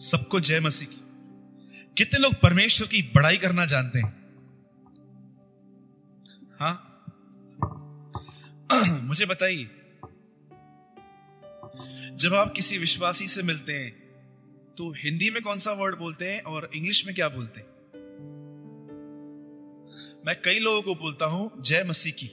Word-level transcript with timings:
सबको 0.00 0.40
जय 0.40 0.60
मसीह 0.60 0.88
की। 0.88 1.00
कितने 1.96 2.20
लोग 2.20 2.34
परमेश्वर 2.34 2.86
की 2.86 3.02
बड़ाई 3.16 3.36
करना 3.36 3.66
जानते 3.66 3.98
हैं? 3.98 4.12
हाँ? 6.60 6.86
मुझे 9.02 9.26
बताइए, 9.26 9.64
जब 12.16 12.34
आप 12.34 12.52
किसी 12.56 12.78
विश्वासी 12.78 13.28
से 13.28 13.42
मिलते 13.42 13.72
हैं 13.72 13.90
तो 14.78 14.90
हिंदी 14.96 15.30
में 15.30 15.42
कौन 15.42 15.58
सा 15.58 15.72
वर्ड 15.72 15.96
बोलते 15.96 16.32
हैं 16.32 16.42
और 16.42 16.70
इंग्लिश 16.74 17.06
में 17.06 17.14
क्या 17.14 17.28
बोलते 17.28 17.60
हैं? 17.60 17.68
मैं 20.26 20.36
कई 20.44 20.58
लोगों 20.58 20.82
को 20.82 20.94
बोलता 20.94 21.26
हूँ, 21.26 21.50
जय 21.62 21.84
मसीह 21.84 22.12
की। 22.12 22.26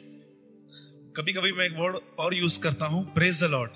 कभी 1.17 1.33
कभी 1.33 1.51
मैं 1.51 1.65
एक 1.65 1.75
वर्ड 1.79 1.97
और 2.19 2.33
यूज़ 2.33 2.59
करता 2.59 2.85
हूँ 2.85 3.13
praise 3.13 3.43
the 3.43 3.43
Lord 3.43 3.71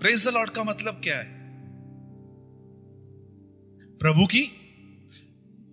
praise 0.00 0.28
the 0.28 0.30
Lord 0.30 0.50
का 0.50 0.62
मतलब 0.62 1.00
क्या 1.04 1.18
है? 1.18 1.35
प्रभु 4.06 4.26
की 4.26 4.42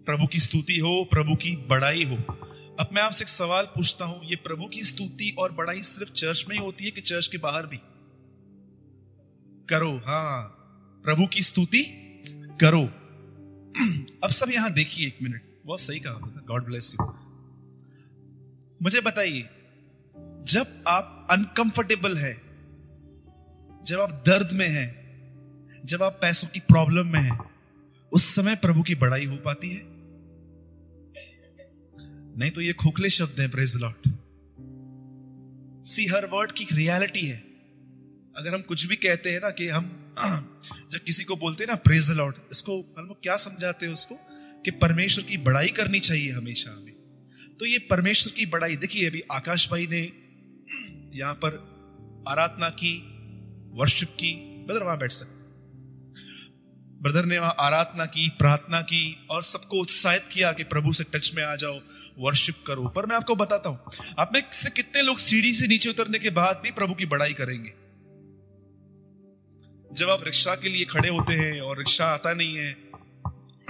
प्रभु 0.06 0.28
की 0.28 0.40
स्तुति 0.40 0.78
हो, 0.80 1.08
प्रभु 1.12 1.36
की 1.36 1.56
बड़ाई 1.56 2.04
हो। 2.04 2.16
अब 2.80 2.90
मैं 2.94 3.02
आपसे 3.02 3.24
एक 3.24 3.28
सवाल 3.28 3.66
पूछता 3.66 4.06
हूँ, 4.06 4.22
ये 4.26 4.36
प्रभु 4.36 4.66
की 4.66 4.82
स्तुति 4.84 5.36
और 5.40 5.52
बड़ाई 5.52 5.82
सिर्फ़ 5.82 6.12
चर्च 6.12 6.46
में 6.50 6.58
ही 6.58 6.66
होती 6.66 6.86
है 6.86 6.92
कि 6.92 7.02
चर्च 7.02 7.28
के 7.28 7.38
बाहर 7.38 7.66
भी? 7.66 7.78
करो 9.70 9.98
हाँ 9.98 10.44
प्रभु 11.04 11.28
की 11.28 11.42
स्तुति 11.42 11.84
करो। 12.62 12.82
अब 14.24 14.30
सब 14.30 14.52
यहाँ 14.52 14.74
देखिए 14.74 15.08
एक 15.08 15.18
मिनट। 15.24 15.42
बहुत 15.66 15.82
सही 15.82 16.00
कहा 16.00 16.44
गॉड 16.48 16.66
ब्लेस 16.66 16.96
यू 16.96 17.14
मुझे 18.82 19.02
बताइए, 19.02 19.42
जब 20.44 20.84
आप 20.88 21.28
अनकंफर्टेबल 21.32 22.18
है, 22.18 22.34
जब 23.84 24.00
आप 24.00 24.24
दर्द 24.28 24.52
में 24.52 24.70
हैं, 24.70 24.92
जब 25.86 26.04
आप 26.04 26.20
पैसों 26.22 26.48
की 26.48 26.60
प्रॉब्लम 26.60 27.08
में 27.08 27.22
हैं 27.22 27.53
उस 28.14 28.36
समय 28.36 28.56
प्रभु 28.56 28.82
की 28.82 28.96
बड़ाई 28.96 29.26
हो 29.26 29.36
पाती 29.36 29.70
है। 29.70 29.82
नहीं 32.38 32.52
तो 32.52 32.62
ये 32.62 32.74
खोखले 32.74 33.10
शब्द 33.10 33.40
हैं 33.40 33.52
प्रेज 33.52 33.76
लॉट 33.76 33.96
सी 35.88 36.06
हर 36.06 36.26
वर्ड 36.26 36.52
की 36.52 36.68
रियलिटी 36.72 37.26
है। 37.28 37.38
अगर 38.38 38.54
हम 38.54 38.62
कुछ 38.62 38.86
भी 38.86 38.96
कहते 38.96 39.32
हैं 39.32 39.40
ना 39.40 39.50
कि 39.50 39.68
हम 39.68 40.00
जब 40.92 41.00
किसी 41.00 41.24
को 41.24 41.36
बोलते 41.36 41.64
हैं 41.64 41.70
ना 41.72 41.76
प्रेज 41.76 42.12
लॉर्ड 42.12 42.36
इसको 42.52 42.96
हम 42.98 43.14
क्या 43.24 43.36
समझाते 43.36 43.86
हैं 43.86 43.94
उसको? 43.94 44.16
कि 44.66 44.72
परमेश्वर 44.72 45.24
की 45.24 45.38
बड़ाई 45.38 45.68
करनी 45.68 46.00
चाहिए 46.00 46.32
हमेशा 46.32 46.72
हमें। 46.72 46.94
तो 47.60 47.66
ये 47.66 47.78
परमेश्वर 47.80 48.34
की 48.34 48.46
बड़ाई, 48.46 48.76
देखिए 48.76 49.10
अभी 49.10 49.24
आकाश 49.32 49.70
भाई 49.72 49.88
ने 49.92 50.02
यहाँ 51.20 51.34
पर 51.34 51.62
आराधना 52.28 52.70
की 52.70 52.94
वर्शिप 53.74 54.10
की 54.10 54.36
ब्रदर 54.68 54.84
वहाँ 54.84 54.98
बैठ 54.98 55.12
सकते 55.12 55.33
ब्रदर 57.04 57.26
ने 57.26 57.40
वहाँ 57.40 57.56
आराधना 57.60 58.06
की, 58.06 58.30
प्रार्थना 58.30 58.82
की 58.82 59.28
और 59.30 59.44
सबको 59.44 59.78
उत्साहित 59.78 60.24
किया 60.32 60.52
कि 60.52 60.64
प्रभु 60.64 60.94
से 60.94 61.04
टच 61.04 61.32
में 61.36 61.44
आ 61.44 61.56
जाओ 61.56 61.80
वर्शिप 62.20 62.56
करो। 62.68 62.88
पर 62.88 63.06
मैं 63.06 63.16
आपको 63.16 63.36
बताता 63.36 63.70
हूँ, 63.70 63.80
आप 64.20 64.32
में 64.34 64.44
से 64.52 64.70
कितने 64.70 65.02
लोग 65.02 65.18
सीढ़ी 65.18 65.54
से 65.54 65.68
नीचे 65.68 65.90
उतरने 65.90 66.20
के 66.20 66.30
बाद 66.30 66.62
भी 66.64 66.72
प्रभु 66.72 66.94
की 66.94 67.06
बड़ाई 67.06 67.34
करेंगे? 67.34 67.74
जब 69.94 70.10
आप 70.10 70.24
रिक्शा 70.24 70.56
के 70.56 70.70
लिए 70.70 70.86
खड़े 70.86 71.10
होते 71.10 71.34
हैं 71.34 71.62
और 71.62 71.78
रिक्शा 71.78 72.06
आता 72.06 72.34
नहीं 72.34 72.56
है, 72.56 72.78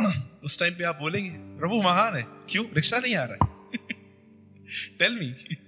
उस 0.43 0.59
टाइम 0.59 0.73
पे 0.73 0.83
आप 0.83 0.97
बोलेंगे, 1.01 1.59
प्रभु, 1.59 1.81
महान 1.81 2.15
है। 2.15 2.27
क्यों? 2.49 2.65
रिक्शा 2.65 2.99
नहीं 2.99 3.15
आ 3.15 3.23
रहा 3.23 3.33
है। 3.33 3.77
टेल 4.99 5.19
मी 5.19 5.55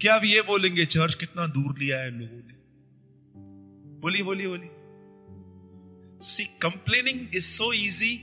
क्या 0.00 0.14
आप 0.14 0.24
ये 0.24 0.42
बोलेंगे, 0.42 0.84
चर्च 0.84 1.14
कितना 1.14 1.46
दूर 1.46 1.78
लिया 1.78 1.98
है 1.98 2.10
लोगों 2.10 2.36
ने? 2.36 2.54
बोलिए 4.00 4.22
बोलिए 4.22 4.46
बोलिए। 4.46 4.73
See 6.22 6.44
complaining 6.44 7.34
is 7.34 7.44
so 7.44 7.72
easy 7.72 8.16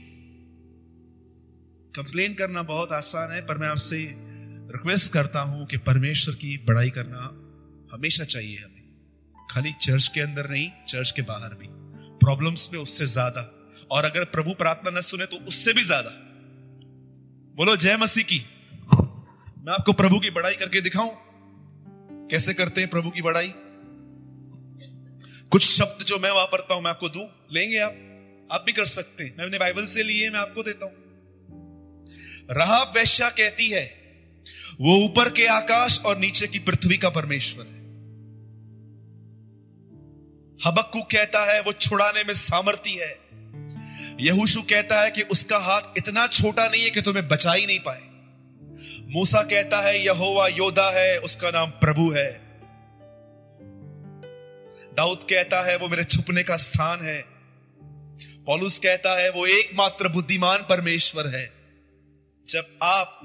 complain 1.94 2.34
करना 2.34 2.62
बहुत 2.62 2.92
आसान 2.92 3.32
है, 3.32 3.40
पर 3.40 3.58
मैं 3.58 3.68
आपसे 3.68 3.96
रिक्वेस्ट 4.72 5.12
करता 5.12 5.40
हूँ 5.40 5.66
कि 5.66 5.76
परमेश्वर 5.76 6.34
की 6.34 6.56
बड़ाई 6.58 6.90
करना 6.90 7.24
हमेशा 7.92 8.24
चाहिए 8.24 8.58
हमें। 8.58 9.46
खाली 9.50 9.72
चर्च 9.72 10.08
के 10.08 10.20
अंदर 10.20 10.50
नहीं 10.50 10.70
चर्च 10.88 11.10
के 11.10 11.22
बाहर 11.22 11.54
भी। 11.54 11.66
प्रॉब्लम्स 12.18 12.72
में 12.72 12.80
उससे 12.80 13.06
ज़्यादा। 13.06 13.58
और 13.90 14.04
अगर 14.04 14.24
प्रभु 14.24 14.52
प्रार्थना 14.52 14.98
न 14.98 15.00
सुने 15.00 15.26
तो 15.26 15.36
उससे 15.36 15.72
भी 15.72 15.82
ज़्यादा। 15.82 16.10
बोलो, 17.56 17.76
जय 17.76 17.96
मसीह 17.96 18.24
की। 18.24 18.38
मैं 19.64 19.72
आपको 19.72 19.92
प्रभु 19.92 20.18
की 20.18 20.30
बड़ाई 20.30 20.54
करके 20.54 20.80
दिखाऊँ। 20.80 21.10
कैसे 22.30 22.54
करते 22.54 22.80
हैं 22.80 22.90
प्रभु 22.90 23.10
की 23.10 23.22
बड़ाई? 23.22 23.48
कुछ 25.52 25.64
शब्द 25.64 26.04
जो 26.04 26.18
मैं 26.18 26.30
वापरता 26.30 26.74
हूँ, 26.74 26.82
मैं 26.82 26.90
आपको 26.90 27.08
दू? 27.08 27.20
लेंगे 27.52 27.78
आप? 27.78 27.92
आप 28.52 28.62
भी 28.66 28.72
कर 28.72 28.86
सकते 28.86 29.24
हैं। 29.24 29.36
मैं 29.38 29.44
अपने 29.44 29.58
बाइबल 29.58 29.86
से 29.86 30.02
लिए, 30.02 30.30
मैं 30.30 30.40
आपको 30.40 30.62
देता 30.62 30.86
हूँ। 30.86 30.94
रहा 32.50 32.82
वैश्या 32.82 33.28
कहती 33.28 33.68
है, 33.68 34.02
वो 34.80 35.04
ऊपर 35.04 35.30
के 35.30 35.46
आकाश 35.46 36.00
और 36.00 36.18
नीचे 36.18 36.46
की 36.46 36.58
पृथ्वी 36.58 36.96
का 36.96 37.10
परमेश्वर 37.10 37.66
है। 37.66 37.82
हबक्कू 40.66 41.00
कहता 41.00 41.52
है, 41.52 41.60
वो 41.60 41.72
छुड़ाने 41.72 42.24
में 42.24 42.34
सामर्थ्य 42.34 42.90
है। 42.90 43.22
यहूशु 44.20 44.62
कहता 44.62 45.02
है 45.02 45.10
कि 45.10 45.22
उसका 45.22 45.58
हाथ 45.58 45.82
इतना 45.98 46.26
छोटा 46.26 46.68
नहीं 46.68 46.82
है 46.82 46.90
कि 46.90 47.02
तुम्हें 47.02 47.28
बचा 47.28 47.52
ही 47.52 47.66
नहीं 47.66 47.80
पाए। 47.88 48.02
मूसा 49.12 49.42
कहता 49.42 49.80
है, 49.80 50.04
यहोवा 50.04 50.48
योदा 50.48 50.90
है, 50.90 51.18
उसका 51.18 51.50
नाम 51.50 51.70
प्रभु 51.70 52.10
है। 52.10 52.41
दाऊद 54.96 55.18
कहता 55.18 55.60
है, 55.62 55.76
वो 55.76 55.88
मेरे 55.88 56.04
छुपने 56.04 56.42
का 56.42 56.56
स्थान 56.56 57.00
है। 57.00 57.24
पॉलुस 58.46 58.78
कहता 58.78 59.20
है, 59.20 59.30
वो 59.30 59.46
एकमात्र 59.46 60.08
बुद्धिमान 60.08 60.58
परमेश्वर 60.58 61.26
है। 61.26 61.52
जब 62.48 62.78
आप 62.82 63.20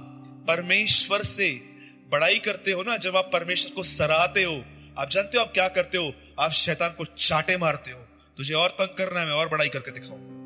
परमेश्वर 0.47 1.23
से 1.23 1.49
बड़ाई 2.09 2.39
करते 2.39 2.71
हो 2.71 2.83
ना, 2.83 2.97
जब 2.97 3.17
आप 3.17 3.29
परमेश्वर 3.33 3.71
को 3.71 3.83
सराहते 3.83 4.43
हो, 4.43 4.65
आप 4.97 5.09
जानते 5.09 5.37
हो 5.37 5.43
आप 5.43 5.53
क्या 5.53 5.67
करते 5.67 5.97
हो? 5.97 6.13
आप 6.39 6.51
शैतान 6.51 6.89
को 6.89 7.05
चाटे 7.05 7.57
मारते 7.57 7.91
हो। 7.91 7.99
तुझे 8.37 8.53
और 8.53 8.69
तंग 8.69 8.97
करना 8.97 9.19
है, 9.19 9.25
मैं 9.25 9.33
और 9.33 9.49
बड़ाई 9.49 9.69
करके 9.69 9.91
दिखाऊँगा 9.91 10.37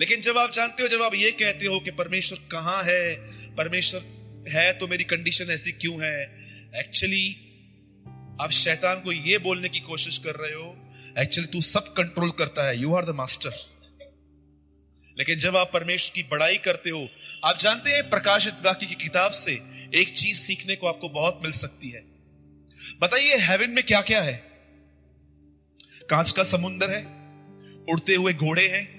लेकिन 0.00 0.20
जब 0.20 0.38
आप 0.38 0.52
जानते 0.52 0.82
हो, 0.82 0.88
जब 0.88 1.02
आप 1.02 1.14
ये 1.14 1.30
कहते 1.30 1.66
हो 1.66 1.80
कि 1.80 1.90
परमेश्वर 1.90 2.38
कहाँ 2.38 2.82
है, 2.84 3.14
परमेश्वर 3.54 4.02
है 4.48 4.72
तो 4.72 4.88
मेरी 4.88 5.04
कंडीशन 5.04 5.50
ऐसी 5.50 5.72
क्यों 5.72 6.04
है? 6.04 6.22
एक्चुअली 6.76 7.47
आप 8.40 8.50
शैतान 8.50 9.00
को 9.00 9.12
यह 9.12 9.38
बोलने 9.38 9.68
की 9.68 9.80
कोशिश 9.80 10.18
कर 10.18 10.34
रहे 10.34 10.52
हो 10.52 10.92
एक्चुअली 11.18 11.52
तू 11.52 11.60
सब 11.60 11.94
कंट्रोल 11.94 12.30
करता 12.30 12.68
है 12.68 12.78
यू 12.78 12.94
आर 12.94 13.04
द 13.04 13.08
मास्टर 13.08 13.78
लेकिन 15.18 15.38
जब 15.38 15.56
आप 15.56 15.70
परमेश्वर 15.72 16.12
की 16.14 16.22
बड़ाई 16.22 16.56
करते 16.56 16.90
हो, 16.90 17.08
आप 17.44 17.58
जानते 17.58 17.90
हैं 17.90 18.10
प्रकाशित 18.10 18.54
वाक्य 18.64 18.86
की 18.86 18.94
किताब 18.94 19.30
से 19.30 19.52
एक 19.94 20.14
चीज़ 20.16 20.38
सीखने 20.38 20.76
को 20.76 20.86
आपको 20.86 21.08
बहुत 21.08 21.40
मिल 21.42 21.52
सकती 21.52 21.90
है। 21.90 22.00
बताइए 23.00 23.36
हेवन 23.36 23.70
में 23.70 23.84
क्या 23.84 24.00
क्या 24.00 24.22
है? 24.22 24.44
कांच 26.10 26.30
का 26.30 26.44
समुंदर 26.44 26.90
है, 26.90 27.02
उड़ते 27.92 28.14
हुए 28.14 28.32
घोड़े 28.32 28.68
हैं 28.68 28.98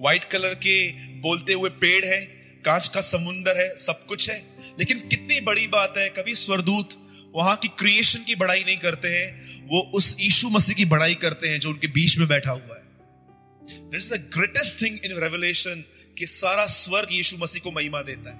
व्हाइट 0.00 0.24
कलर 0.24 0.54
के 0.54 0.92
बोलते 1.20 1.52
हुए 1.52 1.70
पेड़ 1.70 2.04
है, 2.04 2.24
कांच 2.64 2.88
का 2.88 3.00
समुंदर 3.00 3.56
है, 3.56 3.76
सब 3.76 4.06
कुछ 4.06 4.30
है। 4.30 4.56
लेकिन 4.78 5.08
कितनी 5.08 5.40
बड़ी 5.40 5.66
बात 5.66 5.94
है, 5.98 6.08
कभी 6.08 6.34
स्वरदूत 6.34 7.03
वहाँ 7.34 7.56
की 7.56 7.68
क्रिएशन 7.68 8.22
की 8.22 8.34
बड़ाई 8.34 8.64
नहीं 8.64 8.76
करते 8.76 9.08
हैं, 9.08 9.62
वो 9.66 9.80
उस 9.94 10.16
यीशु 10.20 10.48
मसीह 10.48 10.74
की 10.74 10.84
बड़ाई 10.84 11.14
करते 11.14 11.48
हैं 11.48 11.60
जो 11.60 11.70
उनके 11.70 11.86
बीच 11.86 12.18
में 12.18 12.28
बैठा 12.28 12.50
हुआ 12.50 12.76
है। 12.76 12.82
That 13.70 13.94
is 13.94 14.14
the 14.14 14.30
greatest 14.34 14.82
thing 14.82 14.98
in 15.04 15.18
revelation 15.18 15.84
कि 16.18 16.26
सारा 16.26 16.66
स्वर्ग 16.66 17.08
यीशु 17.12 17.36
मसीह 17.38 17.62
को 17.62 17.70
महिमा 17.70 18.02
देता 18.02 18.30
है। 18.30 18.36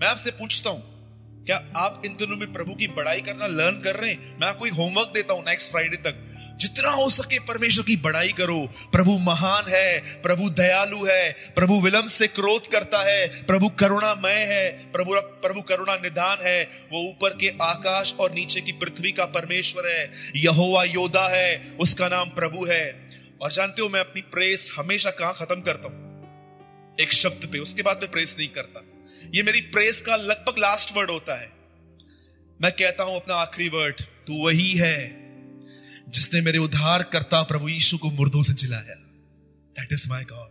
मैं 0.00 0.06
आपसे 0.06 0.30
पूछता 0.30 0.70
हूँ 0.70 0.99
क्या 1.46 1.72
आप 1.76 2.02
इन 2.06 2.12
दिनों 2.12 2.36
में 2.36 2.52
प्रभु 2.52 2.74
की 2.74 2.86
बड़ाई 2.86 3.20
करना 3.20 3.46
लर्न 3.46 3.80
कर 3.80 3.96
रहे 3.96 4.10
हैं? 4.10 4.40
मैं 4.40 4.48
आपको 4.48 4.66
एक 4.66 4.72
होमवर्क 4.72 5.10
देता 5.14 5.34
हूँ 5.34 5.42
नेक्स्ट 5.48 5.70
फ्राइडे 5.70 5.96
तक। 5.96 6.36
जितना 6.56 6.90
हो 6.90 7.10
सके 7.10 7.38
परमेश्वर 7.38 7.84
की 7.84 7.96
बड़ाई 7.96 8.28
करो। 8.28 8.68
प्रभु 8.92 9.18
महान 9.18 9.64
है, 9.68 10.22
प्रभु 10.22 10.50
दयालु 10.50 11.04
है, 11.04 11.52
प्रभु 11.56 11.80
विलंब 11.80 12.08
से 12.08 12.26
क्रोध 12.26 12.66
करता 12.66 13.02
है, 13.02 13.44
प्रभु 13.44 13.68
करुणामय 13.68 14.32
है, 14.32 14.92
प्रभु 14.92 15.14
प्रभु 15.14 15.62
करुणा 15.62 15.96
निदान 15.96 16.38
है। 16.42 16.64
वो 16.64 17.08
ऊपर 17.08 17.30
के 17.30 17.48
आकाश 17.62 18.14
और 18.20 18.32
नीचे 18.32 18.60
की 18.60 18.72
पृथ्वी 18.72 19.12
का 19.12 19.24
परमेश्वर 19.24 19.88
है। 19.88 20.10
यहोवा 20.36 20.84
योदा 20.84 21.28
है, 21.28 21.76
उसका 21.80 22.08
नाम 22.08 22.28
प्रभु 22.28 22.64
है। 22.64 23.10
और 23.42 23.52
जानते 23.52 23.82
हो 23.82 23.88
मैं 23.88 24.00
अपनी 24.00 24.20
प्रेस 24.20 24.72
हमेशा 24.76 25.10
कहाँ 25.10 25.34
खत्म 25.34 25.60
करता 25.60 25.88
हूँ? 25.88 26.10
एक 27.00 27.12
शब्द 27.12 27.48
पे, 27.52 27.58
उसके 27.58 27.82
बाद 27.82 27.96
मैं 28.02 28.10
प्रेस 28.10 28.36
नहीं 28.38 28.48
करता। 28.48 28.89
ये 29.34 29.42
मेरी 29.42 29.60
प्रेस 29.60 30.00
का 30.00 30.16
लगभग 30.16 30.58
लास्ट 30.58 30.96
वर्ड 30.96 31.10
होता 31.10 31.40
है। 31.40 31.52
मैं 32.60 32.72
कहता 32.72 33.04
हूँ 33.04 33.16
अपना 33.16 33.34
आखिरी 33.34 33.68
वर्ड 33.68 34.00
तू 34.00 34.44
वही 34.44 34.72
है 34.72 34.98
जिसने 36.08 36.40
मेरे 36.40 36.58
उद्धार 36.58 37.02
करता 37.02 37.42
प्रभु 37.42 37.68
यीशु 37.68 37.98
को 37.98 38.10
मुर्दों 38.10 38.42
से 38.42 38.52
जिलाया। 38.52 38.94
दैट 39.76 39.92
इज़ 39.92 40.08
माई 40.08 40.24
गॉड 40.24 40.48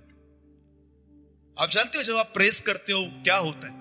आप 1.58 1.70
जानते 1.70 1.98
हो, 1.98 2.04
जब 2.04 2.16
आप 2.16 2.32
प्रेस 2.34 2.62
करते 2.62 2.94
हो, 2.94 3.04
क्या 3.24 3.36
होता 3.36 3.68
है? 3.68 3.74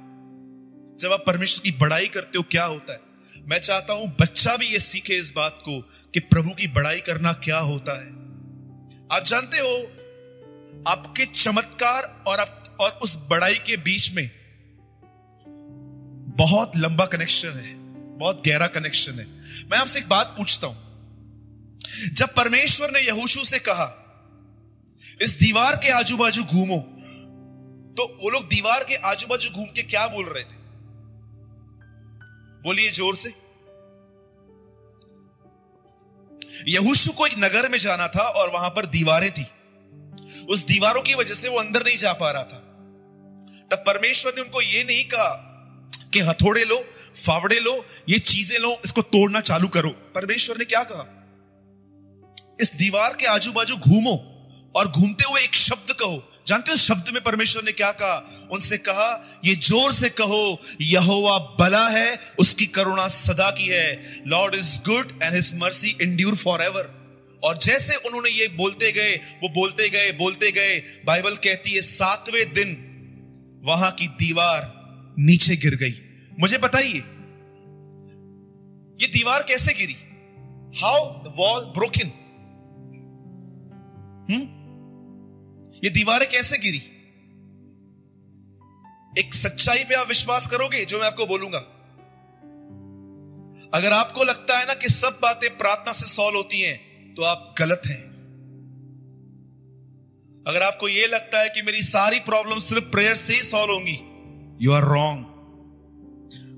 जब 0.99 1.12
आप 1.12 1.25
परमेश्वर 1.26 1.64
की 1.64 1.73
बड़ाई 1.73 2.08
करते 2.08 2.38
हो, 2.38 2.44
क्या 2.50 2.64
होता 2.64 2.93
है? 2.93 3.00
मैं 3.46 3.58
चाहता 3.58 3.93
हूँ 3.93 4.17
बच्चा 4.20 4.56
भी 4.56 4.67
ये 4.67 4.79
सीखे 4.79 5.17
इस 5.17 5.32
बात 5.37 5.58
को 5.64 5.81
कि 6.14 6.20
प्रभु 6.20 6.50
की 6.50 6.69
बड़ाई 6.69 7.00
करना 7.00 7.32
क्या 7.32 7.58
होता 7.58 8.00
है। 8.00 8.08
आप 9.12 9.25
जानते 9.26 9.58
हो, 9.58 9.76
आपके 10.88 11.26
चमत्कार 11.26 12.25
और 12.29 12.38
आप, 12.38 12.76
और 12.81 12.91
उस 12.91 13.17
बड़ाई 13.17 13.55
के 13.55 13.76
बीच 13.76 14.12
में 14.12 14.38
बहुत 16.38 16.76
लंबा 16.76 17.05
कनेक्शन 17.06 17.49
है, 17.50 17.75
बहुत 18.19 18.43
गहरा 18.46 18.67
कनेक्शन 18.69 19.19
है। 19.19 19.26
मैं 19.70 19.79
आपसे 19.79 19.99
एक 19.99 20.08
बात 20.08 20.35
पूछता 20.38 20.67
हूँ। 20.67 20.87
जब 22.12 22.35
परमेश्वर 22.35 22.90
ने 22.90 23.00
यहूशू 23.00 23.44
से 23.44 23.58
कहा, 23.61 23.88
इस 25.20 25.38
दीवार 25.38 25.76
के 25.76 25.90
आजू 25.93 26.17
बाजू 26.17 26.43
घूमो 26.44 26.79
तो 27.96 28.05
वो 28.23 28.31
लोग 28.31 28.44
दीवार 28.49 28.85
के 28.85 28.94
आजू 29.06 29.26
बाजू 29.26 29.50
घूम 29.50 29.67
के 29.67 29.82
क्या 29.85 30.06
बोल 30.08 30.25
रहे 30.25 30.43
थे? 30.43 30.56
बोलिए 32.64 32.91
ज़ोर 32.91 33.17
से। 33.17 33.32
यहूशु 36.69 37.12
को 37.12 37.26
एक 37.26 37.34
नगर 37.38 37.69
में 37.69 37.79
जाना 37.79 38.06
था 38.08 38.23
और 38.32 38.50
वहाँ 38.50 38.70
पर 38.70 38.87
दीवारें 38.87 39.31
थी। 39.31 39.46
उस 40.46 40.64
दीवारों 40.67 41.02
की 41.02 41.14
वजह 41.14 41.34
से 41.34 41.49
वो 41.49 41.58
अंदर 41.58 41.84
नहीं 41.84 41.96
जा 41.96 42.12
पा 42.12 42.31
रहा 42.31 42.43
था। 42.44 42.58
तब 43.70 43.82
परमेश्वर 43.87 44.32
ने 44.37 44.43
उनको 44.43 44.62
ये 44.62 44.84
नहीं 44.84 45.05
कहा 45.05 45.34
कि 46.12 46.20
हथौड़े 46.20 46.64
लो, 46.64 46.84
फावड़े 47.26 47.60
लो, 47.60 47.84
ये 48.08 48.19
चीज़ें 48.19 48.58
लो, 48.58 48.81
इसको 48.84 49.02
तोड़ना 49.02 49.40
चालू 49.40 49.69
करो। 49.69 49.90
परमेश्वर 50.14 50.58
ने 50.58 50.64
क्या 50.64 50.82
कहा? 50.82 51.14
इस 52.60 52.75
दीवार 52.75 53.16
के 53.20 53.26
आजू 53.26 53.52
बाजू 53.52 53.76
घूमो 53.76 54.34
और 54.76 54.88
घूमते 54.88 55.25
हुए 55.31 55.40
एक 55.43 55.55
शब्द 55.55 55.93
कहो। 55.93 56.43
जानते 56.46 56.70
हो 56.70 56.76
शब्द 56.76 57.08
में 57.14 57.22
परमेश्वर 57.22 57.62
ने 57.62 57.72
क्या 57.72 57.90
कहा? 57.93 58.49
उनसे 58.52 58.78
कहा, 58.78 59.40
ये 59.44 59.55
ज़ोर 59.55 59.93
से 59.93 60.08
कहो, 60.08 60.58
यहोवा 60.81 61.38
भला 61.38 61.88
है, 61.88 62.19
उसकी 62.38 62.66
करुणा 62.66 63.08
सदा 63.08 63.50
की 63.50 63.66
है। 63.66 64.22
Lord 64.26 64.55
is 64.55 64.81
good 64.81 65.12
and 65.22 65.34
his 65.34 65.52
mercy 65.55 65.96
endure 66.02 66.34
forever 66.62 66.94
और 67.43 67.58
जैसे 67.58 67.96
उन्होंने 67.96 68.31
ये 68.31 68.49
बोलते 68.49 68.93
गए, 68.93 69.14
वो 69.14 69.49
बोलते 69.49 69.88
गए 69.88 70.12
बोलते 70.12 70.50
गए, 70.50 70.78
बाइबल 71.06 71.37
कहती 71.37 71.70
है, 71.70 71.82
सातवें 71.82 72.52
दिन 72.52 72.76
वहाँ 73.64 73.90
की 73.90 74.06
दीवार 74.06 74.77
नीचे 75.19 75.56
गिर 75.56 75.75
गई। 75.75 75.94
मुझे 76.41 76.59
बताइए, 76.59 76.99
ये 79.00 79.06
दीवार 79.09 79.43
कैसे 79.43 79.73
गिरी? 79.75 79.97
हाउ 80.81 81.05
द 81.25 81.35
वॉल 81.38 81.65
ब्रोकन 81.75 82.12
ये 85.82 85.91
दीवारें 85.91 86.29
कैसे 86.29 86.59
गिरी? 86.59 86.79
एक 89.19 89.35
सच्चाई 89.35 89.85
पे 89.85 89.94
आप 89.94 90.09
विश्वास 90.09 90.47
करोगे, 90.47 90.85
जो 90.85 90.99
मैं 90.99 91.06
आपको 91.06 91.26
बोलूँगा। 91.26 91.59
अगर 93.75 93.93
आपको 93.93 94.25
लगता 94.25 94.59
है 94.59 94.67
ना 94.67 94.75
कि 94.75 94.88
सब 94.88 95.19
बातें 95.23 95.49
प्रार्थना 95.59 95.93
से 95.93 96.06
सॉल्व 96.06 96.37
होती 96.37 96.61
हैं 96.61 97.15
तो 97.15 97.23
आप 97.23 97.55
गलत 97.59 97.82
हैं। 97.87 98.03
अगर 100.47 100.62
आपको 100.62 100.88
यह 100.88 101.06
लगता 101.06 101.41
है 101.41 101.49
कि 101.49 101.62
मेरी 101.62 101.82
सारी 101.82 102.20
प्रॉब्लम 102.20 102.59
सिर्फ़ 102.61 102.85
प्रेयर 102.85 103.15
से 103.17 103.35
ही 103.35 103.43
सॉल्व 103.43 103.73
होंगी 103.73 103.97
यू 104.60 104.72
आर 104.72 104.84
रॉन्ग 104.84 105.26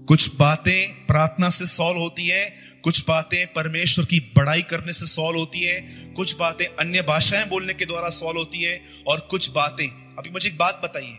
कुछ 0.08 0.36
बातें 0.36 1.06
प्रार्थना 1.06 1.50
से 1.50 1.66
सॉल्व 1.66 2.00
होती 2.00 2.26
हैं, 2.26 2.80
कुछ 2.80 3.04
बातें 3.08 3.52
परमेश्वर 3.52 4.04
की 4.04 4.20
बड़ाई 4.20 4.62
करने 4.62 4.92
से 4.92 5.06
सॉल्व 5.06 5.38
होती 5.38 5.60
हैं, 5.60 6.12
कुछ 6.14 6.36
बातें 6.36 6.66
अन्य 6.66 7.02
भाषाएँ 7.02 7.48
बोलने 7.48 7.74
के 7.74 7.86
द्वारा 7.86 8.08
सॉल्व 8.08 8.38
होती 8.38 8.62
है, 8.62 8.82
और 9.06 9.20
कुछ 9.20 9.50
बातें। 9.50 10.16
अभी 10.18 10.30
मुझे 10.30 10.48
एक 10.48 10.58
बात 10.58 10.80
बताइए। 10.84 11.18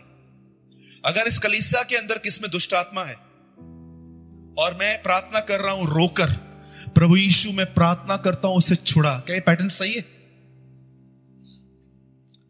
अगर 1.04 1.28
इस 1.28 1.38
कलीसिया 1.38 1.82
के 1.82 1.96
अंदर 1.96 2.18
किसमें 2.18 2.50
दुष्ट 2.50 2.74
आत्मा 2.74 3.04
है, 3.04 3.14
और 4.58 4.76
मैं 4.80 5.02
प्रार्थना 5.02 5.40
कर 5.40 5.60
रहा 5.60 5.72
हूँ 5.72 5.86
रोकर, 5.86 6.30
प्रभु 6.94 7.16
यीशु, 7.16 7.52
मैं 7.52 7.74
प्रार्थना 7.74 8.16
करता 8.16 8.48
हूँ 8.48 8.56
उसे 8.56 8.74
छुड़ा। 8.74 9.18
क्या 9.18 9.40
पैटर्न 9.40 9.68
सही 9.68 9.92
है? 9.92 10.02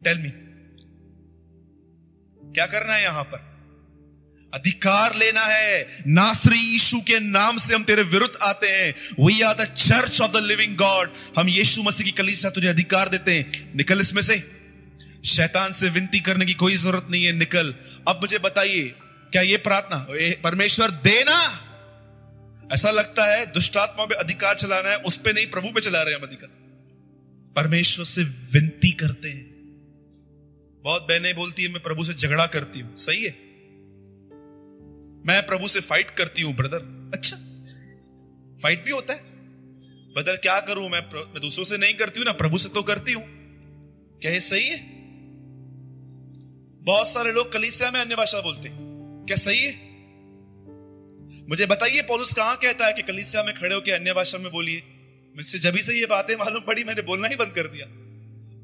टेल 0.04 0.18
मी 0.18 0.30
क्या 2.52 2.66
करना 2.66 2.94
है 2.94 3.02
यहाँ 3.02 3.24
पर? 3.24 3.51
अधिकार 4.54 5.16
लेना 5.16 5.40
है। 5.40 6.04
नासरी 6.06 6.58
यीशु 6.58 7.00
के 7.00 7.20
नाम 7.20 7.58
से 7.58 7.74
हम 7.74 7.84
तेरे 7.84 8.02
विरुद्ध 8.02 8.38
आते 8.42 8.68
हैं। 8.68 8.94
We 9.26 9.40
are 9.40 9.54
the 9.54 9.64
church 9.64 10.20
of 10.20 10.32
the 10.32 10.36
living 10.36 10.76
God 10.76 11.10
हम 11.38 11.48
यीशु 11.48 11.82
मसीह 11.82 12.04
की 12.04 12.12
कलीसिया 12.12 12.50
तुझे 12.50 12.68
अधिकार 12.68 13.08
देते 13.08 13.38
हैं। 13.38 13.76
निकल 13.76 14.00
इसमें 14.00 14.22
से। 14.22 14.62
शैतान 15.24 15.72
से 15.72 15.88
विनती 15.88 16.20
करने 16.20 16.46
की 16.46 16.54
कोई 16.54 16.76
ज़रूरत 16.76 17.06
नहीं 17.10 17.24
है। 17.24 17.32
निकल। 17.32 17.74
अब 18.08 18.18
मुझे 18.20 18.38
बताइए, 18.38 18.94
क्या 19.32 19.42
ये 19.42 19.56
प्रार्थना 19.56 20.06
परमेश्वर 20.42 20.90
देना? 20.90 21.68
ऐसा 22.72 22.90
लगता 22.90 23.24
है 23.24 23.46
दुष्टात्मा 23.46 24.04
पे 24.04 24.14
अधिकार 24.14 24.54
चलाना 24.54 24.88
है, 24.88 24.96
उस 24.96 25.16
पर 25.16 25.34
नहीं, 25.34 25.46
प्रभु 25.46 25.68
पे 25.68 25.80
चला 25.80 26.02
रहे 26.02 26.14
हम 26.14 26.22
अधिकार। 26.22 26.50
परमेश्वर 27.56 28.04
से 28.04 28.22
विनती 28.22 28.90
करते 28.90 29.28
हैं। 29.28 29.52
बहुत 30.84 31.02
बहनें 31.02 31.36
बोलती 31.36 31.62
है, 31.62 31.68
मैं 31.68 31.82
प्रभु 31.82 32.04
से 32.04 32.14
झगड़ा 32.14 32.46
करती 32.46 32.80
हूँ। 32.80 32.96
सही 32.96 33.24
है? 33.24 33.51
मैं 35.26 35.46
प्रभु 35.46 35.66
से 35.66 35.80
फाइट 35.80 36.10
करती 36.10 36.42
हूँ 36.42 36.54
ब्रदर 36.54 37.10
अच्छा 37.14 37.36
फाइट 38.62 38.84
भी 38.84 38.90
होता 38.90 39.12
है. 39.12 39.18
ब्रदर 40.14 40.36
क्या 40.36 40.60
करूँ? 40.60 40.88
मैं 40.88 41.00
मैं 41.14 41.40
दूसरों 41.40 41.64
से 41.64 41.78
नहीं 41.78 41.94
करती 41.94 42.20
हूँ 42.20 42.26
ना, 42.26 42.32
प्रभु 42.32 42.58
से 42.58 42.68
तो 42.68 42.82
करती 42.82 43.12
हूँ. 43.12 43.22
क्या 44.22 44.32
ये 44.32 44.40
सही 44.40 44.68
है? 44.68 44.76
बहुत 46.82 47.08
सारे 47.08 47.32
लोग 47.32 47.52
कलीसिया 47.52 47.90
में 47.90 48.00
अन्य 48.00 48.16
भाषा 48.16 48.40
बोलते 48.40 48.68
हैं. 48.68 48.76
क्या 49.26 49.36
सही 49.36 49.58
है? 49.58 49.72
मुझे 51.48 51.66
बताइए, 51.66 52.02
पॉलुस 52.02 52.34
कहाँ 52.34 52.56
कहता 52.56 52.86
है 52.86 52.92
कि 52.92 53.02
कलीसिया 53.02 53.42
में 53.42 53.54
खड़े 53.54 53.74
होकर 53.74 53.92
अन्य 53.92 54.12
भाषा 54.12 54.38
में 54.38 54.52
बोलिए? 54.52 54.82
मुझसे 55.36 55.58
जब 55.58 55.76
से 55.76 56.00
ये 56.00 56.06
बातें 56.06 56.36
मालूम 56.36 56.62
पड़ी, 56.62 56.84
मैंने 56.84 57.02
बोलना 57.02 57.28
ही 57.28 57.36
बंद 57.36 57.52
कर 57.54 57.66
दिया. 57.66 57.86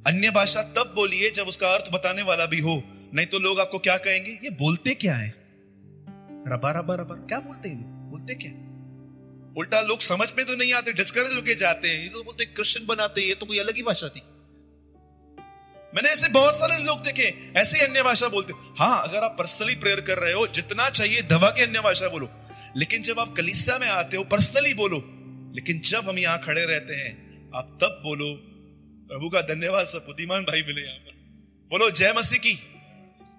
अन्य 0.06 0.31
भाषा 0.31 0.62
तब 0.62 0.93
बोलिए 0.96 1.31
जब 1.31 1.46
उसका 1.46 1.69
अर्थ 1.69 1.93
बताने 1.93 2.22
वाला 2.22 2.46
भी 2.46 2.60
हो. 2.60 2.82
नहीं 3.14 3.26
तो 3.26 3.38
लोग 3.38 3.60
आपको 3.60 3.78
क्या 3.78 3.96
कहेंगे? 3.96 4.31
ये 4.31 4.50
बोलते 4.50 4.94
क्या 4.94 5.16
है? 5.16 5.38
रबा 6.46 6.70
रबा 6.70 6.94
रबा। 6.94 7.14
क्या 7.26 7.38
बोलते 7.40 7.69
हैं 7.69 8.11
बोलते 8.11 8.35
क्या? 8.35 8.50
उल्टा 9.56 9.81
लोग 9.81 10.00
समझ 10.00 10.29
में 10.32 10.44
तो 10.46 10.55
नहीं 10.55 10.73
आते 10.73 10.93
डिस्करेज 10.93 11.35
होके 11.37 11.55
जाते 11.55 11.88
हैं। 11.88 12.12
लोग 12.12 12.25
बोलते 12.25 12.44
क्रिश्चियन 12.44 12.87
बनाते 12.87 13.20
ये 13.20 13.35
तो 13.35 13.46
कोई 13.46 13.58
अलग 13.58 13.76
ही 13.76 13.82
भाषा 13.82 14.08
थी। 14.08 14.23
मैंने 15.94 16.08
ऐसे 16.08 16.29
बहुत 16.29 16.55
सारे 16.55 16.79
लोग 16.85 17.02
देखे, 17.02 17.52
ऐसे 17.56 17.79
अन्य 17.87 18.02
भाषा 18.02 18.29
बोलते। 18.29 18.52
हाँ 18.79 19.02
अगर 19.08 19.25
आप 19.25 19.37
पर्सनली 19.38 19.75
प्रेयर 19.75 20.00
कर 20.00 20.19
रहे 20.19 20.32
हो, 20.32 20.46
जितना 20.46 20.88
चाहिए 20.90 21.23
दबा 21.23 21.50
के 21.50 21.62
अन्य 21.62 21.81
भाषा 21.81 22.08
बोलो। 22.08 22.29
लेकिन 22.76 23.02
जब 23.02 23.20
आप 23.20 23.34
कलिसिया 23.37 23.79
में 23.79 23.88
आते 23.88 24.17
हो 24.17 24.25
पर्सनली 24.25 24.75
बोलो। 24.75 25.02
लेकिन 25.55 25.81
जब 25.81 26.08
हम 26.08 26.19
यहाँ 26.19 26.38
खड़े 26.38 26.64
रहते 26.67 26.94
हैं, 26.94 27.50
आप 27.55 27.79
तब 27.82 28.00
बोलो, 28.05 28.34
प्रभु 29.08 29.29
का 29.29 29.41
धन्यवाद, 29.41 29.86
सब 29.86 30.05
बुद्धिमान 30.06 30.43
भाई 30.43 30.63
मिले 30.63 30.82
यहाँ 30.82 30.98
पर। 30.98 31.13
बोलो, 31.70 31.91
जय 31.91 32.13
मसीह 32.17 32.39
की। 32.39 32.53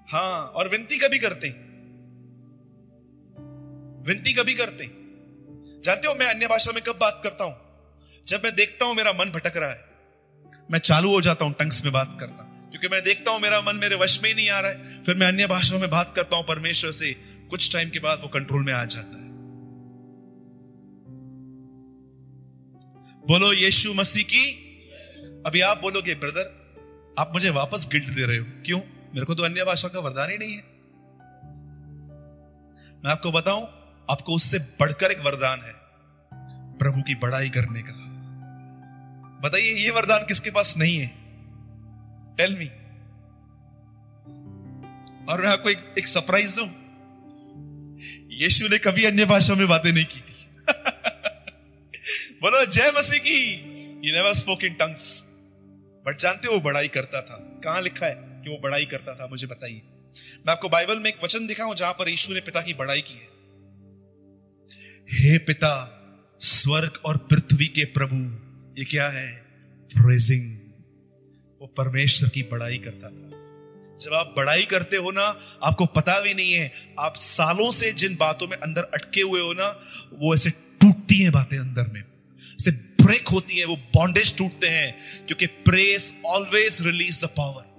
हाँ 0.09 0.47
और 0.47 0.69
विनती 0.69 0.97
कभी 0.97 1.19
करते 1.19 1.47
हैं। 1.47 1.68
विनती 4.01 4.33
कभी 4.33 4.53
करते। 4.53 4.85
जानते 5.81 6.07
हो 6.07 6.15
मैं 6.15 6.27
अन्य 6.27 6.47
भाषा 6.47 6.71
में 6.71 6.81
कब 6.83 6.97
बात 7.01 7.21
करता 7.23 7.43
हूँ? 7.43 7.55
जब 8.27 8.41
मैं 8.43 8.55
देखता 8.55 8.85
हूँ 8.85 8.95
मेरा 8.95 9.13
मन 9.13 9.31
भटक 9.31 9.57
रहा 9.57 9.69
है, 9.69 9.85
मैं 10.71 10.79
चालू 10.79 11.11
हो 11.11 11.21
जाता 11.21 11.45
हूँ 11.45 11.53
टंग्स 11.53 11.83
में 11.83 11.93
बात 11.93 12.17
करना। 12.19 12.67
क्योंकि 12.69 12.87
मैं 12.87 13.03
देखता 13.03 13.31
हूँ 13.31 13.39
मेरा 13.39 13.61
मन 13.61 13.75
मेरे 13.75 13.95
वश 13.95 14.21
में 14.23 14.29
ही 14.29 14.35
नहीं 14.35 14.49
आ 14.49 14.59
रहा 14.59 14.71
है, 14.71 15.03
फिर 15.03 15.15
मैं 15.15 15.27
अन्य 15.27 15.47
भाषाओं 15.47 15.79
में 15.79 15.89
बात 15.89 16.13
करता 16.15 16.35
हूँ, 16.35 16.45
परमेश्वर 16.45 16.91
से 16.91 17.13
कुछ 17.49 17.73
टाइम 17.73 17.89
के 17.89 17.99
बाद 17.99 18.19
वो 18.21 18.27
कंट्रोल 18.27 18.63
में 18.63 18.73
आ 18.73 18.85
जाता 18.85 19.17
है। 19.17 19.29
बोलो, 23.27 23.53
यीशु 23.53 23.93
मसीह 23.93 24.23
की 24.23 24.65
अभी 25.45 25.61
आप 25.61 25.81
बोलोगे, 25.81 26.15
ब्रदर, 26.15 26.59
आप 27.19 27.31
मुझे 27.33 27.49
वापस 27.49 27.89
गिल्ट 27.91 28.09
दे 28.09 28.25
रहे 28.25 28.37
हो। 28.37 28.45
क्यों? 28.65 28.79
मेरे 29.13 29.25
को 29.25 29.35
तो 29.35 29.43
अन्य 29.43 29.63
भाषा 29.63 29.87
का 29.87 29.99
वरदान 29.99 30.31
ही 30.31 30.37
नहीं 30.37 30.53
है। 30.53 30.63
मैं 33.03 33.11
आपको 33.11 33.31
बताऊँ 33.31 33.78
आपको 34.09 34.33
उससे 34.33 34.59
बढ़कर 34.59 35.11
एक 35.11 35.19
वरदान 35.19 35.61
है 35.61 35.73
प्रभु 36.77 37.01
की 37.01 37.15
बड़ाई 37.15 37.49
करने 37.49 37.81
का। 37.81 37.93
बताइए 39.43 39.73
ये 39.73 39.89
वरदान 39.89 40.25
किसके 40.27 40.51
पास 40.51 40.77
नहीं 40.77 40.97
है? 40.97 41.07
टेल 42.35 42.57
मी 42.59 42.67
और 45.25 45.41
मैं 45.41 45.49
आपको 45.49 45.69
एक, 45.69 45.95
एक 45.99 46.07
सरप्राइज़ 46.07 46.55
दू। 46.55 46.65
यीशु 48.35 48.67
ने 48.67 48.77
कभी 48.77 49.05
अन्य 49.05 49.25
भाषा 49.25 49.55
में 49.55 49.67
बातें 49.67 49.91
नहीं 49.93 50.05
की 50.05 50.21
थी। 50.21 50.47
बोलो 52.41 52.65
जय 52.65 52.91
मसीह 52.97 53.19
की। 53.19 53.53
ये 54.05 54.11
never 54.11 54.33
spoke 54.33 54.63
in 54.63 54.73
tongues 54.73 55.23
but 56.07 56.17
जानते 56.17 56.47
हो 56.47 56.53
वो 56.53 56.59
बड़ाई 56.59 56.87
करता 56.87 57.21
था। 57.21 57.61
कहाँ 57.63 57.81
लिखा 57.81 58.05
है 58.05 58.15
कि 58.17 58.49
वो 58.49 58.57
बड़ाई 58.57 58.85
करता 58.85 59.15
था 59.15 59.27
मुझे 59.27 59.47
बताइए। 59.47 59.81
मैं 60.47 60.51
आपको 60.51 60.69
बाइबल 60.69 60.99
में 60.99 61.05
एक 61.05 61.23
वचन 61.23 61.47
दिखाऊँ 61.47 61.75
जहाँ 61.75 61.93
पर 61.93 62.09
यीशु 62.09 62.33
ने 62.33 62.39
पिता 62.39 62.61
की 62.61 62.73
बड़ाई 62.73 63.01
की 63.01 63.13
है। 63.13 63.28
हे 65.13 65.37
पिता, 65.37 66.01
स्वर्ग 66.39 66.93
और 67.05 67.17
पृथ्वी 67.17 67.65
के 67.65 67.85
प्रभु, 67.85 68.15
ये 68.79 68.85
क्या 68.85 69.09
है? 69.09 69.35
प्रेजिंग 69.91 70.57
वो 71.61 71.67
परमेश्वर 71.67 72.29
की 72.29 72.43
बड़ाई 72.43 72.77
करता 72.77 73.07
था। 73.09 73.29
जब 73.97 74.13
आप 74.13 74.33
बड़ाई 74.37 74.63
करते 74.63 74.97
हो 74.97 75.11
ना, 75.11 75.39
आपको 75.63 75.85
पता 75.85 76.19
भी 76.19 76.33
नहीं 76.33 76.53
है, 76.53 76.71
आप 76.99 77.13
सालों 77.15 77.71
से 77.71 77.91
जिन 77.91 78.15
बातों 78.15 78.47
में 78.47 78.57
अंदर 78.57 78.81
अटके 78.81 79.21
हुए 79.21 79.41
हो 79.41 79.53
ना, 79.53 79.79
वो 80.13 80.33
ऐसे 80.33 80.49
टूटती 80.49 81.21
हैं 81.21 81.31
बातें 81.31 81.57
अंदर 81.57 81.87
में। 81.87 82.03
से 82.63 82.71
ब्रेक 82.71 83.27
होती 83.27 83.57
है, 83.57 83.65
वो 83.65 83.75
बॉन्डेज 83.75 84.37
टूटते 84.37 84.67
हैं, 84.67 84.95
क्योंकि 85.27 85.45
praise 85.45 86.13
always 86.25 86.77
release 86.81 87.25
the 87.25 87.25
power 87.25 87.78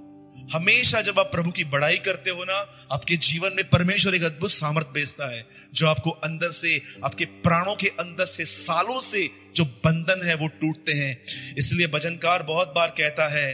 हमेशा 0.52 1.00
जब 1.00 1.18
आप 1.18 1.26
प्रभु 1.26 1.50
की 1.50 1.64
बड़ाई 1.64 1.96
करते 1.96 2.30
हो 2.30 2.44
ना, 2.44 2.86
आपके 2.92 3.16
जीवन 3.16 3.52
में 3.52 3.68
परमेश्वर 3.70 4.14
एक 4.14 4.22
अद्भुत 4.22 4.50
सामर्थ 4.50 4.86
भेजता 4.86 5.30
है, 5.32 5.46
जो 5.74 5.86
आपको 5.86 6.10
अंदर 6.10 6.50
से, 6.50 6.82
आपके 7.04 7.24
प्राणों 7.24 7.74
के 7.76 7.88
अंदर 7.88 8.26
से, 8.26 8.44
सालों 8.44 9.00
से 9.00 9.30
जो 9.56 9.64
बंधन 9.64 10.26
है 10.26 10.34
वो 10.34 10.48
टूटते 10.48 10.92
हैं। 10.92 11.22
इसलिए 11.54 11.86
भजनकार 11.86 12.42
बहुत 12.42 12.68
बार 12.68 12.94
कहता 12.98 13.28
है, 13.28 13.50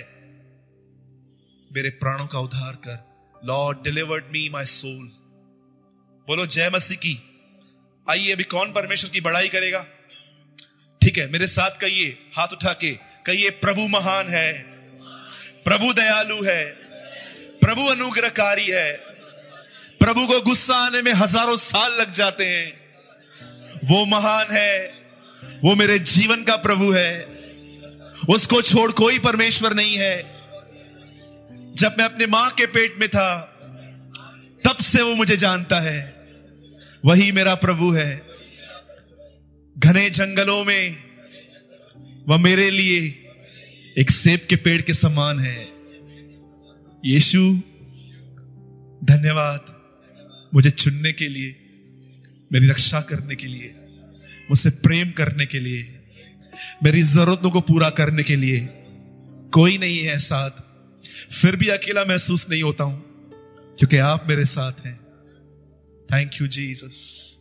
मेरे 1.70 1.90
प्राणों 1.90 2.26
का 2.26 2.38
उद्धार 2.38 2.74
कर। 2.74 3.04
Lord 3.44 3.78
delivered 3.78 4.24
me 4.24 4.48
my 4.48 4.64
soul 4.64 5.04
बोलो, 6.28 6.46
जय 6.46 6.70
मसीह 6.70 6.96
की। 6.96 7.18
आइए, 8.10 8.32
अभी 8.32 8.44
कौन 8.44 8.72
परमेश्वर 8.72 9.10
की 9.10 9.20
बड़ाई 9.20 9.48
करेगा? 9.48 9.86
ठीक 11.02 11.18
है, 11.18 11.30
मेरे 11.30 11.46
साथ 11.46 11.70
कहिए, 11.70 12.18
हाथ 12.36 12.48
उठा 12.48 12.72
के 12.72 12.90
कहिए, 13.26 13.50
प्रभु 13.50 13.86
महान 13.88 14.28
है। 14.28 14.76
प्रभु 15.64 15.92
दयालु 15.92 16.42
है। 16.44 16.85
प्रभु 17.66 17.86
अनुग्रहकारी 17.86 18.66
है। 18.66 18.92
प्रभु 20.00 20.26
को 20.26 20.40
गुस्सा 20.40 20.74
आने 20.74 21.02
में 21.02 21.12
हज़ारों 21.12 21.56
साल 21.56 22.00
लग 22.00 22.12
जाते 22.12 22.44
हैं। 22.44 22.76
वो 23.84 24.04
महान 24.04 24.46
है। 24.50 24.94
वो 25.64 25.74
मेरे 25.74 25.98
जीवन 25.98 26.44
का 26.44 26.56
प्रभु 26.56 26.92
है। 26.92 27.24
उसको 28.28 28.62
छोड़ 28.62 28.92
कोई 28.92 29.18
परमेश्वर 29.18 29.74
नहीं 29.74 29.96
है। 29.96 30.22
जब 31.74 31.96
मैं 31.98 32.04
अपने 32.04 32.26
माँ 32.26 32.50
के 32.50 32.66
पेट 32.66 33.00
में 33.00 33.08
था, 33.08 33.40
तब 34.64 34.76
से 34.76 35.02
वो 35.02 35.14
मुझे 35.14 35.36
जानता 35.36 35.80
है। 35.80 36.16
वही 37.04 37.32
मेरा 37.32 37.54
प्रभु 37.54 37.92
है। 37.92 38.22
घने 39.78 40.10
जंगलों 40.10 40.64
में, 40.64 40.96
वह 42.28 42.38
मेरे 42.38 42.70
लिए 42.70 42.98
एक 43.98 44.10
सेब 44.10 44.46
के 44.48 44.56
पेड़ 44.56 44.82
के 44.82 44.94
समान 44.94 45.40
है। 45.40 45.75
यीशु, 47.06 47.38
धन्यवाद 49.04 49.76
मुझे 50.54 50.70
चुनने 50.70 51.12
के 51.12 51.28
लिए, 51.28 51.56
मेरी 52.52 52.68
रक्षा 52.68 53.00
करने 53.00 53.36
के 53.36 53.46
लिए, 53.46 53.74
मुझसे 54.50 54.70
प्रेम 54.70 55.10
करने 55.10 55.46
के 55.46 55.58
लिए, 55.60 56.02
मेरी 56.84 57.02
जरूरतों 57.02 57.50
को 57.50 57.60
पूरा 57.60 57.90
करने 57.90 58.22
के 58.22 58.36
लिए। 58.36 58.68
कोई 59.52 59.78
नहीं 59.78 59.98
है 59.98 60.18
साथ। 60.18 60.50
फिर 61.32 61.56
भी 61.56 61.68
अकेला 61.68 62.04
महसूस 62.04 62.50
नहीं 62.50 62.62
होता 62.62 62.84
हूँ, 62.84 63.04
क्योंकि 63.78 63.96
आप 63.96 64.28
मेरे 64.28 64.44
साथ 64.44 64.72
हैं। 64.86 65.00
थैंक 66.12 66.30
यू 66.40 66.46
जीसस 66.46 67.32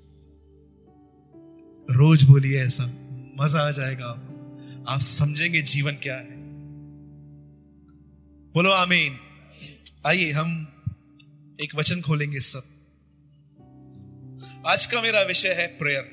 रोज 1.91 2.24
बोलिए 2.24 2.60
ऐसा, 2.60 2.86
मज़ा 3.41 3.67
आ 3.67 3.72
जाएगा 3.72 4.05
आपको। 4.05 4.36
आप 4.89 5.00
समझेंगे 5.00 5.62
जीवन 5.62 5.91
क्या 5.91 6.15
है। 6.15 6.36
बोलो, 8.53 8.72
आमीन। 8.72 9.19
आइए 10.05 10.31
हम 10.31 10.50
एक 11.62 11.75
वचन 11.75 12.01
खोलेंगे 12.01 12.39
सब। 12.39 12.63
आज 14.67 14.85
का 14.85 15.01
मेरा 15.01 15.21
विषय 15.21 15.53
है 15.53 15.67
प्रेयर 15.67 16.03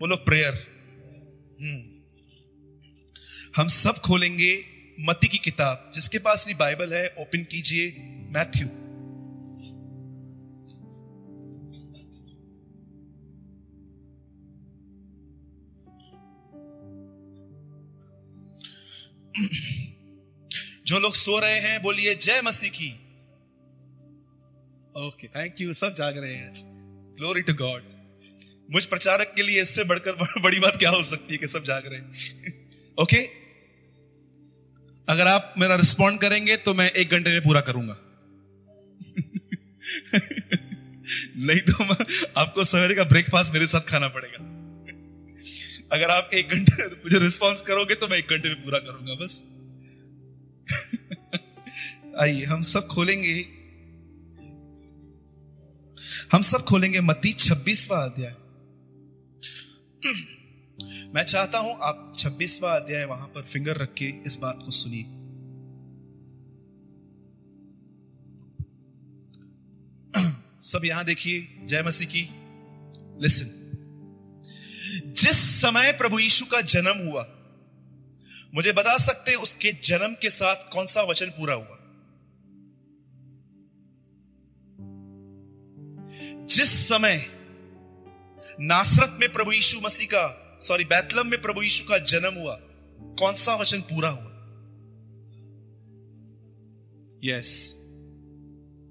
बोलो 0.00 0.16
प्रेयर 0.16 0.54
हम्म। 1.60 1.82
हम 3.56 3.68
सब 3.68 3.98
खोलेंगे 3.98 4.64
मती 5.00 5.28
की 5.28 5.38
किताब, 5.38 5.90
जिसके 5.94 6.18
पास 6.18 6.48
ये 6.48 6.54
बाइबल 6.54 6.94
है, 6.94 7.14
ओपन 7.18 7.44
कीजिए 7.44 7.90
मैथ्यू। 8.30 8.68
जो 20.92 20.98
लोग 20.98 21.14
सो 21.14 21.38
रहे 21.38 21.60
हैं, 21.60 21.82
बोलिए, 21.82 22.14
जय 22.14 22.42
मसीह. 22.44 22.70
की 22.70 22.98
ओके 25.06 25.28
थैंक 25.28 25.60
यू 25.60 25.74
सब 25.74 25.94
जाग 25.94 26.18
रहे 26.18 26.34
हैं 26.34 26.52
ग्लोरी 27.16 27.42
टू 27.42 27.54
गॉड 27.54 27.82
मुझ 28.72 28.84
प्रचारक 28.84 29.32
के 29.36 29.42
लिए 29.42 29.62
इससे 29.62 29.84
बढ़कर 29.84 30.40
बड़ी 30.40 30.60
बात 30.60 30.76
क्या 30.76 30.90
हो 30.90 31.02
सकती 31.02 31.34
है 31.34 31.38
कि 31.38 31.46
सब 31.46 31.64
जाग 31.64 31.86
रहे 31.86 31.98
हैं? 31.98 32.12
Okay 33.02 33.16
okay? 33.16 33.28
अगर 35.08 35.26
आप 35.26 35.54
मेरा 35.58 35.76
रिस्पॉन्ड 35.76 36.20
करेंगे 36.20 36.56
तो 36.56 36.74
मैं 36.74 36.90
एक 36.90 37.10
घंटे 37.10 37.30
में 37.30 37.42
पूरा 37.42 37.60
करूँगा। 37.60 37.94
नहीं 41.36 41.60
तो 41.60 41.84
आपको 42.40 42.64
सवेरे 42.64 42.94
का 42.94 43.04
ब्रेकफास्ट 43.04 43.52
मेरे 43.52 43.66
साथ 43.66 43.80
खाना 43.80 44.08
पड़ेगा। 44.08 44.52
अगर 45.92 46.10
आप 46.10 46.30
एक 46.34 46.48
घंटे 46.48 46.86
मुझे 46.86 47.18
रिस्पॉन्स 47.18 47.62
करोगे 47.62 47.94
तो 47.94 48.08
मैं 48.08 48.18
एक 48.18 48.24
घंटे 48.24 48.48
में 48.48 48.64
पूरा 48.64 48.78
करूँगा, 48.78 49.14
बस। 49.14 49.44
आइए, 52.18 52.44
हम 52.44 52.62
सब 52.62 52.86
खोलेंगे 52.86 53.46
हम 56.32 56.42
सब 56.42 56.64
खोलेंगे 56.64 57.00
मती 57.00 57.32
छब्बीसवा 57.32 57.98
अध्याय। 57.98 58.34
मैं 61.14 61.22
चाहता 61.22 61.58
हूँ 61.58 61.76
आप 61.82 62.12
छब्बीसवा 62.18 62.76
अध्याय 62.76 63.04
वहाँ 63.04 63.26
पर 63.26 63.42
फिंगर 63.42 63.76
रख 63.76 63.94
के 63.94 64.04
इस 64.04 64.38
बात 64.42 64.58
को 64.64 64.70
सुनिए। 64.70 65.02
सब 70.60 70.82
यहाँ 70.84 71.04
देखिए, 71.04 71.66
जय 71.66 71.82
मसीह 71.82 72.08
की। 72.08 72.28
लिसन 73.20 73.58
जिस 75.06 75.36
समय 75.36 75.92
प्रभु 75.92 76.18
यीशु 76.18 76.44
का 76.44 76.60
जन्म 76.60 77.10
हुआ 77.10 77.22
मुझे 78.54 78.72
बता 78.72 78.98
सकते 78.98 79.34
उसके 79.34 79.72
जन्म 79.72 80.14
के 80.14 80.30
साथ 80.30 80.56
कौन 80.56 80.86
सा 80.86 81.02
वचन 81.02 81.26
पूरा 81.26 81.54
हुआ? 81.54 81.78
जिस 86.46 86.88
समय 86.88 87.26
नासरत 88.60 89.16
में 89.20 89.32
प्रभु 89.32 89.52
यीशु 89.52 89.80
मसीह 89.80 90.06
का 90.06 90.58
सॉरी 90.62 90.84
बैतलम 90.84 91.26
में 91.26 91.42
प्रभु 91.42 91.62
यीशु 91.62 91.84
का 91.84 91.98
जन्म 91.98 92.34
हुआ, 92.34 92.58
कौन 93.18 93.34
सा 93.34 93.54
वचन 93.54 93.80
पूरा 93.80 94.08
हुआ? 94.08 94.28
यस 97.24 97.74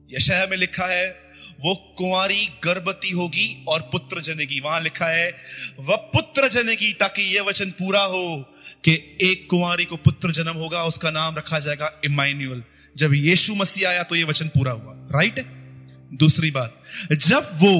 यशया 0.09 0.47
में 0.47 0.57
लिखा 0.57 0.85
है 0.85 1.30
वो 1.63 1.73
कुंवारी 1.97 2.45
गर्भवती 2.63 3.11
होगी 3.11 3.63
और 3.67 3.81
पुत्र 3.91 4.21
जनेगी। 4.21 4.59
वहाँ 4.59 4.79
लिखा 4.81 5.07
है, 5.07 5.29
वह 5.79 5.95
पुत्र 6.13 6.47
जनेगी 6.49 6.91
ताकि 6.93 7.21
यह 7.35 7.43
वचन 7.43 7.71
पूरा 7.71 8.01
हो 8.03 8.23
कि 8.83 8.93
एक 9.21 9.47
कुंवारी 9.49 9.85
को 9.85 9.95
पुत्र 9.99 10.31
जन्म 10.31 10.55
होगा, 10.55 10.83
उसका 10.83 11.11
नाम 11.11 11.37
रखा 11.37 11.59
जाएगा 11.59 11.91
इमाइन्यूअल 12.05 12.63
जब 12.95 13.13
यीशु 13.13 13.55
मसीह 13.55 13.89
आया 13.89 14.03
तो 14.03 14.15
यह 14.15 14.25
वचन 14.25 14.47
पूरा 14.49 14.71
हुआ। 14.71 14.93
राइट 15.13 15.45
दूसरी 16.13 16.51
बात, 16.51 16.81
जब 17.13 17.49
वो 17.53 17.73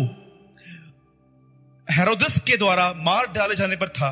हेरोदस 1.88 2.40
के 2.40 2.58
द्वारा 2.58 2.92
मार 2.98 3.26
डाले 3.34 3.56
जाने 3.56 3.76
पर 3.76 3.88
था 3.90 4.12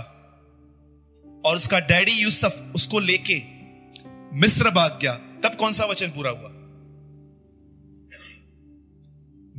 और 1.43 1.57
उसका 1.57 1.79
डैडी 1.87 2.11
यूसुफ 2.13 2.71
उसको 2.75 2.99
लेके 2.99 3.41
मिस्र 4.35 4.69
भाग 4.71 4.97
गया, 5.01 5.13
तब 5.43 5.55
कौन 5.55 5.73
सा 5.73 5.85
वचन 5.85 6.09
पूरा 6.09 6.31
हुआ? 6.31 6.49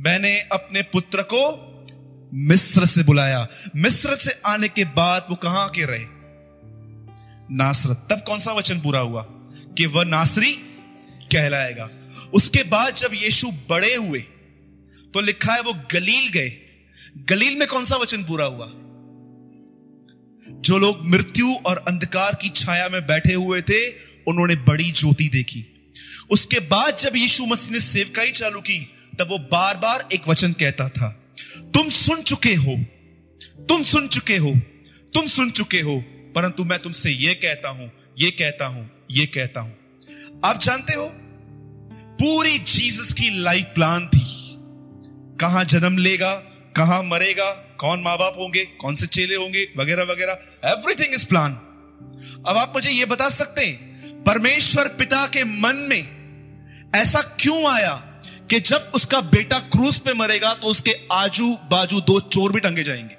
मैंने 0.05 0.39
अपने 0.39 0.81
पुत्र 0.81 1.21
को 1.21 1.67
मिस्र 2.33 2.85
से 2.85 3.03
बुलाया। 3.03 3.47
मिस्र 3.75 4.15
से 4.15 4.41
आने 4.45 4.67
के 4.67 4.85
बाद 4.85 5.27
वो 5.29 5.35
कहाँ 5.35 5.69
के 5.69 5.85
रहे? 5.85 6.05
नासरत। 7.55 8.07
तब 8.09 8.23
कौन 8.27 8.39
सा 8.39 8.51
वचन 8.51 8.79
पूरा 8.79 8.99
हुआ? 8.99 9.25
कि 9.77 9.85
वह 9.85 10.05
नासरी 10.05 10.51
कहलाएगा। 11.31 11.89
उसके 12.33 12.63
बाद 12.63 12.95
जब 12.95 13.09
यीशु 13.13 13.51
बड़े 13.51 13.95
हुए 13.95 14.19
तो 15.13 15.21
लिखा 15.21 15.53
है 15.53 15.61
वो 15.61 15.73
गलील 15.73 16.29
गए। 16.29 16.53
गलील 17.17 17.55
में 17.55 17.67
कौन 17.67 17.85
सा 17.85 17.95
वचन 17.95 18.23
पूरा 18.23 18.45
हुआ? 18.45 18.67
जो 20.61 20.77
लोग 20.77 21.05
मृत्यु 21.05 21.53
और 21.53 21.77
अंधकार 21.77 22.39
की 22.41 22.49
छाया 22.49 22.89
में 22.89 23.07
बैठे 23.07 23.33
हुए 23.33 23.61
थे, 23.61 23.89
उन्होंने 24.27 24.55
बड़ी 24.55 24.91
ज्योति 24.91 25.29
देखी। 25.29 25.93
उसके 26.29 26.59
बाद 26.59 26.97
जब 26.97 27.15
यीशु 27.15 27.45
मसीह 27.45 27.73
ने 27.73 27.81
सेवकाई 27.81 28.31
चालू 28.31 28.61
की 28.61 28.93
तब 29.19 29.29
वो 29.29 29.37
बार 29.51 29.77
बार 29.77 30.07
एक 30.13 30.27
वचन 30.27 30.51
कहता 30.53 30.87
था, 30.89 31.09
तुम 31.73 31.89
सुन 31.89 32.21
चुके 32.21 32.53
हो, 32.55 32.75
तुम 33.69 33.83
सुन 33.83 34.07
चुके 34.07 34.37
हो, 34.37 34.53
तुम 35.13 35.27
सुन 35.27 35.51
चुके 35.51 35.81
हो, 35.81 35.97
परंतु 36.35 36.63
मैं 36.63 36.79
तुमसे 36.79 37.11
यह 37.11 37.33
कहता 37.33 37.69
हूँ, 37.69 37.91
ये 38.19 38.31
कहता 38.31 38.65
हूँ, 38.65 38.89
ये 39.11 39.25
कहता 39.25 39.61
हूँ। 39.61 40.41
आप 40.45 40.59
जानते 40.61 40.93
हो, 40.93 41.05
पूरी 42.19 42.57
जीसस 42.59 43.13
की 43.13 43.29
लाइफ 43.43 43.71
प्लान 43.75 44.07
थी। 44.07 44.25
कहाँ 45.41 45.63
जन्म 45.65 45.97
लेगा, 45.97 46.33
कहाँ 46.75 47.01
मरेगा, 47.03 47.49
कौन 47.79 48.01
माँ 48.01 48.17
बाप 48.17 48.35
होंगे, 48.39 48.65
कौन 48.81 48.95
से 48.95 49.07
चेले 49.07 49.35
होंगे, 49.35 49.67
वगैरह 49.77 50.03
वगैरह 50.03 50.69
एवरीथिंग 50.71 51.13
इज़ 51.13 51.25
प्लान 51.27 51.53
अब 52.47 52.57
आप 52.57 52.73
मुझे 52.75 52.89
यह 52.89 53.05
बता 53.05 53.29
सकते 53.29 53.65
हैं, 53.65 54.23
परमेश्वर 54.23 54.87
पिता 54.99 55.25
के 55.27 55.43
मन 55.43 55.85
में 55.89 56.91
ऐसा 56.95 57.21
क्यों 57.39 57.65
आया 57.71 57.93
कि 58.51 58.59
जब 58.59 58.91
उसका 58.95 59.21
बेटा 59.21 59.59
क्रूज 59.59 59.97
पे 59.99 60.13
मरेगा 60.13 60.53
तो 60.53 60.67
उसके 60.67 60.95
आजू 61.11 61.47
बाजू 61.71 61.99
दो 62.01 62.19
चोर 62.19 62.51
भी 62.51 62.59
टंगे 62.59 62.83
जाएँगे। 62.83 63.15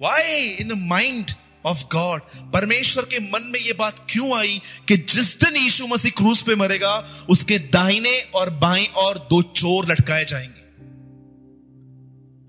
Why 0.00 0.48
in 0.60 0.72
mind 0.86 1.30
of 1.66 1.84
God 1.92 2.20
परमेश्वर 2.52 3.04
के 3.04 3.18
मन 3.18 3.42
में 3.44 3.60
यह 3.60 3.74
बात 3.78 4.06
क्यों 4.10 4.38
आई 4.38 4.60
कि 4.88 4.96
जिस 4.96 5.40
दिन 5.40 5.56
यीशु 5.56 5.86
मसीह 5.86 6.10
क्रूस 6.10 6.42
पे 6.42 6.54
मरेगा, 6.54 6.96
उसके 7.28 7.58
दाहिने 7.58 8.20
और 8.34 8.50
बाएँ 8.50 8.86
और 8.86 9.18
दो 9.18 9.42
चोर 9.42 9.92
लटकाए 9.92 10.24
जाएँगे। 10.24 10.56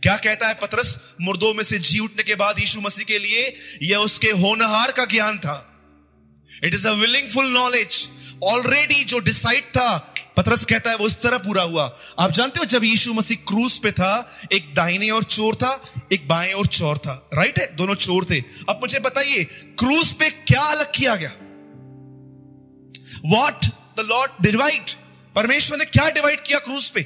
क्या 0.01 0.17
कहता 0.17 0.47
है 0.47 0.53
पतरस? 0.53 1.15
मुर्दों 1.21 1.53
में 1.53 1.63
से 1.63 1.79
जी 1.79 1.99
उठने 1.99 2.23
के 2.23 2.35
बाद 2.35 2.59
यीशु 2.59 2.81
मसीह 2.81 3.05
के 3.05 3.19
लिए 3.19 3.53
यह 3.83 3.97
उसके 3.97 4.27
होनहार 4.27 4.91
का 4.91 5.05
ज्ञान 5.05 5.39
था। 5.39 5.57
It 6.63 6.73
is 6.73 6.87
a 6.87 6.91
willingful 6.91 7.45
knowledge 7.45 8.09
already 8.43 9.03
जो 9.03 9.19
डिसाइड 9.19 9.63
था, 9.63 10.13
पतरस 10.37 10.65
कहता 10.65 10.89
है, 10.89 10.97
वो 10.97 11.07
इस 11.07 11.21
तरह 11.21 11.37
पूरा 11.37 11.63
हुआ। 11.63 11.97
आप 12.19 12.31
जानते 12.31 12.59
हो, 12.59 12.65
जब 12.65 12.83
यीशु 12.83 13.13
मसीह 13.13 13.37
क्रूस 13.47 13.77
पे 13.77 13.91
था, 13.91 14.39
एक 14.51 14.73
दाहिने 14.75 15.09
और 15.09 15.23
चोर 15.23 15.55
था, 15.55 15.93
एक 16.13 16.27
बाएँ 16.27 16.53
और 16.53 16.67
चोर 16.67 16.97
था। 16.97 17.29
राइट 17.33 17.59
है? 17.59 17.75
दोनों 17.75 17.95
चोर 17.95 18.25
थे। 18.25 18.39
अब 18.39 18.79
मुझे 18.81 18.99
बताइए, 18.99 19.43
क्रूस 19.79 20.13
पे 20.13 20.29
क्या 20.29 20.61
अलग 20.61 20.91
किया 20.95 21.15
गया? 21.15 21.31
वॉट 23.25 23.65
द 23.65 23.99
लॉर्ड 23.99 24.31
डिवाइड 24.41 24.83
परमेश्वर 25.35 25.77
ने 25.77 25.85
क्या 25.85 26.09
डिवाइड 26.09 26.41
किया 26.41 26.59
क्रूस 26.59 26.89
पे? 26.89 27.01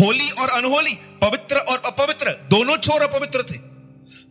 होली 0.00 0.30
और 0.30 0.48
अनहोली, 0.48 0.94
पवित्र 0.94 1.56
और 1.56 1.82
अपवित्र, 1.86 2.30
दोनों 2.30 2.76
चोर 2.76 3.02
अपवित्र 3.02 3.42
थे। 3.42 3.58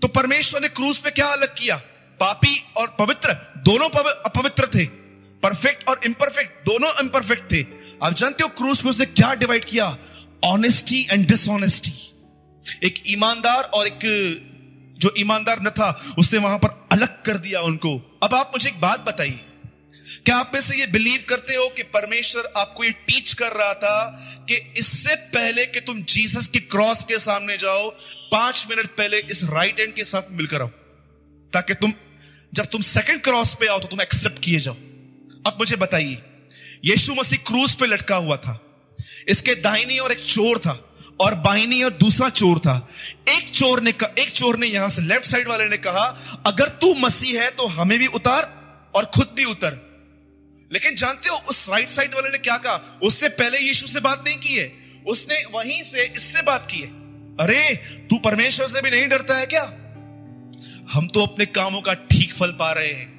तो 0.02 0.08
परमेश्वर 0.08 0.62
ने 0.62 0.68
क्रूस 0.68 0.98
पे 0.98 1.12
क्या 1.12 1.28
अलग 1.28 1.56
किया? 1.56 1.78
पापी 2.20 2.64
और 2.78 2.96
पवित्र, 3.00 3.34
दोनों 3.58 3.90
अपवित्र 4.26 4.68
थे। 4.68 5.05
परफेक्ट 5.44 5.90
और 5.90 6.02
इम्परफेक्ट 6.06 6.66
दोनों 6.66 6.92
इम्परफेक्ट 7.02 7.52
थे। 7.52 7.66
आप 8.04 8.14
जानते 8.14 8.44
हो 8.44 8.50
क्रूस 8.50 8.84
में 8.84 8.90
उसने 8.90 9.06
क्या 9.06 9.34
डिवाइड 9.34 9.66
किया? 9.66 9.98
ऑनेस्टी 10.44 11.08
एंड 11.12 11.28
डिसऑनेस्टी 11.28 11.94
एक 12.84 13.04
ईमानदार 13.08 13.64
और 13.64 13.88
एक, 13.88 14.00
जो 14.98 15.14
ईमानदार 15.18 15.62
न 15.62 15.70
था, 15.70 16.16
उसने 16.18 16.40
वहाँ 16.40 16.58
पर 16.58 16.88
अलग 16.92 17.24
कर 17.24 17.38
दिया 17.38 17.62
उनको। 17.62 18.20
अब 18.24 18.36
आप 18.36 18.52
मुझे 18.56 18.70
एक 18.70 18.82
बात 18.82 19.00
बताइए। 19.00 19.40
क्या 20.26 20.36
आप 20.36 20.52
में 20.54 20.62
से 20.62 20.78
ये 20.78 20.88
बिलीव 20.88 21.24
करते 21.30 21.56
हो 21.56 21.68
कि 21.70 21.84
परमेश्वर 21.84 22.54
आपको 22.58 22.84
ये 22.84 22.90
टीच 22.90 23.34
कर 23.34 23.52
रहा 23.52 23.74
था 23.74 24.06
कि 24.50 24.56
इससे 24.78 25.16
पहले 25.16 25.66
कि 25.66 25.80
तुम 25.80 26.04
जीसस 26.04 26.48
के 26.48 26.60
क्रॉस 26.60 27.04
के 27.04 27.20
सामने 27.20 27.58
जाओ, 27.58 27.90
पाँच 28.32 28.66
मिनट 28.70 28.86
पहले 28.86 29.20
इस 29.20 29.44
राइट 29.44 29.80
हैंड 29.80 29.94
के 29.94 30.04
साथ 30.04 30.32
मिलकर 30.32 30.62
आओ। 30.62 30.68
ताकि 31.54 31.74
तुम, 31.74 31.94
जब 32.54 32.66
तुम 32.66 32.82
सेकंड 32.82 33.22
क्रॉस 33.22 33.54
पे 33.54 33.68
आओ 33.68 33.80
तो 33.80 33.88
तुम 33.88 34.02
एक्सेप्ट 34.02 34.40
किए 34.40 34.60
जाओ। 34.60 34.76
अब 35.46 35.58
मुझे 35.60 35.76
बताइए, 35.76 36.18
यीशु 36.86 37.14
मसीह 37.14 37.40
क्रूज 37.48 37.76
पे 37.76 37.86
लटका 37.86 38.16
हुआ 38.16 38.38
था, 38.38 38.60
इसके 39.30 39.56
दाहिनी 39.56 39.98
और 39.98 40.12
एक 40.12 40.26
चोर 40.26 40.60
था 40.60 40.82
और 41.20 41.36
बाहिनी 41.36 41.82
और 41.84 41.90
दूसरा 41.94 42.30
चोर 42.30 42.60
था। 42.60 42.76
एक 43.30 43.50
चोर 43.50 43.82
ने 43.82 43.92
कहा, 43.92 44.14
एक 44.20 44.32
चोर 44.32 44.58
ने 44.58 44.68
यहाँ 44.68 44.90
से 44.90 45.02
लेफ़्ट 45.02 45.26
साइड 45.26 45.48
वाले 45.48 45.68
ने 45.70 45.78
कहा, 45.78 46.06
अगर 46.46 46.70
तू 46.82 46.94
मसीह 46.96 47.42
है 47.42 47.50
तो 47.52 47.68
हमें 47.68 47.98
भी 48.00 48.08
उतार 48.08 48.52
और 48.96 49.06
खुद 49.06 49.34
भी 49.36 49.46
उतर। 49.46 49.84
लेकिन 50.72 50.96
जानते 50.96 51.30
हो, 51.30 51.38
उस 51.50 51.70
राइट 51.70 51.90
साइड 51.90 52.16
वाले 52.16 52.30
ने 52.30 52.38
क्या 52.38 52.58
कहा? 52.58 53.00
उससे 53.04 53.30
पहले 53.30 53.60
यीशु 53.60 53.88
से 53.88 54.00
बात 54.00 54.24
नहीं 54.28 54.38
की 54.38 54.56
है। 54.56 54.72
उसने 55.08 55.44
वहीं 55.54 55.82
से 55.84 56.06
इससे 56.08 56.42
बात 56.42 56.68
की 56.72 56.80
है। 56.80 56.88
अरे, 57.38 57.76
तू 58.10 58.18
परमेश्वर 58.18 58.68
से 58.68 58.82
भी 58.82 58.92
नहीं 58.92 59.08
डरता 59.08 59.38
है 59.38 59.46
क्या? 59.46 59.64
हम 60.92 61.08
तो 61.08 61.26
अपने 61.26 61.46
कामों 61.46 61.82
का 61.82 61.94
ठीक 61.94 62.34
फल 62.36 62.52
पा 62.52 62.72
रहे 62.72 62.92
हैं। 62.94 63.15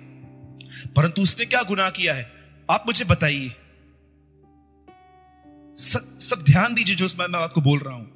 परंतु 0.96 1.22
उसने 1.22 1.44
क्या 1.44 1.62
गुनाह 1.62 1.90
किया 1.90 2.14
है? 2.14 2.32
आप 2.70 2.84
मुझे 2.86 3.04
बताइए। 3.04 3.48
सब, 5.76 6.18
सब 6.20 6.42
ध्यान 6.42 6.74
दीजिए 6.74 6.96
जो 6.96 7.08
मैं 7.18 7.38
आपको 7.38 7.60
बोल 7.60 7.78
रहा 7.78 7.94
हूँ। 7.94 8.06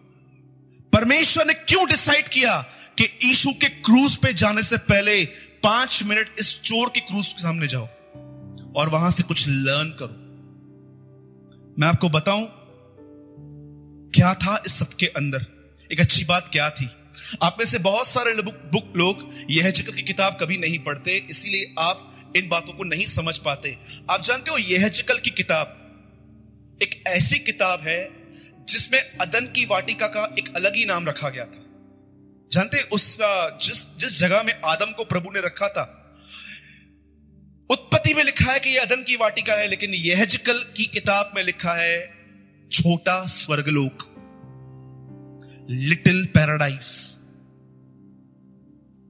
परमेश्वर 0.93 1.47
ने 1.47 1.55
क्यों 1.55 1.87
डिसाइड 1.88 2.29
किया 2.29 2.61
कि 2.99 3.19
ईशु 3.25 3.50
के 3.50 3.69
क्रूज 3.69 4.17
पे 4.17 4.33
जाने 4.33 4.62
से 4.62 4.76
पहले 4.76 5.25
पाँच 5.62 6.02
मिनट 6.02 6.35
इस 6.38 6.61
चोर 6.61 6.88
के 6.88 7.00
क्रूज 7.00 7.29
के 7.29 7.43
सामने 7.43 7.67
जाओ 7.67 7.87
और 8.77 8.88
वहाँ 8.88 9.11
से 9.11 9.23
कुछ 9.23 9.44
लर्न 9.49 9.90
करो। 9.99 10.16
मैं 11.79 11.88
आपको 11.88 12.09
बताऊँ 12.09 12.49
क्या 14.14 14.35
था 14.35 14.62
इस 14.66 14.73
सबके 14.73 15.07
अंदर? 15.07 15.46
एक 15.92 16.01
अच्छी 16.01 16.25
बात 16.25 16.49
क्या 16.53 16.70
थी? 16.70 16.88
आप 17.42 17.57
में 17.59 17.66
से 17.66 17.79
बहुत 17.79 18.07
सारे 18.07 18.33
बुक 18.42 18.92
लोग 18.96 19.29
यह 19.51 19.70
ज़िक्र 19.70 19.92
की 19.92 20.03
किताब 20.03 20.37
कभी 20.40 20.59
नहीं 20.59 20.79
पढ़ते 20.79 21.27
इसीलिए 21.31 21.75
आप 21.79 22.10
इन 22.37 22.49
बातों 22.49 22.73
को 22.73 22.85
नहीं 22.85 23.07
समझ 23.07 23.37
पाते। 23.38 23.77
आप 24.11 24.23
जानते 24.23 24.51
हो 24.51 24.59
यह 24.59 24.88
जिकल 24.90 25.19
की 25.19 25.31
किताब 25.33 25.77
एक 26.83 27.03
ऐसी 27.07 27.38
किताब 27.40 27.81
है 27.81 28.01
जिसमें 28.69 29.01
अदन 29.21 29.47
की 29.47 29.64
वाटिका 29.66 30.07
का 30.09 30.25
एक 30.38 30.55
अलग 30.57 30.77
ही 30.77 30.85
नाम 30.85 31.09
रखा 31.09 31.29
गया 31.29 31.45
था। 31.45 31.64
जानते 32.53 32.83
उस 32.93 33.16
जिस 33.62 33.87
जिस 33.97 34.19
जगह 34.19 34.43
में 34.43 34.53
आदम 34.64 34.93
को 34.93 35.05
प्रभु 35.05 35.31
ने 35.31 35.40
रखा 35.40 35.69
था, 35.69 35.85
उत्पत्ति 37.71 38.14
में 38.14 38.23
लिखा 38.25 38.53
है 38.53 38.61
कि 38.61 38.71
यह 38.71 38.83
अदन 38.83 39.03
की 39.03 39.16
वाटिका 39.16 39.55
है, 39.55 39.66
लेकिन 39.69 39.95
यह 39.95 40.25
जिकल 40.27 40.59
की 40.77 40.85
किताब 40.87 41.33
में 41.37 41.43
लिखा 41.45 41.75
है, 41.75 41.99
छोटा 42.71 43.25
स्वर्गलोक, 43.27 44.07
लिटिल 45.71 46.25
पैराडाइज 46.27 46.88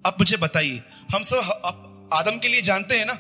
अब 0.04 0.16
मुझे 0.20 0.37
बताइए, 0.37 0.83
हम 1.14 1.22
सब 1.22 1.89
आदम 2.12 2.38
के 2.38 2.48
लिए 2.48 2.62
जानते 2.62 2.98
हैं 2.98 3.06
ना 3.06 3.18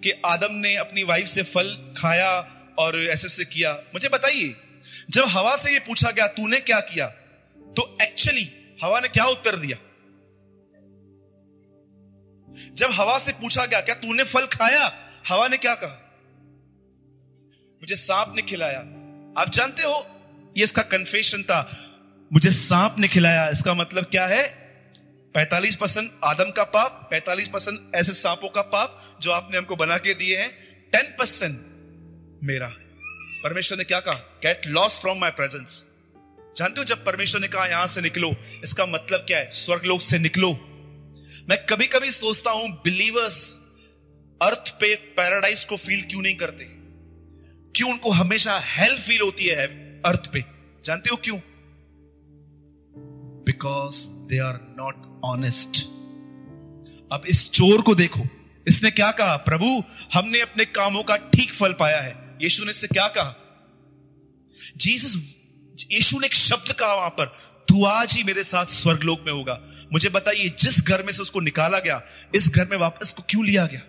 कि 0.00 0.22
आदम 0.26 0.54
ने 0.54 0.76
अपनी 0.76 1.02
वाइफ 1.02 1.26
से 1.26 1.42
फल 1.42 1.94
खाया 1.98 2.62
और 2.78 3.02
ऐसे 3.02 3.28
से 3.28 3.44
किया। 3.44 3.72
मुझे 3.72 4.08
बताइए, 4.08 4.56
जब 5.10 5.24
हवा 5.28 5.56
से 5.56 5.72
ये 5.72 5.78
पूछा 5.78 6.10
गया, 6.10 6.26
तूने 6.26 6.60
क्या 6.60 6.80
किया? 6.80 7.06
तो 7.58 7.98
एक्चुअली 8.02 8.76
हवा 8.82 9.00
ने 9.00 9.08
क्या 9.08 9.24
उत्तर 9.24 9.56
दिया? 9.56 9.76
जब 12.74 12.88
हवा 12.92 13.18
से 13.18 13.32
पूछा 13.32 13.66
गया, 13.66 13.80
क्या 13.80 13.94
तूने 13.94 14.24
फल 14.24 14.46
खाया? 14.46 14.98
हवा 15.28 15.48
ने 15.48 15.56
क्या 15.56 15.74
कहा? 15.74 16.02
मुझे 17.82 17.94
सांप 17.94 18.32
ने 18.36 18.42
खिलाया। 18.42 18.80
आप 19.42 19.46
जानते 19.48 19.82
हो, 19.82 20.06
ये 20.58 20.64
इसका 20.64 20.82
कन्फेशन 20.82 21.42
था। 21.42 21.92
मुझे 22.32 22.50
सांप 22.50 22.96
ने 22.98 23.08
खिलाया। 23.08 23.48
इसका 23.48 23.74
मतलब 23.74 24.04
क्या 24.04 24.26
है? 24.26 24.65
पैतालीस 25.36 25.76
परसेंट 25.76 26.12
आदम 26.24 26.50
का 26.50 26.64
पाप, 26.64 27.08
पैतालीस 27.10 27.48
परसेंट 27.48 27.92
ऐसे 27.94 28.12
सांपों 28.12 28.48
का 28.48 28.62
पाप 28.62 29.18
जो 29.20 29.30
आपने 29.30 29.58
हमको 29.58 29.76
बना 29.76 29.98
के 29.98 30.14
दिए 30.14 30.38
हैं, 30.38 30.50
टेन 30.92 31.16
परसेंट 31.18 31.60
मेरा। 32.44 32.68
परमेश्वर 33.44 33.78
ने 33.78 33.84
क्या 33.84 34.00
कहा? 34.00 34.14
Get 34.14 34.60
lost 34.66 35.00
from 35.00 35.18
my 35.18 35.30
presence 35.30 35.86
जानते 36.56 36.80
हो 36.80 36.84
जब 36.84 37.04
परमेश्वर 37.04 37.40
ने 37.40 37.48
कहा, 37.48 37.66
यहाँ 37.66 37.86
से 37.86 38.00
निकलो, 38.00 38.36
इसका 38.64 38.86
मतलब 38.86 39.20
क्या 39.20 39.38
है? 39.38 39.50
स्वर्गलोक 39.50 40.00
से 40.00 40.18
निकलो। 40.18 40.52
मैं 41.50 41.66
कभी 41.66 41.86
कभी 41.86 42.10
सोचता 42.10 42.50
हूँ 42.50 42.68
बिलीवर्स 42.68 43.58
अर्थ 44.42 44.70
पे 44.80 44.94
पैराडाइज 44.94 45.64
को 45.64 45.76
फील 45.76 46.02
क्यों 46.02 46.22
नहीं 46.22 46.36
करते? 46.36 46.64
क्यों 47.76 47.90
उनको 47.90 48.10
हमेशा 48.10 48.58
हेल्प 48.58 49.00
फील 49.00 49.20
होती 49.20 49.46
है 49.46 49.66
अर्थ 50.02 50.32
पे? 50.32 50.44
जानते 50.84 51.10
हो 51.10 51.16
क्यों? 51.16 51.38
Because 53.44 54.06
they 54.06 54.38
are 54.38 54.74
not 54.78 55.15
honest 55.26 55.84
अब 57.12 57.22
इस 57.28 57.50
चोर 57.50 57.82
को 57.82 57.94
देखो। 57.94 58.20
इसने 58.68 58.90
क्या 58.90 59.10
कहा? 59.10 59.36
प्रभु, 59.36 59.82
हमने 60.14 60.40
अपने 60.40 60.64
कामों 60.64 61.02
का 61.02 61.16
ठीक 61.16 61.54
फल 61.54 61.72
पाया 61.72 62.00
है। 62.00 62.38
यीशु 62.42 62.64
ने 62.64 62.70
इससे 62.70 62.86
क्या 62.86 63.08
कहा? 63.08 63.36
जीसस, 64.76 65.36
यीशु 65.92 66.18
ने 66.18 66.26
एक 66.26 66.34
शब्द 66.34 66.72
कहा 66.72 66.94
वहाँ 66.94 67.10
पर, 67.10 67.26
तू 67.68 67.84
आज 67.84 68.12
ही 68.12 68.24
मेरे 68.24 68.44
साथ 68.44 68.66
स्वर्गलोक 68.66 69.20
में 69.26 69.32
होगा। 69.32 69.62
मुझे 69.92 70.08
बताइए, 70.08 70.48
जिस 70.58 70.84
घर 70.84 71.02
में 71.02 71.12
से 71.12 71.22
उसको 71.22 71.40
निकाला 71.40 71.78
गया, 71.78 72.02
इस 72.34 72.50
घर 72.50 72.68
में 72.68 72.78
वापस 72.78 73.12
को 73.12 73.22
क्यों 73.28 73.46
लिया 73.46 73.66
गया? 73.66 73.82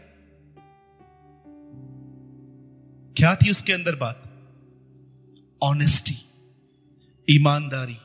क्या 3.17 3.35
थी 3.35 3.51
उसके 3.51 3.73
अंदर 3.73 3.95
बात? 3.95 4.23
ऑनेस्टी 5.61 6.15
ईमानदारी. 7.29 7.97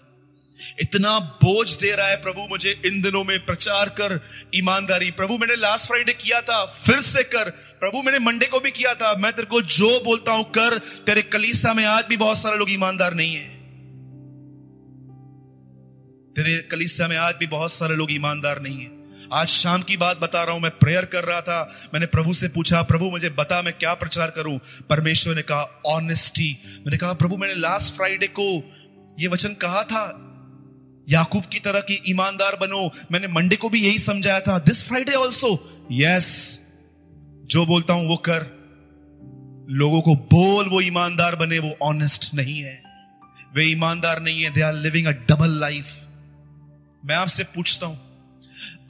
इतना 0.81 1.18
बोझ 1.18 1.77
दे 1.77 1.92
रहा 1.92 2.09
है 2.09 2.16
प्रभु 2.16 2.46
मुझे 2.51 2.81
इन 2.87 3.03
दिनों 3.03 3.25
में 3.25 3.44
प्रचार 3.46 3.88
कर, 3.88 4.20
ईमानदारी। 4.55 5.11
प्रभु 5.11 5.38
मैंने 5.38 5.57
लास्ट 5.57 5.87
फ्राइडे 5.87 6.12
किया 6.12 6.40
था, 6.40 6.64
फिर 6.64 7.03
से 7.03 7.22
कर। 7.22 7.51
प्रभु 7.81 8.03
मैंने 8.03 8.18
मंडे 8.18 8.46
को 8.46 8.61
भी 8.61 8.70
किया 8.70 8.94
था। 8.94 9.14
मैं 9.14 9.33
तेरे 9.33 9.46
को 9.46 9.62
जो 9.62 10.01
बोलता 10.05 10.33
हूँ 10.33 10.44
कर, 10.44 10.79
तेरे 10.79 11.22
कलीसा 11.22 11.75
में 11.75 11.85
आज 11.85 12.05
भी 12.09 12.16
बहुत 12.16 12.38
सारे 12.38 12.57
लोग 12.57 12.70
ईमानदार 12.70 13.14
नहीं 13.14 13.35
है। 13.35 13.48
तेरे 16.35 16.59
कलीसा 16.59 17.09
में 17.09 17.16
आज 17.16 17.35
भी 17.35 17.46
बहुत 17.46 17.72
सारे 17.72 17.94
लोग 17.94 18.12
ईमानदार 18.12 18.61
नहीं 18.61 18.81
है। 18.81 18.90
आज 19.33 19.48
शाम 19.48 19.83
की 19.83 19.96
बात 19.96 20.20
बता 20.20 20.42
रहा 20.44 20.55
हूँ, 20.55 20.62
मैं 20.62 20.70
प्रेयर 20.70 21.05
कर 21.05 21.25
रहा 21.25 21.40
था। 21.40 21.90
मैंने 21.94 22.07
प्रभु 22.07 22.35
से 22.35 22.48
पूछा, 22.48 22.83
प्रभु, 22.83 23.11
मुझे 23.11 23.29
बता, 23.31 23.62
मैं 23.62 23.72
क्या 23.72 23.94
प्रचार 23.94 24.31
करूँ? 24.31 24.59
परमेश्वर 24.90 25.35
ने 25.35 25.42
कहा 25.42 25.83
ऑनेस्टी 25.87 26.59
मैंने 26.79 26.96
कहा, 26.96 27.12
प्रभु, 27.12 27.37
मैंने 27.37 27.55
लास्ट 27.55 27.94
फ्राइडे 27.94 28.27
को 28.27 28.72
यह 29.20 29.29
वचन 29.29 29.55
कहा 29.55 29.83
था 29.83 30.29
याकूब 31.08 31.44
की 31.44 31.58
तरह 31.60 31.80
की 31.80 32.02
ईमानदार 32.08 32.56
बनो। 32.56 32.90
मैंने 33.12 33.28
मंडे 33.28 33.56
को 33.56 33.68
भी 33.68 33.80
यही 33.80 33.98
समझाया 33.98 34.40
था। 34.40 34.58
दिस 34.60 34.82
फ्राइडे 34.84 35.12
ऑल्सो 35.14 35.50
यस 35.92 36.28
जो 37.46 37.64
बोलता 37.66 37.94
हूँ 37.94 38.08
वो 38.08 38.16
कर। 38.28 38.50
लोगों 39.70 40.00
को 40.02 40.14
बोल, 40.14 40.68
वो 40.68 40.80
ईमानदार 40.80 41.36
बने, 41.36 41.58
वो 41.58 41.76
ऑनेस्ट 41.82 42.32
नहीं 42.34 42.58
है। 42.60 42.80
वे 43.54 43.64
ईमानदार 43.64 44.22
नहीं 44.22 44.42
है 44.42 44.50
they 44.50 44.60
are 44.60 44.74
living 44.74 45.06
a 45.06 45.10
double 45.28 45.58
life 45.60 45.86
मैं 47.02 47.14
आपसे 47.14 47.44
पूछता 47.46 47.86
हूँ, 47.86 47.98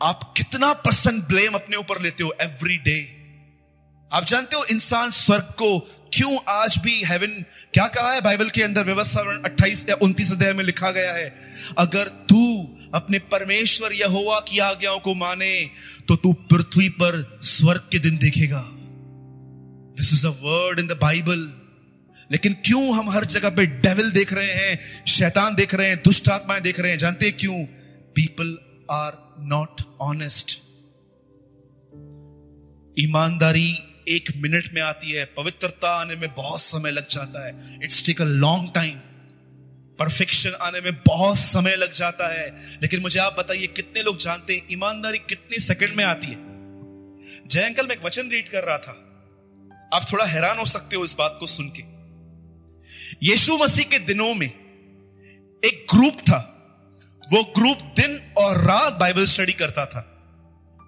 आप 0.03 0.33
कितना 0.37 0.73
परसेंट 0.85 1.27
ब्लेम 1.29 1.55
अपने 1.55 1.77
ऊपर 1.77 2.01
लेते 2.03 2.25
हो 2.25 2.35
एवरी 2.43 2.77
डे 2.79 2.99
आप 4.13 4.25
जानते 4.25 4.57
हो 4.57 4.65
इंसान 4.65 5.11
स्वर्ग 5.11 5.43
को 5.59 5.79
क्यों 6.13 6.37
आज 6.49 6.77
भी 6.79 7.03
हेवन 7.05 7.45
क्या 7.75 7.87
कहा 7.87 8.13
है 8.13 8.21
बाइबल 8.21 8.49
के 8.51 8.63
अंदर 8.63 8.85
व्यवस्था 8.85 9.21
अट्ठाईस 9.45 9.85
या 9.89 9.95
उन्तीस 10.03 10.33
अध्याय 10.33 10.53
में 10.53 10.65
लिखा 10.65 10.91
गया 10.91 11.13
है, 11.13 11.33
अगर 11.79 12.09
तू 12.29 12.41
अपने 12.95 13.19
परमेश्वर 13.19 13.93
यहोवा 13.93 14.39
की 14.41 14.59
आज्ञाओं 14.59 14.99
को 14.99 15.15
माने 15.15 15.71
तो 16.09 16.17
तू 16.17 16.33
पृथ्वी 16.33 16.89
पर 16.89 17.41
स्वर्ग 17.43 17.89
के 17.93 17.99
दिन 17.99 18.19
देखेगा। 18.19 18.63
This 19.97 20.13
is 20.15 20.27
a 20.27 20.31
word 20.43 20.81
in 20.81 20.87
the 20.87 20.99
Bible 21.03 21.39
लेकिन 22.31 22.57
क्यों 22.65 22.97
हम 22.97 23.09
हर 23.11 23.25
जगह 23.27 23.51
पे 23.51 23.67
डेविल 23.67 24.11
देख 24.11 24.33
रहे 24.33 24.53
हैं, 24.53 25.05
शैतान 25.07 25.55
देख 25.55 25.75
रहे 25.75 25.89
हैं, 25.89 25.97
दुष्ट 25.97 26.29
आत्माएँ 26.29 26.61
देख 26.61 26.81
रहे 26.81 26.91
हैं, 26.91 26.99
जानते 26.99 27.27
हैं 27.27 27.37
क्यों? 27.37 27.65
पीपल 28.15 28.57
आर 28.91 29.19
नॉट 29.49 29.83
ऑनेस्ट 30.01 30.59
ईमानदारी 32.97 33.73
एक 34.09 34.33
मिनट 34.37 34.71
में 34.75 34.83
आती 34.83 35.11
है, 35.11 35.25
पवित्रता 35.25 35.89
आने 35.89 36.17
में 36.17 36.35
बहुत 36.35 36.61
समय 36.61 36.91
लग 36.91 37.09
जाता 37.09 37.47
है। 37.47 37.79
It's 37.83 38.07
take 38.07 38.23
a 38.23 38.25
long 38.25 38.71
time 38.75 38.99
perfection 39.99 40.51
आने 40.51 40.81
में 40.81 40.95
बहुत 40.95 41.39
समय 41.39 41.77
लग 41.77 41.93
जाता 41.93 42.41
है। 42.41 42.77
लेकिन 42.83 43.01
मुझे 43.01 43.21
आप 43.21 43.37
बताइए, 43.39 43.67
कितने 43.67 44.03
लोग 44.03 44.17
जानते 44.17 44.55
हैं, 44.55 44.63
ईमानदारी 44.73 45.19
कितनी 45.19 45.59
सेकंड 45.59 45.89
में 45.89 46.05
आती 46.05 46.27
है? 46.27 46.37
जय 47.49 47.63
अंकल, 47.63 47.87
मैं 47.87 47.97
एक 47.97 48.05
वचन 48.05 48.29
रीड 48.31 48.49
कर 48.49 48.65
रहा 48.65 48.79
था। 48.79 48.93
आप 49.95 50.07
थोड़ा 50.13 50.25
हैरान 50.25 50.59
हो 50.59 50.67
सकते 50.67 50.97
हो 50.97 51.05
इस 51.05 51.17
बात 51.19 51.37
को 51.41 51.47
सुन 51.47 51.73
के। 51.77 51.83
यीशु 53.27 53.59
मसीह 53.59 53.85
के 53.85 53.99
दिनों 53.99 54.35
में 54.35 54.51
एक 55.65 55.87
ग्रुप 55.95 56.15
था। 56.19 56.49
वो 57.33 57.43
ग्रुप 57.43 57.79
दिन 57.81 58.35
और 58.39 58.65
रात 58.65 58.93
बाइबल 58.93 59.25
स्टडी 59.25 59.53
करता 59.53 59.87
था। 59.87 60.09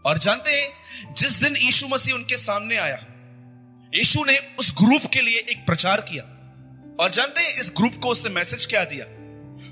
और 0.04 0.18
जानते 0.18 0.50
हैं, 0.50 1.14
जिस 1.14 1.40
दिन 1.42 1.56
यीशु 1.56 1.88
मसीह 1.88 2.14
उनके 2.14 2.36
सामने 2.38 2.76
आया, 2.76 2.96
यीशु 3.92 4.24
ने 4.24 4.38
उस 4.58 4.72
ग्रुप 4.78 5.10
के 5.12 5.20
लिए 5.20 5.38
एक 5.40 5.66
प्रचार 5.66 6.00
किया। 6.00 6.22
और 7.00 7.10
जानते 7.10 7.40
हैं, 7.40 7.54
इस 7.54 7.72
ग्रुप 7.76 7.94
को 8.02 8.08
उसने 8.08 8.30
मैसेज 8.30 8.66
क्या 8.66 8.84
दिया? 8.84 9.06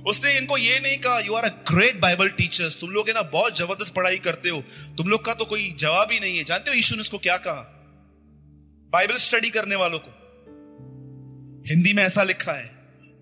उसने 0.06 0.36
इनको 0.38 0.56
ये 0.58 0.78
नहीं 0.80 0.96
कहा 0.98 1.18
you 1.18 1.34
are 1.34 1.44
a 1.44 1.48
great 1.70 2.00
Bible 2.00 2.28
teachers 2.30 2.76
तुम 2.80 2.90
लोग 2.90 3.08
है 3.08 3.14
ना 3.14 3.22
बहुत 3.30 3.58
ज़बरदस्त 3.58 3.94
पढ़ाई 3.94 4.18
करते 4.18 4.48
हो, 4.48 4.60
तुम 4.98 5.08
लोग 5.08 5.24
का 5.24 5.34
तो 5.34 5.44
कोई 5.44 5.74
जवाब 5.78 6.12
ही 6.12 6.20
नहीं 6.20 6.36
है। 6.38 6.44
जानते 6.44 6.70
हो, 6.70 6.76
यीशु 6.76 6.94
ने 6.94 7.00
उसको 7.00 7.18
क्या 7.18 7.36
कहा? 7.36 7.62
बाइबल 8.92 9.16
स्टडी 9.18 9.50
करने 9.50 9.76
वालों 9.76 9.98
को, 9.98 10.10
हिंदी 11.68 11.92
में 11.92 12.02
ऐसा 12.04 12.22
लिखा 12.22 12.52
है, 12.52 12.66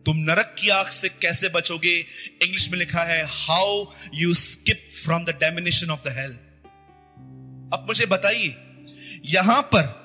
तुम 0.06 0.16
नरक 0.20 0.54
की 0.58 0.68
आग 0.70 0.88
से 0.90 1.08
कैसे 1.22 1.48
बचोगे? 1.48 1.96
इंग्लिश 2.42 2.70
में 2.70 2.78
लिखा 2.78 3.02
है 3.04 3.22
how 3.38 3.84
you 4.14 4.34
skip 4.34 4.86
from 5.04 5.24
the 5.24 5.36
domination 5.40 5.90
of 5.90 6.08
the 6.08 6.14
health 6.18 6.38
अब 7.72 7.84
मुझे 7.88 8.06
बताइए, 8.06 8.54
यहाँ 9.24 9.62
पर 9.62 9.98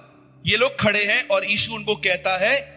ये 0.45 0.57
लोग 0.57 0.79
खड़े 0.79 1.03
हैं 1.05 1.27
और 1.27 1.45
ईशु 1.45 1.73
उनको 1.73 1.95
कहता 1.95 2.37
है, 2.37 2.75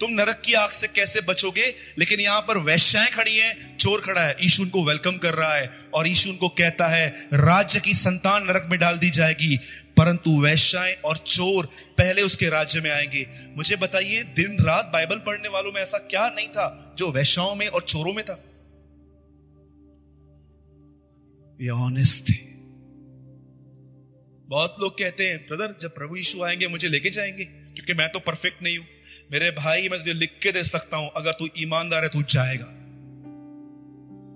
तुम 0.00 0.10
नरक 0.10 0.40
की 0.44 0.52
आग 0.52 0.70
से 0.70 0.86
कैसे 0.88 1.20
बचोगे? 1.20 1.74
लेकिन 1.98 2.20
यहाँ 2.20 2.40
पर 2.40 2.58
वैश्याएँ 2.58 3.10
खड़ी 3.10 3.36
हैं, 3.36 3.76
चोर 3.76 4.00
खड़ा 4.00 4.20
है। 4.20 4.36
ईशु 4.42 4.62
उनको 4.62 4.84
वेलकम 4.84 5.16
कर 5.16 5.34
रहा 5.34 5.54
है 5.54 5.70
और 5.94 6.08
ईशु 6.08 6.30
उनको 6.30 6.48
कहता 6.48 6.86
है, 6.86 7.08
राज्य 7.34 7.80
की 7.80 7.94
संतान 7.94 8.44
नरक 8.44 8.66
में 8.70 8.78
डाल 8.80 8.98
दी 8.98 9.10
जाएगी, 9.10 9.56
परंतु 9.96 10.40
वैश्याएँ 10.40 10.94
और 10.94 11.16
चोर 11.16 11.66
पहले 11.98 12.22
उसके 12.22 12.48
राज्य 12.48 12.80
में 12.80 12.90
आएँगे। 12.90 13.26
मुझे 13.56 13.76
बताइए, 13.76 14.22
दिन 14.22 14.56
रात 14.60 14.90
बाइबल 14.92 15.18
पढ़ने 15.18 15.48
वालों 15.48 15.72
में 15.72 15.80
ऐसा 15.82 15.98
क्या 15.98 16.28
नहीं 16.28 16.48
था 16.48 16.94
जो 16.98 17.10
वैश्याओं 17.12 17.54
में 17.54 17.66
और 17.66 17.82
चोरों 17.82 18.12
में 18.12 18.24
था? 18.24 18.42
ये 21.60 21.68
ऑनेस्ट 21.68 22.28
थे। 22.28 22.53
बहुत 24.46 24.76
लोग 24.80 24.98
कहते 24.98 25.28
हैं 25.28 25.46
ब्रदर 25.46 25.78
जब 25.80 25.94
प्रभु 25.94 26.16
यीशु 26.16 26.42
आएँगे, 26.42 26.68
मुझे 26.68 26.88
लेके 26.88 27.10
जाएँगे? 27.10 27.44
क्योंकि 27.44 27.94
मैं 27.94 28.12
तो 28.12 28.18
परफेक्ट 28.18 28.62
नहीं 28.62 28.78
हूँ। 28.78 28.86
मेरे 29.32 29.50
भाई, 29.50 29.88
मैं 29.88 30.00
तुझे 30.00 30.12
लिख 30.12 30.38
के 30.42 30.52
दे 30.52 30.64
सकता 30.64 30.96
हूँ। 30.96 31.10
अगर 31.16 31.32
तू 31.32 31.48
ईमानदार 31.58 32.02
है, 32.02 32.08
तू 32.08 32.22
जाएगा। 32.22 32.66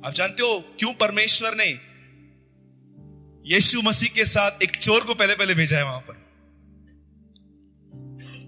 आप 0.08 0.14
जानते 0.14 0.42
हो 0.42 0.76
क्यों 0.78 0.94
परमेश्वर 0.94 1.54
ने 1.54 1.88
यीशु 3.54 3.82
मसीह 3.82 4.08
के 4.08 4.24
साथ 4.24 4.62
एक 4.62 4.76
चोर 4.76 5.04
को 5.04 5.14
पहले 5.14 5.34
पहले 5.34 5.54
भेजा 5.54 5.76
है 5.76 5.84
वहाँ 5.84 6.00
पर? 6.00 6.28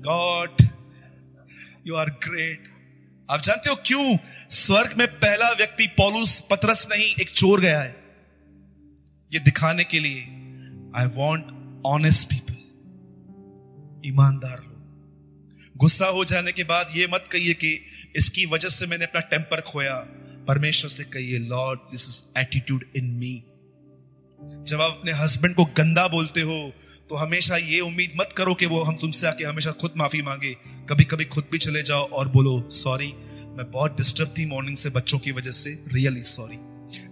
गॉड 0.01 0.62
यू 1.87 1.94
आर 1.94 2.11
ग्रेट 2.11 2.68
आप 3.31 3.40
जानते 3.40 3.70
हो 3.70 3.77
क्यों 3.77 4.16
स्वर्ग 4.51 4.99
में 4.99 5.09
पहला 5.09 5.51
व्यक्ति 5.51 5.87
पॉलूस, 5.87 6.44
पत्रस 6.51 6.88
नहीं, 6.90 7.14
एक 7.20 7.31
चोर 7.31 7.61
गया 7.61 7.81
है? 7.81 7.90
ये 9.33 9.38
दिखाने 9.38 9.85
के 9.85 10.01
लिए 10.01 10.39
आई 10.96 11.07
वॉन्ट 11.07 11.44
ऑनेस्ट 11.87 12.29
पीपल 12.29 12.55
ईमानदार 14.05 14.59
लोग। 14.59 15.76
गुस्सा 15.76 16.07
हो 16.07 16.24
जाने 16.24 16.53
के 16.53 16.64
बाद 16.64 16.90
ये 16.96 17.07
मत 17.07 17.29
कहिए 17.33 17.55
कि 17.55 17.70
इसकी 18.16 18.46
वजह 18.46 18.68
से 18.68 18.87
मैंने 18.87 19.05
अपना 19.05 19.20
टेम्पर 19.29 19.61
खोया। 19.61 19.98
परमेश्वर 20.48 20.90
से 20.90 21.05
कहिए 21.05 21.38
Lord 21.38 21.81
this 21.90 22.09
is 22.09 22.22
attitude 22.38 22.85
in 22.96 23.11
me 23.14 23.33
जब 24.68 24.81
आप 24.81 24.96
अपने 24.98 25.12
हस्बैंड 25.12 25.55
को 25.55 25.64
गंदा 25.76 26.07
बोलते 26.09 26.40
हो 26.40 26.59
तो 27.09 27.16
हमेशा 27.16 27.57
ये 27.57 27.81
उम्मीद 27.81 28.12
मत 28.16 28.35
करो 28.37 28.55
कि 28.55 28.66
वो 28.66 28.83
हम 28.83 28.96
तुमसे 28.96 29.26
आके 29.26 29.44
हमेशा 29.44 29.70
खुद 29.72 29.94
माफ़ी 29.96 30.22
मांगे। 30.22 30.55
कभी 30.88 31.05
कभी 31.05 31.24
खुद 31.24 31.44
भी 31.53 31.59
चले 31.59 31.83
जाओ 31.83 32.09
और 32.09 32.29
बोलो 32.29 32.68
सॉरी 32.72 33.12
मैं 33.57 33.70
बहुत 33.70 33.96
डिस्टर्ब 33.96 34.35
थी 34.38 34.46
मॉर्निंग 34.46 34.76
से 34.76 34.90
बच्चों 34.90 35.18
की 35.18 35.33
वजह 35.33 35.50
से। 35.53 35.70
रियली 35.92 36.22
सॉरी 36.24 36.59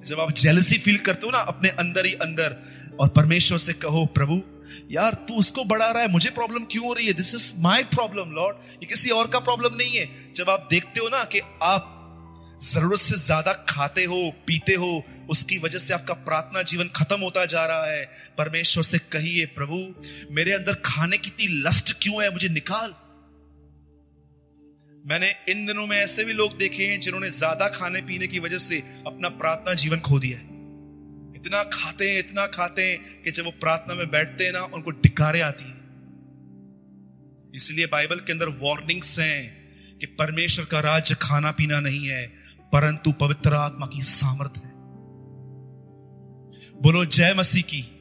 जब 0.06 0.20
आप 0.20 0.32
जेलसी 0.32 0.78
फील 0.78 0.96
करते 0.98 1.26
हो 1.26 1.30
ना, 1.32 1.38
अपने 1.38 1.68
अंदर 1.70 2.06
ही 2.06 2.12
अंदर 2.14 2.56
और 3.00 3.08
परमेश्वर 3.08 3.58
से 3.58 3.72
कहो, 3.72 4.04
प्रभु, 4.06 4.40
यार 4.90 5.14
तू 5.28 5.34
उसको 5.34 5.64
बढ़ा 5.64 5.90
रहा 5.90 6.02
है, 6.02 6.08
मुझे 6.08 6.30
प्रॉब्लम 6.30 6.64
क्यों 6.64 6.86
हो 6.86 6.92
रही 6.92 7.06
है? 7.06 7.12
This 7.12 7.34
is 7.34 7.52
my 7.58 7.82
problem 7.82 8.32
Lord 8.32 8.56
ये 8.82 8.86
किसी 8.86 9.10
और 9.10 9.28
का 9.28 9.38
प्रॉब्लम 9.38 9.74
नहीं 9.74 9.96
है. 9.96 10.08
जब 10.36 10.50
आप 10.50 10.68
देखते 10.70 11.00
हो 11.00 11.08
ना 11.08 11.24
कि 11.24 11.40
आप 11.62 11.94
ज़रूरत 12.62 13.00
से 13.00 13.16
ज़्यादा 13.16 13.52
खाते 13.68 14.04
हो, 14.04 14.30
पीते 14.46 14.74
हो, 14.74 15.02
उसकी 15.30 15.58
वजह 15.58 15.78
से 15.78 15.94
आपका 15.94 16.14
प्रार्थना 16.14 16.62
जीवन 16.62 16.88
खत्म 16.96 17.20
होता 17.20 17.44
जा 17.44 17.64
रहा 17.66 17.84
है, 17.86 18.04
परमेश्वर 18.38 18.82
से 18.82 18.98
कहिए, 18.98 19.44
प्रभु, 19.46 19.76
मेरे 20.30 20.52
अंदर 20.52 20.82
खाने 20.84 21.18
की 21.18 21.28
इतनी 21.28 21.62
लस्ट 21.62 21.92
क्यों 22.02 22.22
है? 22.22 22.32
मुझे 22.32 22.48
निकाल. 22.48 22.94
मैंने 25.06 25.34
इन 25.48 25.66
दिनों 25.66 25.86
में 25.86 25.96
ऐसे 25.96 26.24
भी 26.24 26.32
लोग 26.32 26.56
देखे 26.58 26.86
हैं 26.86 27.00
जिन्होंने 27.00 27.30
ज़्यादा 27.30 27.68
खाने 27.68 28.00
पीने 28.02 28.26
की 28.26 28.38
वजह 28.38 28.58
से 28.58 28.82
अपना 29.06 29.28
प्रार्थना 29.28 29.74
जीवन 29.74 30.00
खो 30.00 30.18
दिया 30.18 30.38
है। 30.38 30.57
इतना 31.38 31.62
खाते 31.62 32.10
हैं, 32.10 32.18
इतना 32.18 32.46
खाते 32.46 32.82
हैं 32.82 33.22
कि 33.22 33.30
जब 33.30 33.44
वो 33.44 33.50
प्रार्थना 33.50 33.94
में 33.94 34.10
बैठते 34.10 34.44
हैं 34.44 34.52
ना, 34.52 34.62
उनको 34.62 34.90
डिकारे 34.90 35.40
आती 35.40 35.64
हैं। 35.64 35.78
इसलिए 37.54 37.86
बाइबल 37.86 38.16
के 38.16 38.32
अंदर 38.32 38.48
वार्निंग्स 38.48 39.18
हैं 39.18 39.58
कि 39.98 40.06
परमेश्वर 40.06 40.64
का 40.64 40.80
राज्य 40.80 41.14
खाना 41.14 41.50
पीना 41.50 41.80
नहीं 41.80 42.08
है, 42.08 42.32
परंतु 42.72 43.12
पवित्र 43.12 43.54
आत्मा 43.54 43.86
की 43.86 44.02
सामर्थ 44.02 44.52
है। 44.56 44.70
बोलो, 46.82 47.04
जय 47.04 47.34
मसीह 47.34 47.62
की। 47.62 47.94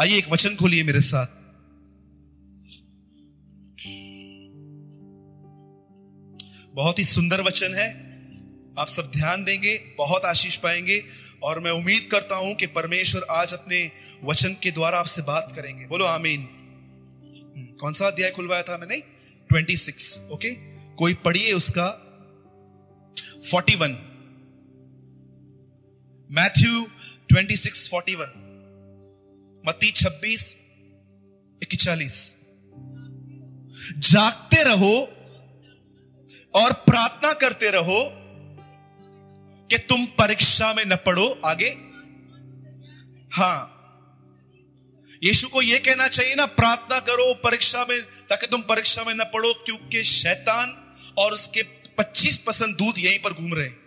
आइए 0.00 0.18
एक 0.18 0.30
वचन 0.30 0.56
खोलिए 0.56 0.84
मेरे 0.84 1.00
साथ। 1.00 1.26
बहुत 6.74 6.98
ही 6.98 7.04
सुंदर 7.04 7.40
वचन 7.40 7.74
है। 7.74 8.12
आप 8.78 8.86
सब 8.86 9.10
ध्यान 9.16 9.44
देंगे, 9.44 9.94
बहुत 9.98 10.24
आशीष 10.24 10.56
पाएँगे। 10.56 11.04
और 11.42 11.60
मैं 11.60 11.70
उम्मीद 11.70 12.08
करता 12.12 12.36
हूँ 12.36 12.54
कि 12.54 12.66
परमेश्वर 12.66 13.22
आज 13.30 13.52
अपने 13.52 13.90
वचन 14.24 14.56
के 14.62 14.70
द्वारा 14.70 14.98
आपसे 14.98 15.22
बात 15.22 15.52
करेंगे। 15.56 15.86
बोलो 15.86 16.04
आमीन। 16.04 16.40
हम्म, 16.40 17.66
कौन 17.66 17.92
सा 17.92 18.06
अध्याय 18.06 18.30
खुलवाया 18.30 18.62
था 18.62 18.76
मैंने? 18.78 18.96
ट्वेंटी 19.48 19.76
सिक्स 19.76 20.20
ओके 20.32 20.50
कोई 20.96 21.14
पढ़िए 21.14 21.52
उसका। 21.52 21.88
Forty 23.50 23.74
one 23.74 23.90
Matthew 26.30 26.86
twenty 27.28 27.56
six 27.56 27.90
forty 27.90 28.14
one 28.14 28.38
मती 29.66 29.90
छब्बीस 29.90 30.56
इकचालीस। 31.62 32.36
जागते 33.98 34.64
रहो 34.64 34.96
और 36.54 36.72
प्रार्थना 36.72 37.32
करते 37.32 37.70
रहो। 37.70 38.21
कि 39.70 39.78
तुम 39.78 40.04
परीक्षा 40.04 40.74
में 40.74 40.84
न 40.86 40.96
पढ़ो 40.96 41.40
आगे। 41.44 41.76
हाँ। 43.32 43.78
यीशु 45.24 45.48
को 45.48 45.62
यह 45.62 45.78
कहना 45.78 46.08
चाहिए 46.08 46.34
ना, 46.34 46.46
प्रार्थना 46.46 46.98
करो 46.98 47.34
परीक्षा 47.34 47.86
में, 47.90 48.00
ताकि 48.00 48.46
तुम 48.46 48.60
परीक्षा 48.60 49.04
में 49.04 49.14
न 49.14 49.24
पढ़ो, 49.24 49.52
क्योंकि 49.52 50.02
शैतान 50.02 50.86
और 51.18 51.32
उसके 51.32 51.62
25 51.98 52.36
परसेंट 52.36 52.76
दूध 52.76 52.94
यहीं 52.98 53.18
पर 53.18 53.32
घूम 53.32 53.54
रहे 53.54 53.66
हैं। 53.66 53.82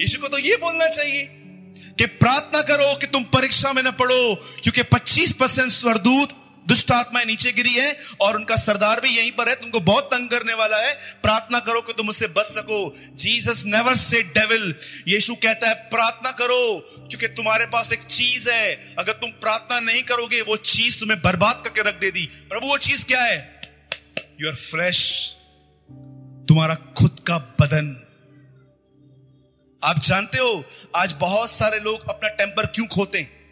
यीशु 0.00 0.20
को 0.20 0.28
तो 0.28 0.38
यह 0.38 0.56
बोलना 0.56 0.88
चाहिए 0.88 1.28
कि 1.98 2.06
प्रार्थना 2.06 2.62
करो 2.62 2.98
कि 2.98 3.06
तुम 3.06 3.22
परीक्षा 3.22 3.72
में 3.72 3.82
न 3.82 3.90
पढ़ो, 3.90 4.34
क्योंकि 4.34 4.82
25 4.82 5.32
परसेंट 5.32 5.70
स्वरदूत 5.70 6.28
दुष्ट 6.68 6.90
आत्माएँ 6.90 7.26
नीचे 7.26 7.52
गिरी 7.52 7.74
है 7.74 7.96
और 8.20 8.36
उनका 8.36 8.56
सरदार 8.56 9.00
भी 9.00 9.08
यहीं 9.08 9.32
पर 9.32 9.48
है। 9.48 9.54
तुमको 9.54 9.80
बहुत 9.80 10.04
तंग 10.04 10.28
करने 10.28 10.54
वाला 10.54 10.76
है। 10.76 10.94
प्रार्थना 11.22 11.60
करो 11.60 11.80
कि 11.80 11.92
तुम 11.92 12.08
उससे 12.08 12.26
बच 12.26 12.44
सको। 12.44 12.94
जीसस 13.12 13.62
नेवर 13.66 13.94
से 13.94 14.22
डेविल 14.22 14.74
यीशु 15.08 15.34
कहता 15.34 15.68
है, 15.68 15.74
प्रार्थना 15.74 16.30
करो, 16.30 16.78
क्योंकि 17.08 17.28
तुम्हारे 17.28 17.66
पास 17.66 17.92
एक 17.92 18.02
चीज़ 18.02 18.50
है। 18.50 18.94
अगर 18.98 19.12
तुम 19.12 19.30
प्रार्थना 19.30 19.80
नहीं 19.80 20.02
करोगे, 20.02 20.40
वो 20.40 20.56
चीज़ 20.56 21.00
तुम्हें 21.00 21.22
बर्बाद 21.22 21.62
करके 21.64 21.88
रख 21.88 22.00
दे 22.00 22.10
दी 22.10 22.26
प्रभु, 22.26 22.66
वो 22.66 22.78
चीज़ 22.78 23.04
क्या 23.04 23.22
है? 23.22 23.60
योर 24.40 24.54
फ्लैश 24.54 25.30
तुम्हारा 26.48 26.74
खुद 26.74 27.20
का 27.26 27.38
बदन। 27.38 28.00
आप 29.84 30.02
जानते 30.04 30.38
हो, 30.38 30.64
आज 30.96 31.12
बहुत 31.12 31.50
सारे 31.50 31.80
लोग 31.80 32.10
अपना 32.10 32.28
टेम्पर 32.28 32.66
क्यों 32.66 32.86
खोते 32.86 33.18
हैं? 33.18 33.44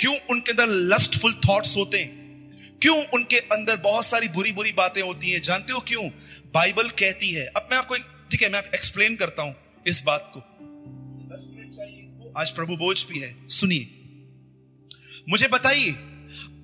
क्यों 0.00 0.16
उनके 0.30 0.50
अंदर 0.50 0.66
लस्टफुल 0.66 1.40
थॉट्स 1.48 1.76
होते 1.76 1.98
हैं? 1.98 2.21
क्यों 2.82 3.06
उनके 3.06 3.38
अंदर 3.38 3.76
बहुत 3.76 4.06
सारी 4.06 4.28
बुरी 4.28 4.52
बुरी 4.52 4.72
बातें 4.72 5.02
होती 5.02 5.30
हैं? 5.30 5.42
जानते 5.42 5.72
हो 5.72 5.80
क्यों? 5.80 6.10
बाइबल 6.54 6.88
कहती 6.88 7.30
है। 7.30 7.46
अब 7.46 7.68
मैं 7.70 7.78
आपको 7.78 7.96
ठीक 8.30 8.42
है, 8.42 8.50
मैं 8.50 8.62
एक्सप्लेन 8.62 9.16
करता 9.16 9.42
हूँ 9.42 9.56
इस 9.86 10.02
बात 10.06 10.32
को। 10.36 10.40
आज 12.40 12.50
प्रभु 12.50 12.76
बोझ 12.76 13.06
भी 13.06 13.18
है। 13.18 13.48
सुनिए। 13.48 13.80
मुझे 15.28 15.48
बताइए, 15.48 15.90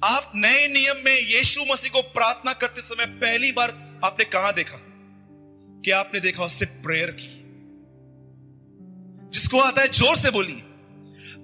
आप 0.04 0.32
नए 0.34 0.68
नियम 0.68 0.96
में 1.04 1.20
यीशु 1.20 1.64
मसीह 1.72 1.90
को 1.90 2.02
प्रार्थना 2.02 2.52
करते 2.52 2.80
समय 2.80 3.06
पहली 3.06 3.52
बार 3.52 4.00
आपने 4.04 4.24
कहा 4.24 4.52
देखा? 4.52 4.78
कि 5.84 5.90
आपने 5.90 6.20
देखा 6.20 6.44
उससे 6.44 6.64
प्रेयर 6.64 7.16
की? 7.20 7.42
जिसको 9.30 9.60
आता 9.60 9.82
है 9.82 9.88
ज़ोर 9.88 10.16
से 10.16 10.30
बोलिए। 10.30 10.62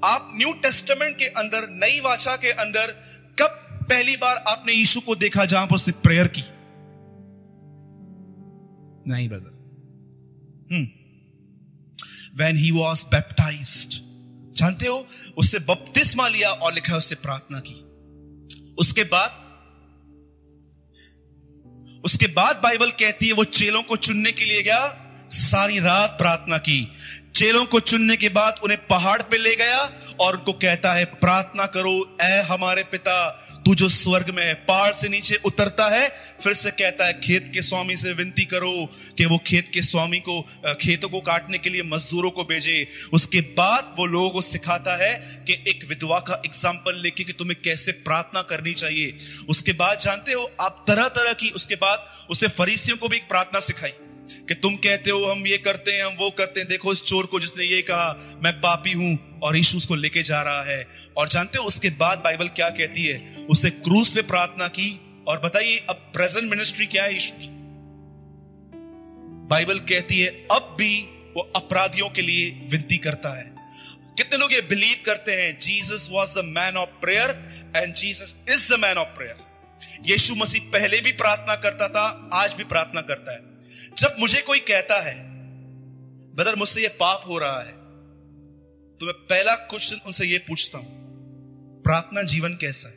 आप 0.05 0.33
न्यू 0.37 0.53
टेस्टमेंट 0.53 1.19
के 1.19 1.25
अंदर, 1.25 1.67
नई 1.71 2.01
वाचा 2.01 2.37
के 2.37 2.51
अंदर 2.51 3.15
पहली 3.85 4.16
बार 4.16 4.37
आपने 4.37 4.73
यीशु 4.73 5.01
को 5.01 5.14
देखा 5.14 5.44
जहाँ 5.44 5.66
पर 5.66 5.77
उसने 5.77 5.92
प्रेयर 6.03 6.29
की। 6.29 6.42
नहीं 9.11 9.29
brother 9.29 9.55
hmm. 10.73 10.85
When 12.38 12.57
he 12.57 12.70
was 12.70 13.07
baptise 13.07 14.01
जानते 14.57 14.87
हो? 14.87 15.07
उससे 15.37 15.59
बपतिस्मा 15.59 16.29
लिया 16.29 16.51
और 16.51 16.75
लिखा 16.75 16.97
उससे 16.97 17.14
प्रार्थना 17.14 17.61
की। 17.66 17.75
उसके 18.79 19.05
बाद 19.05 19.44
उसके 22.05 22.27
बाद 22.27 22.61
बाइबल 22.62 22.90
कहती 22.90 23.27
है 23.27 23.33
वो 23.33 23.44
चेलों 23.44 23.83
को 23.83 23.97
चुनने 23.97 24.33
के 24.33 24.44
लिए 24.44 24.62
गया, 24.62 24.81
सारी 25.31 25.79
रात 25.79 26.11
प्रार्थना 26.11 26.59
की। 26.59 26.88
चेलों 27.35 27.64
को 27.64 27.79
चुनने 27.81 28.16
के 28.16 28.29
बाद 28.29 28.61
उन्हें 28.64 28.79
पहाड़ 28.87 29.20
पे 29.23 29.38
ले 29.38 29.55
गया 29.57 29.79
और 30.20 30.37
उनको 30.37 30.53
कहता 30.55 30.92
है, 30.92 31.05
प्रार्थना 31.05 31.64
करो 31.66 31.94
ए 32.23 32.40
हमारे 32.42 32.83
पिता, 32.85 33.14
तू 33.64 33.75
जो 33.75 33.88
स्वर्ग 33.88 34.31
में 34.35 34.42
है, 34.44 34.53
पहाड़ 34.68 34.92
से 34.94 35.09
नीचे 35.09 35.38
उतरता 35.47 35.88
है, 35.88 36.09
फिर 36.42 36.55
से 36.55 36.70
कहता 36.73 37.07
है, 37.07 37.12
खेत 37.20 37.51
के 37.55 37.62
स्वामी 37.62 37.97
से 37.97 38.12
विनती 38.12 38.44
करो 38.44 38.73
कि 39.18 39.25
वो 39.25 39.38
खेत 39.47 39.70
के 39.75 39.83
स्वामी 39.83 40.20
को 40.20 40.40
खेतों 40.81 41.09
को 41.09 41.20
काटने 41.23 41.59
के 41.59 41.70
लिए 41.70 41.83
मजदूरों 41.85 42.31
को 42.31 42.44
भेजे। 42.44 42.87
उसके 43.12 43.40
बाद 43.59 43.94
वो 43.99 44.07
लोगों 44.07 44.31
को 44.31 44.42
सिखाता 44.42 44.97
है 44.97 45.14
कि 45.49 45.62
एक 45.68 45.85
विधवा 45.88 46.18
का 46.20 46.40
एग्ज़ाम्पल 46.47 47.03
लेके 47.03 47.25
कि 47.25 47.33
तुम्हें 47.33 47.61
कैसे 47.64 47.92
प्रार्थना 48.07 48.42
करनी 48.44 48.75
चाहिए। 48.75 49.16
उसके 49.49 49.73
बाद 49.75 49.99
जानते 49.99 50.33
हो, 50.33 50.51
आप 50.61 50.85
तरह 50.88 51.09
तरह 51.11 51.33
की, 51.33 51.51
उसके 51.51 51.75
बाद 51.77 52.09
उसे 52.31 52.49
फरीसियों 52.55 52.97
को 52.97 53.09
भी 53.09 53.16
एक 53.16 53.29
प्रार्थना 53.29 53.61
सिखाई। 53.62 53.92
कि 54.33 54.55
तुम 54.55 54.77
कहते 54.77 55.11
हो 55.11 55.25
हम 55.25 55.47
ये 55.47 55.59
करते 55.59 55.91
हैं, 55.91 56.05
हम 56.05 56.15
वो 56.15 56.31
करते 56.31 56.61
हैं। 56.61 56.69
देखो, 56.69 56.93
इस 56.93 57.03
चोर 57.03 57.27
को 57.27 57.41
जिसने 57.41 57.65
ये 57.65 57.83
कहा, 57.83 58.39
मैं 58.45 58.53
पापी 58.53 58.93
हूँ 58.93 59.41
और 59.43 59.57
यीशु 59.57 59.77
उसको 59.77 59.95
लेके 59.95 60.23
जा 60.23 60.43
रहा 60.43 60.63
है। 60.63 60.89
और 61.17 61.29
जानते 61.29 61.59
हो, 61.59 61.65
उसके 61.65 61.91
बाद 61.91 62.19
बाइबल 62.19 62.49
क्या 62.49 62.71
कहती 62.71 63.07
है? 63.07 63.37
उसे 63.37 63.71
क्रूज 63.71 64.11
पे 64.11 64.23
प्रार्थना 64.23 64.69
की। 64.69 65.01
और 65.29 65.41
बताइए, 65.41 65.87
अब 65.91 65.97
प्रेजेंट 65.97 66.51
मिनिस्ट्री 66.51 66.87
क्या 66.87 67.05
है 67.05 67.15
यीशु 67.15 67.33
की? 67.39 67.49
बाइबल 69.47 69.79
कहती 69.79 70.21
है, 70.21 70.29
अब 70.29 70.77
भी 70.79 71.03
वो 71.37 71.53
अपराधियों 71.57 72.09
के 72.09 72.23
लिए 72.23 72.51
विनती 72.51 72.99
करता 72.99 73.39
है। 73.39 73.55
कितने 74.17 74.39
लोग 74.39 74.53
ये 74.53 74.61
बिलीव 74.61 74.97
करते 75.07 75.33
हैं, 75.33 75.59
Jesus 75.59 76.09
was 76.13 76.39
the 76.39 76.45
man 76.45 76.77
of 76.77 76.89
prayer 76.89 77.31
and 77.77 77.95
Jesus 77.95 78.37
is 78.51 78.75
the 78.75 78.79
man 78.79 78.97
of 78.97 79.09
prayer 79.09 79.37
यीशु 80.11 80.35
मसीह 80.35 80.71
पहले 80.71 81.01
भी 81.01 81.13
प्रार्थना 81.13 81.57
करता 81.57 81.89
था, 81.89 82.31
आज 82.33 82.53
भी 82.53 82.65
प्रार्थना 82.65 83.01
करता 83.01 83.33
है। 83.33 83.54
जब 83.99 84.15
मुझे 84.19 84.41
कोई 84.41 84.59
कहता 84.61 85.01
है 85.01 85.15
बदर 86.35 86.57
मुझसे 86.57 86.83
ये 86.83 86.89
पाप 87.01 87.23
हो 87.27 87.39
रहा 87.39 87.61
है 87.61 87.73
तो 89.01 89.07
मैं 89.07 89.15
पहला 89.27 89.55
क्वेश्चन 89.55 90.01
उनसे 90.07 90.27
ये 90.27 90.39
पूछता 90.39 90.79
हूँ, 90.79 91.83
प्रार्थना 91.83 92.23
जीवन 92.23 92.57
कैसा 92.57 92.89
है? 92.89 92.95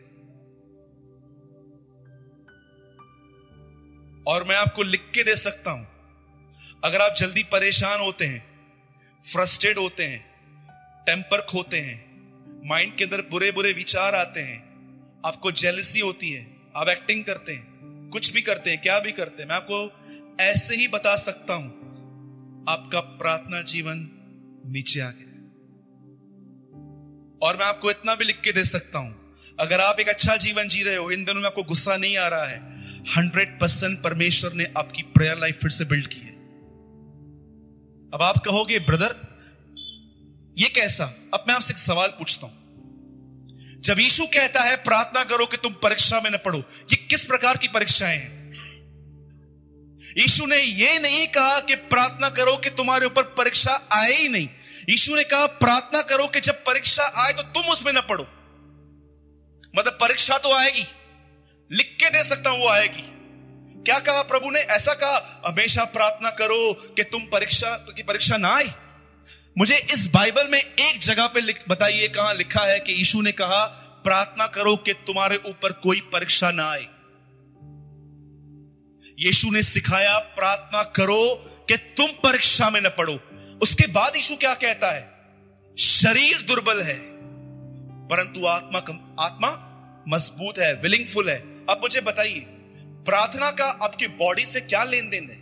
और 4.25 4.43
मैं 4.43 4.55
आपको 4.55 4.83
लिख 4.83 5.05
के 5.13 5.23
दे 5.23 5.35
सकता 5.35 5.71
हूँ, 5.71 5.87
अगर 6.83 7.01
आप 7.01 7.15
जल्दी 7.17 7.43
परेशान 7.43 7.99
होते 7.99 8.25
हैं, 8.25 8.43
फ्रस्ट्रेट 9.25 9.77
होते 9.77 10.03
हैं 10.03 10.19
टेम्पर 11.05 11.41
खोते 11.41 11.79
हैं, 11.79 11.97
माइंड 12.67 12.95
के 12.97 13.03
अंदर 13.03 13.21
बुरे 13.31 13.51
बुरे 13.51 13.73
विचार 13.73 14.15
आते 14.15 14.39
हैं, 14.39 14.59
आपको 15.25 15.51
जेलसी 15.53 15.99
होती 15.99 16.31
है, 16.31 16.45
आप 16.75 16.89
एक्टिंग 16.89 17.23
करते 17.23 17.53
हैं, 17.53 18.09
कुछ 18.11 18.31
भी 18.33 18.41
करते 18.41 18.69
हैं, 18.69 18.81
क्या 18.81 18.99
भी 18.99 19.11
करते 19.11 19.41
हैं, 19.41 19.49
मैं 19.49 19.55
आपको 19.55 19.96
ऐसे 20.41 20.75
ही 20.75 20.87
बता 20.87 21.15
सकता 21.15 21.53
हूँ, 21.53 21.69
आपका 22.69 22.99
प्रार्थना 22.99 23.61
जीवन 23.61 24.07
नीचे 24.65 24.99
आ 24.99 25.09
गया। 25.09 25.23
और 27.41 27.57
मैं 27.57 27.65
आपको 27.65 27.91
इतना 27.91 28.15
भी 28.15 28.25
लिख 28.25 28.41
के 28.41 28.51
दे 28.51 28.65
सकता 28.65 28.99
हूँ, 28.99 29.33
अगर 29.59 29.81
आप 29.81 29.99
एक 29.99 30.07
अच्छा 30.07 30.35
जीवन 30.35 30.67
जी 30.67 30.83
रहे 30.83 30.95
हो, 30.95 31.11
इन 31.11 31.25
दिनों 31.25 31.41
में 31.41 31.47
आपको 31.47 31.63
गुस्सा 31.63 31.97
नहीं 31.97 32.17
आ 32.17 32.27
रहा 32.27 32.45
है, 32.45 32.59
हंड्रेड 33.17 33.59
परसेंट 33.59 34.03
परमेश्वर 34.03 34.53
ने 34.53 34.73
आपकी 34.77 35.03
प्रेयर 35.03 35.37
लाइफ 35.37 35.59
फिर 35.61 35.69
से 35.69 35.85
बिल्ड 35.85 36.07
की 36.07 36.19
है। 36.19 36.35
अब 38.13 38.19
आप 38.21 38.37
कहोगे, 38.37 38.79
ब्रदर, 38.79 39.15
ये 40.57 40.69
कैसा? 40.69 41.05
अब 41.33 41.45
मैं 41.47 41.55
आपसे 41.55 41.73
एक 41.73 41.77
सवाल 41.77 42.09
पूछता 42.09 42.47
हूँ। 42.47 43.81
जब 43.81 43.99
यीशु 43.99 44.25
कहता 44.25 44.61
है, 44.61 44.75
प्रार्थना 44.75 45.23
करो 45.23 45.45
कि 45.45 45.57
तुम 45.57 45.73
परीक्षा 45.73 46.21
में 46.21 46.31
न 46.31 46.37
पढ़ो, 46.37 46.59
ये 46.59 46.95
किस 46.95 47.25
प्रकार 47.25 47.57
की 47.57 47.67
परीक्षाएँ 47.67 48.17
हैं? 48.17 48.36
यीशु 50.17 50.45
ने 50.45 50.57
यह 50.57 50.99
नहीं 50.99 51.27
कहा 51.27 51.59
कि 51.59 51.75
प्रार्थना 51.75 52.29
करो 52.29 52.55
कि 52.57 52.69
तुम्हारे 52.69 53.05
ऊपर 53.05 53.23
परीक्षा 53.37 53.71
आए 53.91 54.13
ही 54.13 54.27
नहीं। 54.27 54.47
यीशु 54.89 55.15
ने 55.15 55.23
कहा, 55.23 55.45
प्रार्थना 55.45 56.01
करो 56.01 56.27
कि 56.27 56.39
जब 56.39 56.63
परीक्षा 56.63 57.11
आए 57.17 57.33
तो 57.33 57.43
तुम 57.43 57.71
उसमें 57.71 57.93
ना 57.93 58.01
पढ़ो 58.01 58.23
मतलब 59.77 59.97
परीक्षा 60.01 60.37
तो 60.37 60.53
आएगी, 60.53 60.85
लिख 61.71 61.95
के 61.99 62.09
दे 62.09 62.23
सकता 62.23 62.49
हूँ, 62.49 62.59
वो 62.59 62.69
आएगी। 62.69 63.03
क्या 63.83 63.99
कहा 63.99 64.21
प्रभु 64.21 64.49
ने? 64.51 64.59
ऐसा 64.59 64.93
कहा, 64.93 65.41
हमेशा 65.47 65.83
प्रार्थना 65.83 66.29
करो 66.29 66.73
कि 66.95 67.03
तुम 67.03 67.21
परीक्षा, 67.21 67.75
की 67.75 68.03
परीक्षा 68.03 68.37
ना 68.37 68.55
आए। 68.55 68.73
मुझे 69.57 69.77
इस 69.93 70.07
बाइबल 70.07 70.47
में 70.47 70.59
एक 70.59 70.99
जगह 70.99 71.27
पे 71.27 71.41
बताइए 71.69 72.07
कहाँ 72.07 72.33
लिखा 72.33 72.63
है 72.63 72.79
कि 72.79 72.93
यीशु 72.93 73.21
ने 73.21 73.31
कहा, 73.31 73.65
प्रार्थना 74.03 74.47
करो 74.47 74.75
कि 74.75 74.93
तुम्हारे 74.93 75.37
ऊपर 75.45 75.71
कोई 75.71 76.01
परीक्षा 76.13 76.51
ना 76.51 76.69
आए। 76.71 76.87
यीशु 79.19 79.51
ने 79.51 79.63
सिखाया 79.63 80.17
प्रार्थना 80.17 80.83
करो 80.83 81.35
कि 81.67 81.77
तुम 81.77 82.07
परीक्षा 82.07 82.69
में 82.69 82.81
न 82.81 82.89
पड़ो। 82.89 83.13
उसके 83.61 83.87
बाद 83.87 84.15
यीशु 84.15 84.35
क्या 84.35 84.53
कहता 84.53 84.91
है? 84.91 85.11
शरीर 85.77 86.41
दुर्बल 86.41 86.81
है 86.81 86.99
परंतु 88.07 88.45
आत्मा 88.45 88.79
कम, 88.79 89.15
आत्मा 89.19 89.63
मज़बूत 90.09 90.59
है 90.59 90.73
विलिंगफुल 90.73 91.29
है। 91.29 91.65
अब 91.65 91.79
मुझे 91.81 92.01
बताइए 92.01 92.39
प्रार्थना 93.05 93.51
का 93.51 93.65
आपकी 93.65 94.07
बॉडी 94.07 94.45
से 94.45 94.61
क्या 94.61 94.83
लेन 94.83 95.09
देन 95.09 95.29
है? 95.29 95.37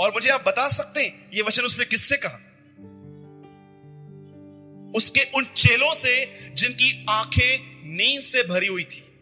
और 0.00 0.14
मुझे 0.14 0.30
आप 0.30 0.44
बता 0.46 0.68
सकते 0.68 1.00
हैं 1.00 1.30
ये 1.34 1.42
वचन 1.42 1.62
उसने 1.62 1.84
किससे 1.84 2.16
कहा? 2.16 2.40
उसके 4.96 5.20
उन 5.34 5.44
चेलों 5.56 5.94
से 5.94 6.40
जिनकी 6.54 7.06
आँखें 7.10 7.58
नींद 7.96 8.22
से 8.22 8.42
भरी 8.42 8.66
हुई 8.66 8.84
थी। 8.84 9.13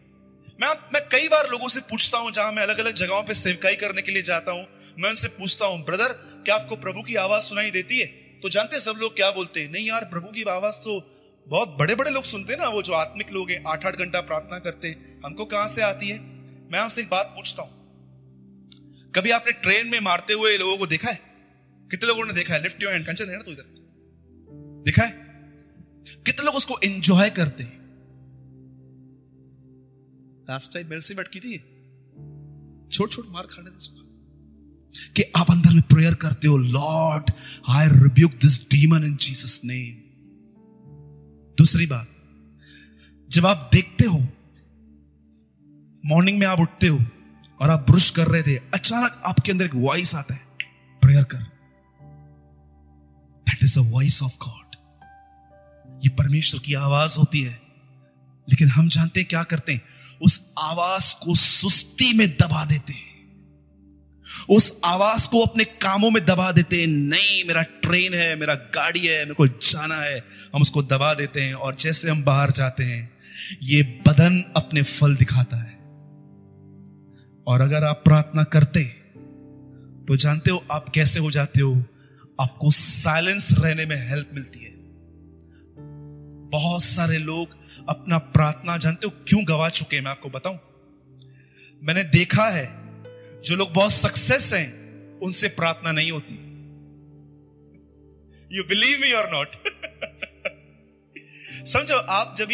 मैं 0.63 0.73
मैं 0.93 1.09
कई 1.09 1.27
बार 1.27 1.49
लोगों 1.49 1.67
से 1.67 1.79
पूछता 1.79 2.17
हूँ, 2.17 2.31
जहाँ 2.31 2.51
मैं 2.51 2.63
अलग 2.63 2.79
अलग 2.79 2.93
जगहों 2.93 3.23
पे 3.23 3.33
सेवकाई 3.33 3.75
करने 3.75 4.01
के 4.01 4.11
लिए 4.11 4.21
जाता 4.21 4.51
हूँ, 4.51 4.67
मैं 4.99 5.09
उनसे 5.09 5.27
पूछता 5.27 5.65
हूँ, 5.65 5.85
ब्रदर, 5.85 6.07
क्या 6.45 6.55
आपको 6.55 6.75
प्रभु 6.75 7.01
की 7.01 7.15
आवाज़ 7.15 7.43
सुनाई 7.43 7.71
देती 7.71 7.99
है? 7.99 8.05
तो 8.43 8.49
जानते 8.49 8.79
सब 8.79 8.93
लोग 8.97 9.15
क्या 9.15 9.31
बोलते 9.31 9.61
हैं, 9.61 9.71
नहीं 9.71 9.87
यार, 9.87 10.05
प्रभु 10.05 10.27
की 10.27 10.43
आवाज़ 10.43 10.75
तो 10.75 11.09
बहुत 11.47 11.69
बड़े 11.69 11.95
बड़े 11.95 12.11
लोग 12.11 12.23
सुनते 12.23 12.53
हैं 12.53 12.59
ना, 12.59 12.67
वो 12.67 12.81
जो 12.81 12.93
आत्मिक 12.93 13.31
लोग 13.31 13.51
हैं 13.51 13.63
आठ 13.67 13.85
आठ 13.85 13.95
घंटा 13.95 14.21
प्रार्थना 14.21 14.59
करते 14.59 14.87
हैं, 14.87 15.21
हमको 15.25 15.45
कहाँ 15.45 15.67
से 15.67 15.81
आती 15.81 16.09
है? 16.09 16.19
मैं 16.71 16.79
आपसे 16.79 17.01
एक 17.01 17.09
बात 17.09 17.25
पूछता 17.25 17.63
हूँ। 17.63 19.11
कभी 19.15 19.31
आपने 19.31 19.51
ट्रेन 19.51 19.87
में 19.87 19.99
मारते 19.99 20.33
हुए 20.33 20.57
लोगों 20.57 20.77
को 20.77 20.87
देखा 20.87 21.09
है? 21.09 21.19
कितने 21.91 22.07
लोगों 22.07 22.25
ने 22.25 22.33
देखा 22.33 22.53
है? 22.53 22.63
लिफ्ट 22.63 22.83
योर 22.83 22.93
हैंड 22.93 23.07
कंचन 23.07 23.29
है 23.29 23.35
ना 23.35 23.41
तो 23.41 23.51
इधर? 23.51 23.63
देखा 24.85 25.03
है? 25.03 25.11
कितने 26.25 26.45
लोग 26.45 26.55
उसको 26.55 26.79
एंजॉय 26.83 27.29
करते 27.29 27.63
हैं? 27.63 27.82
लास्ट 30.49 30.73
टाइम 30.73 30.87
मेरे 30.87 31.01
से 31.01 31.15
बैठ 31.15 31.27
की 31.27 31.39
थी। 31.39 31.57
छोट 32.91 33.11
छोट 33.11 33.27
मार 33.29 33.43
खाने 33.43 33.69
दे 33.69 33.79
सुखा 33.79 34.01
कि 35.15 35.23
आप 35.35 35.51
अंदर 35.51 35.73
में 35.73 35.81
प्रेयर 35.81 36.13
करते 36.13 36.47
हो 36.47 36.57
Lord 36.57 37.31
I 37.69 37.87
rebuke 37.87 38.31
this 38.31 38.59
demon 38.61 39.03
in 39.03 39.15
Jesus 39.15 39.61
name 39.65 40.01
दूसरी 41.57 41.85
बात, 41.85 42.07
जब 43.29 43.45
आप 43.45 43.69
देखते 43.73 44.05
हो 44.05 44.19
मॉर्निंग 46.05 46.39
में 46.39 46.45
आप 46.47 46.59
उठते 46.59 46.87
हो, 46.87 46.99
और 47.61 47.69
आप 47.69 47.85
ब्रुश 47.89 48.09
कर 48.09 48.27
रहे 48.27 48.41
थे, 48.43 48.55
अचानक 48.73 49.21
आपके 49.25 49.51
अंदर 49.51 49.65
एक 49.65 49.75
वॉइस 49.75 50.13
आता 50.15 50.33
है 50.33 50.47
प्रेयर 51.01 51.23
कर. 51.23 51.43
That 53.47 53.63
is 53.63 53.79
a 53.79 53.81
voice 53.81 54.21
of 54.23 54.37
God 54.37 54.75
ये 56.03 56.09
परमेश्वर 56.09 56.61
की 56.65 56.73
आवाज़ 56.73 57.17
होती 57.19 57.41
है। 57.41 57.62
लेकिन 58.49 58.67
हम 58.67 58.89
जानते 58.89 59.19
हैं 59.19 59.29
क्या 59.29 59.43
करते 59.43 59.73
हैं? 59.73 59.81
उस 60.21 60.41
आवाज़ 60.59 61.15
को 61.25 61.35
सुस्ती 61.35 62.13
में 62.13 62.29
दबा 62.29 62.65
देते 62.65 62.93
हैं। 62.93 63.13
उस 64.49 64.77
आवाज़ 64.85 65.29
को 65.29 65.41
अपने 65.41 65.63
कामों 65.63 66.11
में 66.11 66.25
दबा 66.25 66.51
देते 66.51 66.79
हैं। 66.81 66.87
नहीं, 66.87 67.43
मेरा 67.43 67.61
ट्रेन 67.61 68.13
है, 68.13 68.35
मेरा 68.35 68.55
गाड़ी 68.55 69.07
है, 69.07 69.19
मेरे 69.19 69.33
को 69.33 69.47
जाना 69.47 69.95
है। 69.95 70.23
हम 70.55 70.61
उसको 70.61 70.83
दबा 70.83 71.13
देते 71.13 71.41
हैं 71.41 71.53
और 71.53 71.75
जैसे 71.75 72.09
हम 72.09 72.23
बाहर 72.23 72.51
जाते 72.51 72.83
हैं, 72.83 73.13
ये 73.63 73.83
बदन 74.07 74.53
अपने 74.57 74.81
फल 74.81 75.15
दिखाता 75.15 75.57
है। 75.57 75.73
और 77.47 77.61
अगर 77.61 77.83
आप 77.83 78.01
प्रार्थना 78.05 78.43
करते 78.43 78.83
तो 80.07 80.15
जानते 80.15 80.51
हो 80.51 80.65
आप 80.71 80.89
कैसे 80.89 81.19
हो 81.19 81.31
जाते 81.31 81.61
हो? 81.61 81.83
आपको 82.41 82.71
साइलेंस 82.71 83.49
रहने 83.59 83.85
में 83.85 84.09
हेल्प 84.09 84.29
मिलती 84.33 84.59
है। 84.59 84.72
बहुत 86.53 86.83
सारे 86.83 87.17
लोग 87.17 87.57
अपना 87.89 88.17
प्रार्थना 88.17 88.77
जानते 88.77 89.07
हो, 89.07 89.13
क्यों 89.27 89.43
गवा 89.47 89.69
चुके 89.69 89.95
हैं? 89.95 90.03
मैं 90.03 90.11
आपको 90.11 90.29
बताऊँ। 90.29 90.59
मैंने 91.81 92.03
देखा 92.11 92.47
है, 92.49 92.65
जो 93.41 93.55
लोग 93.55 93.73
बहुत 93.73 93.91
सक्सेस 93.91 94.53
हैं, 94.53 95.19
उनसे 95.19 95.47
प्रार्थना 95.49 95.91
नहीं 95.91 96.11
होती। 96.11 96.33
यू 98.51 98.63
बिलीव 98.63 98.99
मी 99.01 99.11
और 99.11 99.29
नॉट 99.31 99.55
समझो, 101.67 101.95
आप 101.95 102.35
जब 102.37 102.49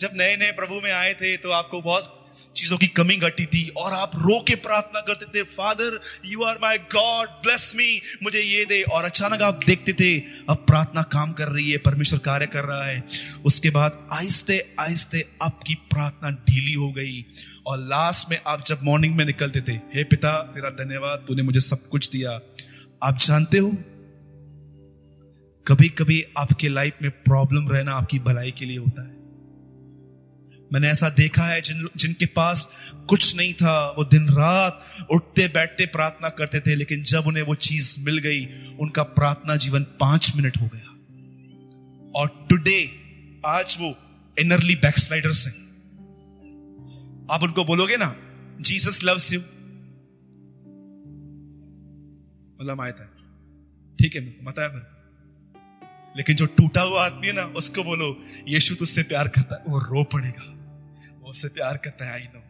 जब 0.00 0.10
नए 0.14 0.36
नए 0.36 0.52
प्रभु 0.52 0.80
में 0.80 0.90
आए 0.92 1.14
थे 1.14 1.36
तो 1.36 1.50
आपको 1.50 1.80
बहुत 1.80 2.19
चीज़ों 2.56 2.78
की 2.78 2.86
कमी 2.86 3.16
घटी 3.16 3.46
थी 3.46 3.68
और 3.68 3.92
आप 3.92 4.10
रो 4.14 4.44
के 4.48 4.54
प्रार्थना 4.54 5.00
करते 5.00 5.24
थे, 5.24 5.42
Father 5.42 6.00
you 6.24 6.42
are 6.42 6.58
my 6.62 6.78
God 6.78 7.28
bless 7.28 7.72
me 7.76 8.00
मुझे 8.22 8.40
ये 8.40 8.64
दे। 8.64 8.82
और 8.82 9.04
अचानक 9.04 9.42
आप 9.42 9.60
देखते 9.66 9.92
थे, 9.92 10.18
अब 10.50 10.56
प्रार्थना 10.56 11.02
काम 11.02 11.32
कर 11.32 11.48
रही 11.48 11.70
है, 11.70 11.78
परमेश्वर 11.78 12.18
कार्य 12.18 12.46
कर 12.46 12.64
रहा 12.64 12.84
है। 12.84 13.04
उसके 13.44 13.70
बाद 13.70 14.08
आहिस्ते 14.12 14.74
आहिस्ते 14.80 15.28
आपकी 15.42 15.74
प्रार्थना 15.74 16.30
ढीली 16.30 16.72
हो 16.72 16.92
गई। 16.92 17.24
और 17.66 17.78
लास्ट 17.78 18.30
में 18.30 18.40
आप 18.46 18.64
जब 18.66 18.80
मॉर्निंग 18.82 19.16
में 19.16 19.24
निकलते 19.24 19.60
थे, 19.60 19.72
हे 19.72 20.04
पिता, 20.04 20.42
तेरा 20.42 20.70
धन्यवाद, 20.70 21.24
तूने 21.28 21.42
मुझे 21.42 21.60
सब 21.60 21.88
कुछ 21.88 22.10
दिया। 22.10 22.40
आप 23.02 23.18
जानते 23.18 23.58
हो 23.58 23.70
कभी 25.66 25.88
कभी 25.88 26.24
आपके 26.38 26.68
लाइफ 26.68 26.94
में 27.02 27.10
प्रॉब्लम 27.10 27.68
रहना 27.68 27.92
आपकी 27.92 28.18
भलाई 28.18 28.50
के 28.50 28.64
लिए 28.64 28.78
होता 28.78 29.08
है। 29.08 29.19
मैंने 30.72 30.88
ऐसा 30.88 31.08
देखा 31.08 31.42
है, 31.42 31.60
जिन 31.60 31.88
जिनके 31.96 32.26
पास 32.26 32.68
कुछ 33.08 33.36
नहीं 33.36 33.54
था, 33.54 33.94
वो 33.98 34.04
दिन 34.04 34.28
रात 34.28 34.84
उठते 35.10 35.48
बैठते 35.48 35.86
प्रार्थना 35.86 36.28
करते 36.28 36.60
थे, 36.60 36.74
लेकिन 36.74 37.02
जब 37.02 37.24
उन्हें 37.26 37.42
वो 37.42 37.54
चीज़ 37.54 38.00
मिल 38.00 38.18
गई, 38.18 38.46
उनका 38.80 39.02
प्रार्थना 39.02 39.56
जीवन 39.56 39.82
पाँच 39.82 40.32
मिनट 40.36 40.56
हो 40.56 40.70
गया। 40.74 40.90
और 42.20 42.46
टुडे 42.50 42.90
आज 43.46 43.76
वो 43.80 43.94
इनरली 44.38 44.76
बैकस्लाइडर्स 44.76 45.46
हैं। 45.46 45.54
आप 47.30 47.42
उनको 47.42 47.64
बोलोगे 47.64 47.96
ना 47.96 48.16
जीसस 48.60 49.04
लव्स 49.04 49.32
यू 49.32 49.40
मतलब 52.60 52.80
आया 52.80 52.92
था 52.92 53.16
ठीक 54.02 54.16
है, 54.16 54.44
बताया 54.44 54.68
फिर। 54.68 54.82
लेकिन 56.16 56.36
जो 56.36 56.46
टूटा 56.46 56.82
हुआ 56.82 57.06
आदमी 57.06 57.26
है 57.26 57.32
ना, 57.32 57.42
उसको 57.42 57.84
बोलो, 57.84 58.18
यीशु 58.48 58.74
तुझसे 58.74 59.02
प्यार 59.02 59.28
करता 59.28 59.54
है, 59.54 59.62
वो 59.68 59.78
रो 59.78 60.04
पड़ेगा। 60.04 60.59
उससे 61.30 61.48
प्यार 61.48 61.76
करता 61.76 62.04
है 62.04 62.12
आई 62.12 62.28
नो 62.34 62.42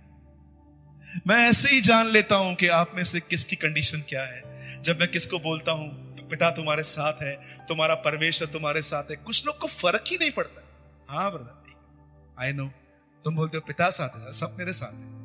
मैं 1.27 1.37
ऐसे 1.49 1.69
ही 1.69 1.81
जान 1.81 2.07
लेता 2.07 2.37
हूँ 2.37 2.55
कि 2.55 2.67
आप 2.69 2.93
में 2.95 3.05
से 3.05 3.21
किसकी 3.21 3.57
कंडीशन 3.57 4.03
क्या 4.09 4.25
है। 4.25 4.83
जब 4.83 5.01
मैं 5.01 5.09
किसको 5.09 5.39
बोलता 5.39 5.73
हूँ, 5.73 5.89
पिता 6.29 6.51
तुम्हारे 6.51 6.83
साथ 6.83 7.23
है, 7.23 7.35
तुम्हारा 7.69 7.95
परमेश्वर 7.95 8.49
तुम्हारे 8.49 8.83
साथ 8.83 9.11
है, 9.11 9.17
कुछ 9.17 9.47
लोग 9.47 9.59
को 9.59 9.67
फ़र्क 9.67 10.05
ही 10.09 10.17
नहीं 10.17 10.31
पड़ता। 10.31 10.63
हाँ 11.11 11.31
ब्रदर 11.33 11.61
आई 12.39 12.53
नो 12.53 12.67
तुम 13.25 13.37
बोलते 13.37 13.57
हो, 13.57 13.65
पिता 13.67 13.91
साथ 13.91 14.17
है, 14.17 14.33
सब 14.33 14.57
मेरे 14.59 14.73
साथ 14.73 14.93
है। 14.93 15.20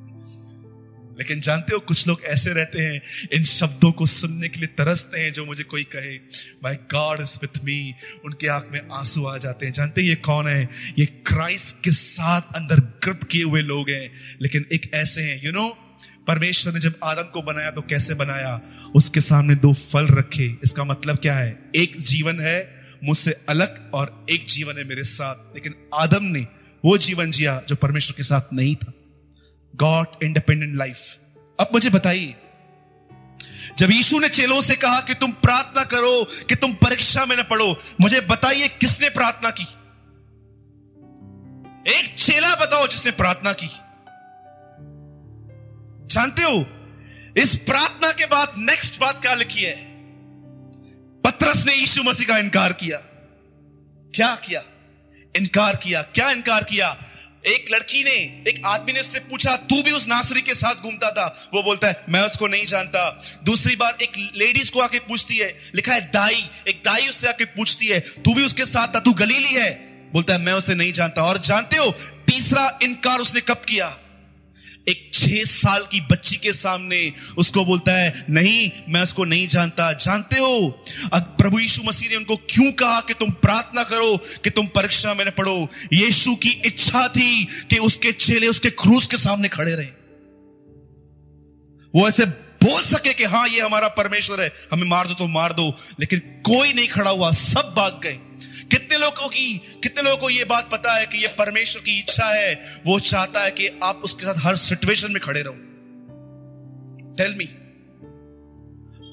लेकिन 1.18 1.42
जानते 1.42 1.74
हो 1.74 1.80
कुछ 1.80 2.08
लोग 2.08 2.22
ऐसे 2.24 2.54
रहते 2.54 2.82
हैं, 2.82 3.02
इन 3.34 3.44
शब्दों 3.44 3.92
को 3.92 4.06
सुनने 4.06 4.50
के 4.50 4.58
लिए 4.58 4.68
तरसते 4.68 5.20
हैं 5.20 5.34
जो 5.34 5.46
मुझे 5.46 5.64
कोई 5.64 5.84
कहे। 5.84 6.16
My 6.64 6.76
God 6.76 7.22
is 7.22 7.40
with 7.42 7.66
me 7.66 7.94
उनके 8.26 8.48
आँख 8.48 8.68
में 8.72 8.82
आँसू 8.94 9.26
आ 9.26 9.38
जाते 9.38 9.66
हैं। 9.66 9.74
जानते 9.74 10.02
हैं 10.02 10.10
ये 10.10 10.16
कौन 10.16 10.48
है? 10.48 10.70
ये 11.00 11.06
क्राइस्ट 11.06 11.84
के 11.84 11.92
साथ 11.92 12.42
अंदर 12.56 12.80
ग्रिप 12.80 13.24
किए 13.24 13.44
हुए 13.44 13.62
लोग 13.62 13.90
हैं। 13.90 14.12
लेकिन 14.42 14.66
एक 14.74 14.92
ऐसे 14.94 15.22
हैं 15.22 15.42
यू 15.44 15.52
नो 15.52 15.70
परमेश्वर 16.28 16.74
ने 16.74 16.80
जब 16.80 17.00
आदम 17.04 17.24
को 17.24 17.42
बनाया 17.42 17.72
तो 17.72 17.82
कैसे 17.82 18.14
बनाया? 18.14 18.62
उसके 18.96 19.22
सामने 19.22 19.56
दो 19.56 19.74
फल 19.74 20.08
रखे। 20.08 20.58
इसका 20.64 20.84
मतलब 20.84 21.18
क्या 21.18 21.36
है? 21.36 21.60
एक 21.76 22.00
जीवन 22.00 22.40
है 22.40 22.76
मुझसे 23.04 23.36
अलग 23.50 23.92
और 23.94 24.26
एक 24.30 24.46
जीवन 24.48 24.78
है 24.78 24.84
मेरे 24.84 25.04
साथ। 25.04 25.36
लेकिन 25.56 25.74
आदम 25.94 26.24
ने 26.24 26.48
वो 26.86 26.98
जीवन 26.98 27.32
जिया 27.32 27.62
जो 27.70 27.76
परमेश्वर 27.76 28.14
के 28.18 28.24
साथ 28.24 28.54
नहीं 28.54 28.76
था। 28.76 28.94
गॉड 29.76 30.24
इंडिपेंडेंट 30.24 30.76
लाइफ 30.76 31.18
अब 31.60 31.70
मुझे 31.74 31.90
बताइए, 31.90 32.36
जब 33.78 33.92
यीशु 33.92 34.20
ने 34.20 34.30
चेलों 34.30 34.62
से 34.62 34.76
कहा 34.76 35.02
कि 35.02 35.14
तुम 35.14 35.32
प्रार्थना 35.32 35.84
करो, 35.84 36.24
कि 36.24 36.56
तुम 36.56 36.74
परीक्षा 36.74 37.26
में 37.26 37.38
न 37.38 37.44
पढ़ो 37.44 37.80
मुझे 38.02 38.22
बताइए 38.22 38.68
किसने 38.68 39.10
प्रार्थना 39.10 39.52
की? 39.52 39.68
एक 41.92 42.16
चेला 42.18 42.56
बताओ 42.56 42.88
जिसने 42.88 43.12
प्रार्थना 43.12 43.54
की। 43.54 43.68
जानते 46.08 46.42
हो, 46.42 46.66
इस 47.38 47.56
प्रार्थना 47.56 48.12
के 48.12 48.26
बाद 48.26 48.54
नेक्स्ट 48.58 49.00
बात 49.02 49.22
क्या 49.22 49.34
लिखी 49.34 49.64
है? 49.64 49.76
पत्रस 51.22 51.66
ने 51.66 51.74
यीशु 51.74 52.04
मसीह 52.04 52.28
का 52.28 52.38
इनकार 52.38 52.74
किया। 52.74 52.98
क्या 54.16 54.36
किया? 54.36 54.64
इनकार 55.36 55.76
किया। 55.76 56.02
क्या 56.02 56.30
इनकार 56.30 56.64
किया? 56.64 56.98
एक 57.48 57.66
लड़की 57.72 58.04
ने, 58.04 58.44
एक 58.48 58.62
आदमी 58.66 58.94
ने 58.94 59.00
उससे 59.00 59.20
पूछा, 59.20 59.56
तू 59.56 59.84
भी 59.84 59.92
उस 59.92 60.08
नासरी 60.08 60.42
के 60.42 60.56
साथ 60.56 60.76
घूमता 60.76 61.12
था? 61.12 61.50
वो 61.54 61.64
बोलता 61.64 61.88
है, 61.88 62.04
मैं 62.10 62.22
उसको 62.22 62.48
नहीं 62.48 62.66
जानता। 62.66 63.24
दूसरी 63.44 63.76
बार 63.76 63.98
एक 64.02 64.32
लेडीज़ 64.36 64.72
को 64.72 64.80
आके 64.80 65.00
पूछती 65.00 65.38
है, 65.38 65.58
लिखा 65.76 65.94
है 65.94 66.02
दाई, 66.02 66.50
एक 66.68 66.82
दाई 66.86 67.08
उससे 67.08 67.28
आके 67.28 67.46
पूछती 67.46 67.88
है, 67.88 68.00
तू 68.00 68.34
भी 68.34 68.46
उसके 68.46 68.66
साथ 68.66 68.88
था? 68.88 69.00
तू 69.00 69.14
गलीली 69.14 69.54
है? 69.54 69.72
बोलता 70.14 70.34
है, 70.34 70.40
मैं 70.40 70.54
उसे 70.54 70.76
नहीं 70.76 70.94
जानता। 70.94 71.24
और 71.24 71.38
जानते 71.38 71.78
हो, 71.78 71.92
तीसरा 72.28 72.80
इनकार 72.84 73.20
उसने 73.20 73.42
कब 73.42 73.62
किया? 73.70 73.98
एक 74.90 75.10
छह 75.14 75.44
साल 75.44 75.84
की 75.92 76.02
बच्ची 76.02 76.36
के 76.36 76.54
सामने 76.54 77.14
उसको 77.38 77.66
बोलता 77.66 77.92
है, 77.92 78.26
नहीं, 78.30 78.72
मैं 78.90 79.02
उसको 79.02 79.26
नहीं 79.26 79.48
जानता। 79.48 79.92
जानते 79.94 80.40
हो? 80.40 80.84
प्रभु 81.16 81.60
यीशु 81.60 81.82
मसीह 81.86 82.10
ने 82.10 82.16
उनको 82.16 82.36
क्यों 82.36 82.72
कहा 82.72 83.02
कि 83.02 83.14
तुम 83.14 83.32
प्रार्थना 83.32 83.84
करो 83.84 84.18
कि 84.18 84.50
तुम 84.50 84.68
परीक्षा 84.68 85.14
में 85.14 85.26
न 85.26 85.30
पढ़ो? 85.30 85.68
यीशु 85.94 86.36
की 86.36 86.52
इच्छा 86.66 87.08
थी 87.08 87.46
कि 87.46 87.78
उसके 87.78 88.12
चेले 88.12 88.48
उसके 88.48 88.70
क्रूस 88.70 89.08
के 89.08 89.18
सामने 89.18 89.48
खड़े 89.48 89.76
रहे। 89.76 89.88
वो 91.94 92.08
ऐसे 92.08 92.26
बोल 92.66 92.84
सके 92.84 93.14
कि 93.14 93.24
हाँ 93.24 93.48
ये 93.48 93.62
हमारा 93.62 93.88
परमेश्वर 93.88 94.42
है। 94.42 94.54
हमें 94.72 94.88
मार 94.88 95.08
दो 95.08 95.14
तो 95.14 95.28
मार 95.28 95.54
दो। 95.54 95.74
लेकिन 96.00 96.20
कोई 96.20 96.74
नहीं 96.74 96.88
खड़ा 96.88 97.12
हुआ, 97.12 97.32
सब 97.32 97.74
भाग 97.78 98.00
गए। 98.04 98.20
कितने 98.72 98.98
लोगों 98.98 99.28
की, 99.30 99.58
कितने 99.84 100.04
लोगों 100.04 100.18
को 100.18 100.30
यह 100.30 100.46
बात 100.46 100.70
पता 100.72 100.94
है 100.94 101.06
कि 101.06 101.18
यह 101.18 101.36
परमेश्वर 101.40 101.82
की 101.82 102.00
इच्छा 102.00 102.26
है? 102.26 102.82
वो 102.86 103.00
चाहता 103.00 103.44
है 103.44 103.52
कि 103.52 103.68
आप 103.84 104.02
उसके 104.04 104.26
साथ 104.26 104.36
हर 104.38 104.56
सिचुएशन 104.56 105.12
में 105.12 105.22
खड़े 105.22 105.42
रहो। 105.42 105.54
टेल 107.16 107.36
मी 107.36 107.46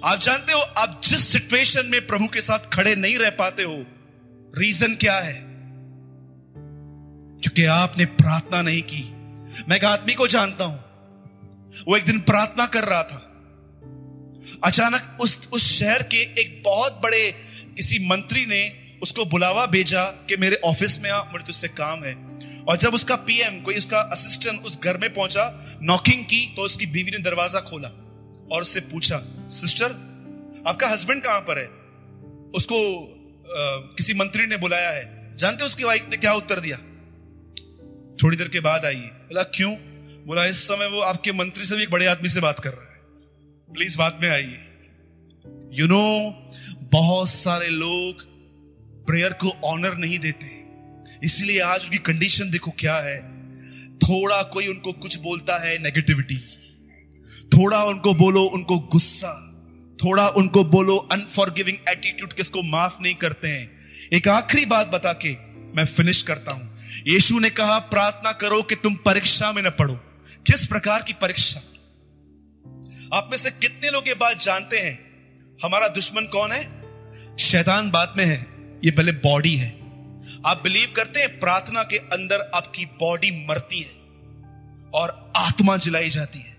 आप 0.05 0.21
जानते 0.21 0.53
हो, 0.53 0.61
आप 0.61 1.01
जिस 1.05 1.29
सिचुएशन 1.29 1.87
में 1.87 2.07
प्रभु 2.07 2.27
के 2.27 2.41
साथ 2.41 2.59
खड़े 2.59 2.95
नहीं 2.97 3.19
रह 3.19 3.31
पाते 3.31 3.63
हो 3.63 3.85
रीजन 4.59 4.95
क्या 4.95 5.19
है? 5.19 5.35
क्योंकि 7.43 7.65
आपने 7.65 8.05
प्रार्थना 8.05 8.63
नहीं 8.63 8.83
की। 8.83 9.03
मैं 9.69 9.77
एक 9.77 9.85
आदमी 9.85 10.15
को 10.15 10.27
जानता 10.27 10.65
हूँ, 10.65 10.79
वो 11.89 11.97
एक 11.97 12.05
दिन 12.05 12.21
प्रार्थना 12.21 12.67
कर 12.67 12.85
रहा 12.85 13.03
था। 13.03 13.29
अचानक 14.65 15.19
उस 15.21 15.49
उस 15.53 15.73
शहर 15.73 16.03
के 16.03 16.17
एक 16.17 16.63
बहुत 16.65 17.01
बड़े 17.03 17.35
किसी 17.77 17.99
मंत्री 18.09 18.47
ने 18.47 18.82
उसको 19.03 19.25
बुलावा 19.25 19.67
भेजा 19.67 20.05
कि 20.29 20.37
मेरे 20.37 20.57
ऑफ़िस 20.65 21.01
में 21.03 21.11
आ 21.11 21.23
मुझे 21.23 21.45
तुझसे 21.45 21.69
काम 21.69 22.05
है। 22.05 22.15
और 22.63 22.77
जब 22.77 22.95
उसका 22.95 23.17
पीएम 23.17 23.61
कोई 23.61 23.75
उसका 23.75 24.01
असिस्टेंट 24.01 24.63
उस 24.63 24.81
घर 24.81 24.99
में 24.99 25.15
पहुँचा 25.15 25.79
नॉकिंग 25.83 26.25
की 26.25 26.55
तो 26.57 26.63
उसकी 26.63 26.87
बीवी 26.87 27.11
ने 27.11 27.19
दरवाज़ा 27.19 27.61
खोला 27.61 27.89
और 28.53 28.63
उससे 28.63 28.81
पूछा 28.81 29.23
सिस्टर 29.49 30.65
आपका 30.67 30.89
हस्बैंड 30.89 31.23
कहाँ 31.23 31.41
पर 31.41 31.59
है? 31.59 31.67
उसको 32.55 32.79
आ, 33.43 33.95
किसी 33.97 34.15
मंत्री 34.15 34.47
ने 34.47 34.57
बुलाया 34.57 34.91
है। 34.91 35.37
जानते 35.37 35.65
उसकी 35.65 35.85
वाइफ 35.85 36.07
ने 36.11 36.17
क्या 36.17 36.33
उत्तर 36.33 36.61
दिया? 36.61 36.77
थोड़ी 38.23 38.37
देर 38.37 38.49
के 38.49 38.61
बाद 38.61 38.85
आई। 38.85 38.95
बोला 38.95 39.43
क्यों? 39.43 39.75
बोला 40.27 40.45
इस 40.45 40.63
समय 40.65 40.87
वो 40.87 41.01
आपके 41.01 41.33
मंत्री 41.33 41.65
से 41.65 41.77
भी 41.77 41.83
एक 41.83 41.91
बड़े 41.91 42.07
आदमी 42.07 42.29
से 42.29 42.41
बात 42.41 42.61
कर 42.61 42.71
रहा 42.71 42.93
है। 42.93 43.01
प्लीज़ 43.75 43.99
बाद 43.99 44.19
में 44.23 44.31
आइए। 44.31 44.59
यू 45.73 45.87
नो 45.87 46.05
बहुत 46.93 47.29
सारे 47.29 47.69
लोग 47.69 48.32
प्रेयर 49.07 49.33
को 49.33 49.49
ऑनर 49.65 49.97
नहीं 49.97 50.19
देते। 50.19 50.63
इसलिए 51.27 51.61
आज 51.61 51.85
उनकी 51.85 51.99
कंडीशन 51.99 52.51
देखो 52.51 52.71
क्या 52.71 52.97
है। 52.97 53.19
थोड़ा 53.99 54.43
कोई 54.43 54.67
उनको 54.67 54.93
कुछ 54.93 55.19
बोलता 55.19 55.59
है 55.59 55.79
नेगेटिविटी 55.79 56.37
थोड़ा 57.53 57.85
उनको 57.85 58.15
बोलो 58.15 58.43
उनको 58.45 58.79
गुस्सा। 58.79 59.49
थोड़ा 60.05 60.29
उनको 60.29 60.65
बोलो 60.65 60.97
अनफॉरगिविंग 60.97 61.79
एटीट्यूड 61.89 62.33
किसको 62.33 62.63
माफ़ 62.63 63.03
नहीं 63.03 63.15
करते 63.15 63.49
हैं। 63.49 63.71
एक 64.13 64.29
आखिरी 64.29 64.67
बात 64.67 64.87
बता 64.87 65.13
के 65.13 65.37
मैं 65.77 65.85
फिनिश 65.85 66.23
करता 66.23 66.53
हूँ। 66.53 66.79
यीशु 67.07 67.39
ने 67.39 67.51
कहा, 67.51 67.79
प्रार्थना 67.79 68.33
करो 68.33 68.63
कि 68.63 68.75
तुम 68.75 68.95
परीक्षा 68.95 69.53
में 69.53 69.63
न 69.63 69.71
पढ़ो। 69.71 69.95
किस 70.47 70.67
प्रकार 70.67 71.03
की 71.03 71.13
परीक्षा? 71.13 71.61
आप 73.17 73.29
में 73.31 73.39
से 73.39 73.51
कितने 73.51 73.91
लोग 73.91 74.09
ये 74.09 74.15
बात 74.15 74.41
जानते 74.41 74.79
हैं? 74.79 74.99
हमारा 75.63 75.89
दुश्मन 75.89 76.23
कौन 76.23 76.53
है? 76.53 76.83
शैतान 77.37 77.91
बात 77.91 78.15
में 78.17 78.25
है। 78.25 78.52
ये 78.85 78.91
पहले 78.91 79.13
बॉडी 79.13 79.55
है। 79.57 79.71
आप 80.47 80.61
बिलीव 80.63 80.93
करते 80.97 81.21
हैं, 81.21 81.39
प्रार्थना 81.41 81.83
के 81.83 81.99
अंदर 81.99 82.51
आपकी 82.55 82.85
बॉडी 82.85 83.31
मरती 83.47 83.81
है 83.81 83.91
और 84.95 85.33
आत्मा 85.37 85.77
जलाई 85.77 86.11
जाती 86.11 86.39
है। 86.39 86.57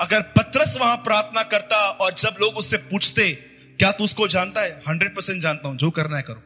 अगर 0.00 0.22
पत्रस 0.36 0.76
वहाँ 0.80 0.96
प्रार्थना 0.96 1.42
करता 1.42 1.88
और 1.90 2.12
जब 2.14 2.36
लोग 2.40 2.56
उससे 2.56 2.76
पूछते, 2.76 3.30
क्या 3.78 3.92
तू 3.92 4.04
उसको 4.04 4.28
जानता 4.28 4.60
है? 4.60 4.82
हंड्रेड 4.88 5.14
परसेंट 5.16 5.42
जानता 5.42 5.68
हूँ, 5.68 5.76
जो 5.76 5.90
करना 5.90 6.16
है 6.16 6.22
करो। 6.22 6.42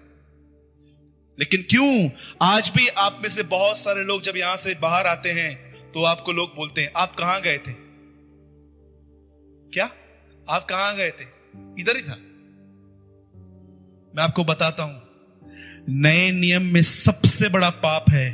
लेकिन 1.39 1.63
क्यों? 1.63 2.09
आज 2.43 2.73
भी 2.77 2.89
आप 2.89 3.19
में 3.23 3.31
से 3.31 3.43
बहुत 3.43 3.77
सारे 3.77 4.05
लोग 4.05 4.23
जब 4.23 4.37
यहाँ 4.37 4.57
से 4.57 4.75
बाहर 4.75 5.07
आते 5.07 5.31
हैं 5.31 5.93
तो 5.93 6.05
आपको 6.05 6.33
लोग 6.33 6.55
बोलते 6.57 6.83
हैं, 6.83 6.93
आप 6.97 7.15
कहाँ 7.17 7.41
गए 7.41 7.59
थे? 7.59 7.73
क्या? 9.73 9.91
आप 10.51 10.65
कहाँ 10.65 10.95
गए 10.97 11.11
थे? 11.11 11.25
इधर 11.81 11.97
ही 11.97 12.03
था। 12.03 12.19
मैं 14.15 14.23
आपको 14.23 14.45
बताता 14.45 14.83
हूँ, 14.83 15.01
नए 15.89 16.31
नियम 16.33 16.63
में 16.73 16.83
सबसे 16.83 17.49
बड़ा 17.49 17.69
पाप 17.85 18.11
है 18.11 18.31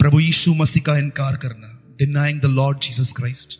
प्रभु 0.00 0.20
यीशु 0.20 0.54
मसीह 0.54 0.82
का 0.82 0.96
इनकार 0.98 1.36
करना 1.36 1.68
denying 1.98 2.40
the 2.40 2.46
Lord 2.46 2.80
Jesus 2.80 3.12
Christ 3.16 3.58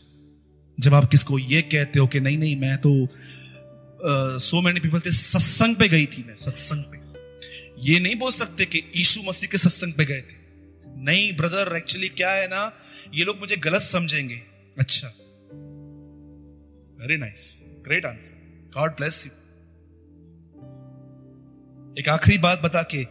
जब 0.79 0.95
आप 0.95 1.09
किसको 1.11 1.39
ये 1.39 1.63
कहते 1.65 1.99
हो 1.99 2.07
कि 2.07 2.21
नहीं 2.21 2.39
नहीं, 2.39 2.57
मैं 2.57 2.77
तो 2.79 3.09
सो 4.41 4.61
मैनी 4.61 4.81
पीपल 4.81 5.01
थे, 5.01 5.13
सत्संग 5.13 5.77
पे 5.77 5.89
गई 5.89 6.07
थी 6.07 6.25
मैं, 6.29 6.37
सत्संग 6.37 6.85
पे। 6.85 7.01
ये 7.83 7.99
नहीं 8.01 8.17
बोल 8.19 8.31
सकते 8.33 8.65
कि 8.65 8.79
यीशु 8.97 9.21
मसीह 9.23 9.49
के 9.51 9.59
सत्संग 9.59 9.93
पे 9.93 10.05
गए 10.05 10.21
थे। 10.21 10.41
नहीं 11.05 11.33
ब्रदर 11.37 11.77
एक्चुअली 11.77 12.09
क्या 12.11 12.31
है 12.31 12.47
ना, 12.47 12.73
ये 13.15 13.25
लोग 13.25 13.39
मुझे 13.41 13.57
गलत 13.59 13.83
समझेंगे। 13.83 14.41
अच्छा। 14.77 15.09
Very 17.01 17.17
nice 17.19 17.45
great 17.87 18.07
answer 18.07 18.71
God 18.75 18.91
bless 18.93 19.27
you 19.27 19.33
एक 21.99 22.09
आखिरी 22.09 22.39
बात 22.39 22.61
बता 22.61 22.83
के 22.95 23.03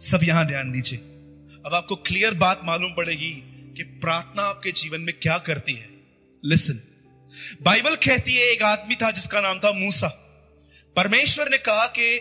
सब 0.00 0.20
यहाँ 0.22 0.46
ध्यान 0.46 0.72
दीजिए। 0.72 0.98
अब 1.66 1.74
आपको 1.74 1.96
क्लियर 1.96 2.34
बात 2.34 2.60
मालूम 2.64 2.92
पड़ेगी 2.92 3.30
कि 3.76 3.82
प्रार्थना 3.82 4.42
आपके 4.42 4.72
जीवन 4.72 5.00
में 5.00 5.14
क्या 5.22 5.38
करती 5.38 5.72
है। 5.72 5.88
लिसन 6.44 6.80
बाइबल 7.62 7.94
कहती 7.96 8.34
है, 8.34 8.46
एक 8.46 8.62
आदमी 8.62 8.94
था 8.94 9.10
जिसका 9.10 9.40
नाम 9.40 9.58
था 9.58 9.72
मूसा। 9.72 10.08
परमेश्वर 10.96 11.48
ने 11.48 11.58
कहा 11.58 11.86
कि 11.86 12.20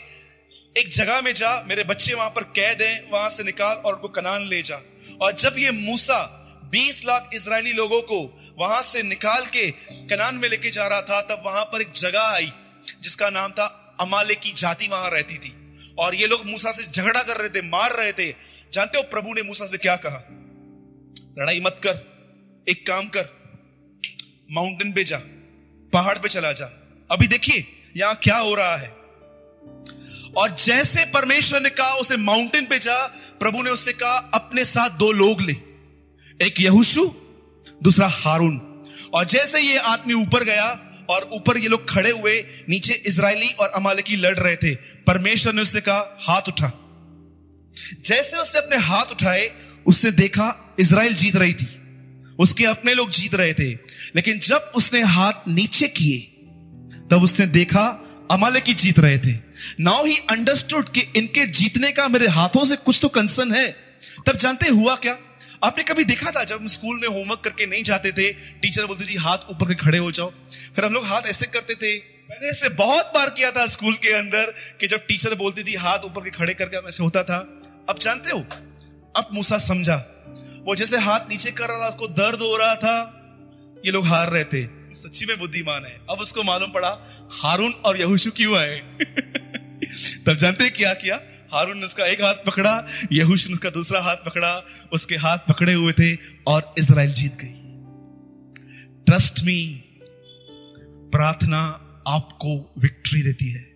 एक 0.78 0.90
जगह 0.90 1.22
में 1.22 1.34
जा, 1.34 1.66
मेरे 1.68 1.84
बच्चे 1.84 2.14
वहाँ 2.14 2.30
पर 2.30 2.44
कैद 2.44 2.82
हैं, 2.82 3.12
वहाँ 3.12 3.30
से 3.30 3.44
निकाल 3.44 3.76
और 3.76 3.94
उनको 3.94 4.08
कनान 4.08 4.48
ले 4.48 4.62
जा। 4.62 4.82
और 5.22 5.32
जब 5.32 5.56
ये 5.58 5.72
मूसा 5.72 6.22
20 6.72 7.06
लाख 7.06 7.30
इसराइली 7.34 7.74
लोगों 7.74 8.02
को 8.02 8.40
वहाँ 8.60 8.82
से 8.82 9.04
निकाल 9.04 9.46
के 9.46 9.72
कनान 10.08 10.36
में 10.36 10.50
लेके 10.50 10.70
जा 10.70 10.88
रहा 10.88 11.02
था, 11.02 11.22
तब 11.22 11.44
वहाँ 11.46 11.64
पर 11.66 11.82
एक 11.82 11.92
जगह 11.92 12.22
आई। 12.22 12.52
जिसका 13.02 13.30
नाम 13.30 13.52
था 13.52 13.98
अमाले 14.02 14.36
की 14.36 14.54
जाति 14.54 14.88
वहाँ 14.88 15.10
रहती 15.10 15.38
थी। 15.38 15.58
और 15.98 16.16
ये 16.16 16.28
लोग 16.28 16.46
मूसा 16.46 16.72
से 16.72 16.84
झगड़ा 16.84 17.24
कर 17.24 17.38
रहे 17.38 17.50
थे, 17.50 17.62
मार 17.62 17.92
रहे 17.92 18.14
थे। 18.14 18.36
जानते 18.74 18.98
हो 18.98 19.04
प्रभु 19.04 19.34
ने 19.34 19.42
मूसा 19.42 19.66
से 19.66 19.78
क्या 19.78 19.96
कहा? 19.96 20.24
लड़ाई 21.40 21.60
मत 21.60 21.76
कर, 21.86 22.12
एक 22.70 22.88
काम 22.88 23.08
कर 23.08 23.30
माउंटेन 24.52 24.94
पे 24.94 25.04
जा, 25.04 25.18
पहाड़ 25.94 26.18
पे 26.18 26.30
चला 26.30 26.52
जा। 26.52 26.66
अभी 27.12 27.28
देखिए, 27.28 27.68
यहाँ 27.98 28.16
क्या 28.16 28.38
हो 28.38 28.56
रहा 28.56 28.76
है। 28.76 28.88
और 30.38 30.56
जैसे 30.60 31.06
परमेश्वर 31.06 31.62
ने 31.62 31.70
कहा, 31.70 31.94
उसे 31.94 32.18
माउंटेन 32.18 32.66
पे 32.66 32.80
जा, 32.80 33.08
प्रभु 33.40 33.64
ने 33.64 33.70
उससे 33.70 33.94
कहा, 33.94 34.32
अपने 34.34 34.66
साथ 34.66 34.90
दो 34.90 35.12
लोग 35.12 35.42
ले। 35.42 35.54
एक 36.46 36.56
यहुशु, 36.60 37.06
दूसरा 37.84 38.08
हारून। 38.08 38.84
और 39.14 39.26
जैसे 39.26 39.60
ये 39.60 39.78
आदमी 39.78 40.14
ऊपर 40.14 40.44
गया 40.44 40.91
और 41.12 41.30
ऊपर 41.34 41.58
ये 41.58 41.68
लोग 41.68 41.90
खड़े 41.90 42.12
हुए 42.12 42.46
नीचे 42.70 42.94
इज़राइली 42.94 43.50
और 43.52 43.68
अमालकी 43.68 44.16
लड़ 44.16 44.40
रहे 44.40 44.56
थे। 44.56 44.76
परमेश्वर 44.76 45.54
ने 45.54 45.62
उससे 45.62 45.82
कहा, 45.82 46.18
हाथ 46.22 46.42
उठा। 46.48 46.72
जैसे 48.06 48.38
उसने 48.38 48.62
अपने 48.62 48.78
हाथ 48.78 49.06
उठाए 49.06 49.52
उसने 49.86 50.12
देखा 50.12 50.76
इसराइल 50.80 51.14
जीत 51.14 51.36
रही 51.36 51.54
थी। 51.54 51.82
उसके 52.40 52.66
अपने 52.66 52.94
लोग 52.94 53.10
जीत 53.10 53.36
रहे 53.36 53.54
थे। 53.54 53.74
लेकिन 54.16 54.40
जब 54.40 54.72
उसने 54.76 55.02
हाथ 55.02 55.34
नीचे 55.48 55.88
किए, 55.88 56.20
तब 57.12 57.22
उसने 57.24 57.46
देखा 57.46 58.08
अमाले 58.32 58.62
की 58.62 58.74
जीत 58.74 59.00
रहे 59.00 59.18
थे। 59.18 59.38
नाउ 59.80 60.06
ही 60.06 60.18
अंडरस्टूड 60.18 60.90
कि 60.90 61.02
इनके 61.16 61.46
जीतने 61.46 61.92
का 61.92 62.08
मेरे 62.08 62.28
हाथों 62.28 62.66
से 62.66 62.76
कुछ 62.76 63.00
तो 63.02 63.08
कंसर्न 63.08 63.52
है। 63.54 63.76
तब 64.28 64.38
जानते 64.38 64.70
हुआ 64.70 64.96
क्या? 64.96 65.18
आपने 65.64 65.84
कभी 65.84 66.04
देखा 66.04 66.32
था 66.32 66.44
जब 66.44 66.62
हम 66.62 66.68
स्कूल 66.68 67.00
में 67.00 67.08
होमवर्क 67.08 67.40
करके 67.40 67.66
नहीं 67.66 67.84
जाते 67.84 68.12
थे, 68.12 68.34
टीचर 68.34 68.86
बोलती 68.86 69.14
थी 69.14 69.16
हाथ 69.16 69.38
ऊपर 69.50 69.66
के 69.66 69.76
खड़े 69.76 69.98
हो 69.98 70.12
जाओ। 70.12 70.32
फिर 70.76 70.86
हम 70.86 70.94
लोग 70.94 71.06
हाथ 71.06 71.22
ऐसे 71.22 71.46
करते 71.46 71.76
थे। 71.76 71.98
मैंने 72.00 72.50
ऐसे 72.50 72.70
बहुत 72.70 73.12
बार 73.16 73.30
किया 73.30 73.52
था 73.52 73.68
स्कूल 73.68 73.94
के 73.94 74.14
अंदर 74.14 74.54
कि 74.80 74.88
जब 74.88 75.06
टीचर 75.08 75.36
बोलती 75.36 75.64
थी, 75.64 75.76
हाथ 75.76 76.00
ऊपर 76.00 76.22
के 76.22 76.30
खड़े 76.30 76.54
करके 76.54 76.88
ऐसे 76.88 77.04
होता 77.04 77.24
था। 77.24 77.38
अब 77.90 78.00
जानते 78.02 78.30
हो? 78.32 78.40
अब 79.16 79.30
मूसा 79.34 79.58
समझा। 79.58 79.96
वो 80.68 80.76
जैसे 80.76 80.98
हाथ 80.98 81.20
नीचे 81.20 81.52
कर 81.52 81.68
रहा 81.68 81.84
था, 81.84 81.88
उसको 81.88 82.08
दर्द 82.08 82.40
हो 82.40 82.58
रहा 82.58 82.76
था। 82.76 83.18
ये 83.86 83.92
लोग 83.92 84.06
हार 84.06 84.30
रहे 84.30 84.44
थे। 84.44 84.66
सच्ची 84.94 85.26
में 85.26 85.40
बुद्धिमान 85.40 85.86
है। 85.86 86.02
अब 86.10 86.18
उसको 86.18 86.44
मालूम 86.44 86.72
पड़ा, 86.72 87.00
हारून 87.32 87.72
और 87.72 88.00
यहूशु 88.00 88.32
क्यों 88.32 88.58
आए? 88.58 88.76
तब 90.26 90.38
जानते 90.40 90.70
क्या 90.70 90.94
किया? 90.94 91.22
हारून 91.54 91.78
ने 91.78 91.86
उसका 91.86 92.06
एक 92.06 92.22
हाथ 92.22 92.34
पकड़ा, 92.34 92.88
यहूश 93.12 93.48
ने 93.48 93.54
उसका 93.54 93.70
दूसरा 93.70 94.02
हाथ 94.02 94.16
पकड़ा, 94.16 94.66
उसके 94.94 95.16
हाथ 95.16 95.38
पकड़े 95.38 95.74
हुए 95.74 95.94
थे 95.94 96.18
और 96.48 96.74
इसराइल 96.78 97.14
जीत 97.14 97.36
गई। 97.36 97.58
ट्रस्ट 99.06 99.44
मी 99.44 99.84
प्रार्थना 101.12 101.88
आपको 102.08 102.74
विक्ट्री 102.78 103.22
देती 103.22 103.52
है। 103.52 103.71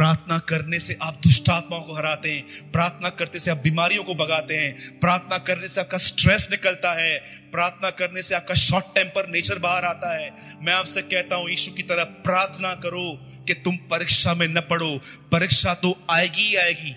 प्रार्थना 0.00 0.38
करने 0.38 0.80
से 0.80 0.98
आप 1.02 1.14
दुष्टात्माओं 1.14 1.82
को 1.82 1.94
हराते 1.94 2.32
हैं। 2.32 2.72
प्रार्थना 2.72 3.08
करते 3.08 3.40
से 3.40 3.50
आप 3.50 3.58
बीमारियों 3.58 4.04
को 4.04 4.14
भगाते 4.14 4.56
हैं। 4.56 4.98
प्रार्थना 5.00 5.38
करने 5.38 5.68
से 5.68 5.80
आपका 5.80 5.98
स्ट्रेस 5.98 6.48
निकलता 6.50 6.92
है। 6.92 7.18
प्रार्थना 7.52 7.90
करने 7.90 8.22
से 8.22 8.34
आपका 8.34 8.54
शॉर्ट 8.54 8.84
टेम्पर 8.94 9.28
नेचर 9.28 9.58
बाहर 9.58 9.84
आता 9.84 10.16
है। 10.18 10.34
मैं 10.62 10.72
आपसे 10.72 11.02
कहता 11.02 11.36
हूँ, 11.36 11.50
यीशु 11.50 11.72
की 11.72 11.82
तरह 11.82 12.04
प्रार्थना 12.04 12.74
करो 12.74 13.20
कि 13.46 13.54
तुम 13.54 13.76
परीक्षा 13.76 14.34
में 14.34 14.48
न 14.48 14.60
पढ़ो 14.60 15.00
परीक्षा 15.32 15.74
तो 15.74 16.06
आएगी 16.10 16.42
ही 16.42 16.56
आएगी। 16.56 16.90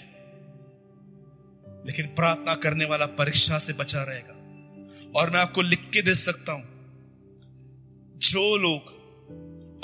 लेकिन 1.85 2.05
प्रार्थना 2.05 2.55
करने 2.55 2.85
वाला 2.85 3.05
परीक्षा 3.05 3.57
से 3.57 3.73
बचा 3.73 4.03
रहेगा। 4.03 4.33
और 5.19 5.29
मैं 5.29 5.39
आपको 5.39 5.61
लिख 5.61 5.89
के 5.93 6.01
दे 6.01 6.15
सकता 6.15 6.51
हूँ, 6.51 6.63
जो 8.17 8.57
लोग 8.57 9.03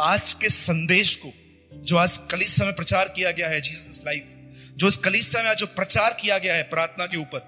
आज 0.02 0.34
के 0.34 0.50
संदेश 0.50 1.16
को 1.16 1.34
जो 1.72 1.98
आज 1.98 2.18
कलिसा 2.32 2.66
में 2.66 2.74
प्रचार 2.76 3.10
किया 3.16 3.32
गया 3.32 3.50
है 3.50 3.62
जीसस 3.62 4.02
लाइफ 4.06 4.36
जो 4.78 4.88
इस 4.88 4.98
कलिसा 4.98 5.42
में 5.44 5.50
आज 5.50 5.58
जो 5.58 5.66
प्रचार 5.68 6.18
किया 6.22 6.38
गया 6.38 6.56
है 6.56 6.64
प्रार्थना 6.64 7.06
के 7.06 7.18
ऊपर, 7.18 7.42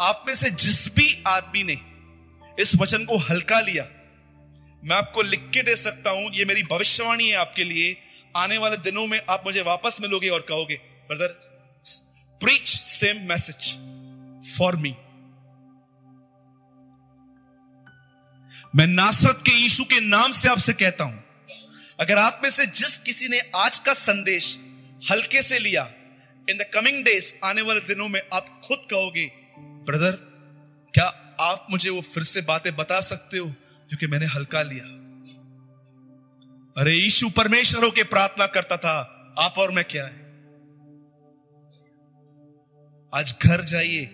आप 0.00 0.24
में 0.26 0.34
से 0.34 0.50
जिस 0.52 0.94
भी 0.94 1.22
आदमी 1.28 1.62
ने 1.62 1.76
इस 2.58 2.74
वचन 2.76 3.04
को 3.04 3.16
हल्का 3.20 3.60
लिया, 3.60 3.84
मैं 4.82 4.96
आपको 4.96 5.22
लिख 5.22 5.50
के 5.54 5.62
दे 5.62 5.76
सकता 5.76 6.10
हूँ, 6.10 6.30
ये 6.32 6.44
मेरी 6.44 6.62
भविष्यवाणी 6.62 7.28
है 7.28 7.36
आपके 7.36 7.64
लिए। 7.64 7.96
आने 8.36 8.58
वाले 8.58 8.76
दिनों 8.76 9.06
में 9.06 9.20
आप 9.30 9.42
मुझे 9.46 9.62
वापस 9.62 9.98
मिलोगे 10.02 10.28
और 10.28 10.46
कहोगे 10.48 10.74
brother 11.08 11.38
preach 12.40 12.68
same 12.68 13.26
message 13.28 13.72
for 14.56 14.76
me 14.76 14.94
मैं 18.74 18.86
नासरत 18.86 19.42
के 19.42 19.52
यीशु 19.52 19.84
के 19.84 20.00
नाम 20.00 20.32
से 20.32 20.48
आपसे 20.48 20.72
कहता 20.72 21.04
हूँ 21.04 21.24
अगर 22.00 22.18
आप 22.18 22.40
में 22.44 22.50
से 22.50 22.66
जिस 22.66 22.98
किसी 22.98 23.28
ने 23.28 23.40
आज 23.56 23.78
का 23.78 23.94
संदेश 23.94 24.58
हल्के 25.10 25.42
से 25.42 25.58
लिया 25.58 25.92
इन 26.50 26.58
द 26.58 26.62
कमिंग 26.74 27.04
डेज़ 27.04 27.34
आने 27.44 27.62
वाले 27.62 27.80
दिनों 27.80 28.08
में 28.08 28.22
आप 28.32 28.60
खुद 28.64 28.78
कहोगे, 28.78 29.32
ब्रदर, 29.58 30.12
क्या 30.94 31.36
आप 31.40 31.66
मुझे 31.70 31.90
वो 31.90 32.00
फिर 32.00 32.22
से 32.22 32.40
बातें 32.40 32.76
बता 32.76 33.00
सकते 33.00 33.38
हो 33.38 33.46
क्योंकि 33.88 34.06
मैंने 34.06 34.26
हल्का 34.26 34.62
लिया? 34.62 34.84
अरे, 36.82 36.94
यीशु 36.94 37.30
परमेश्वर 37.30 37.90
के 37.90 38.02
प्रार्थना 38.02 38.46
करता 38.46 38.76
था, 38.76 39.00
आप 39.38 39.54
और 39.58 39.70
मैं 39.70 39.84
क्या 39.84 40.06
है? 40.06 40.20
आज 43.14 43.34
घर 43.42 43.60
जाइए 43.60 44.06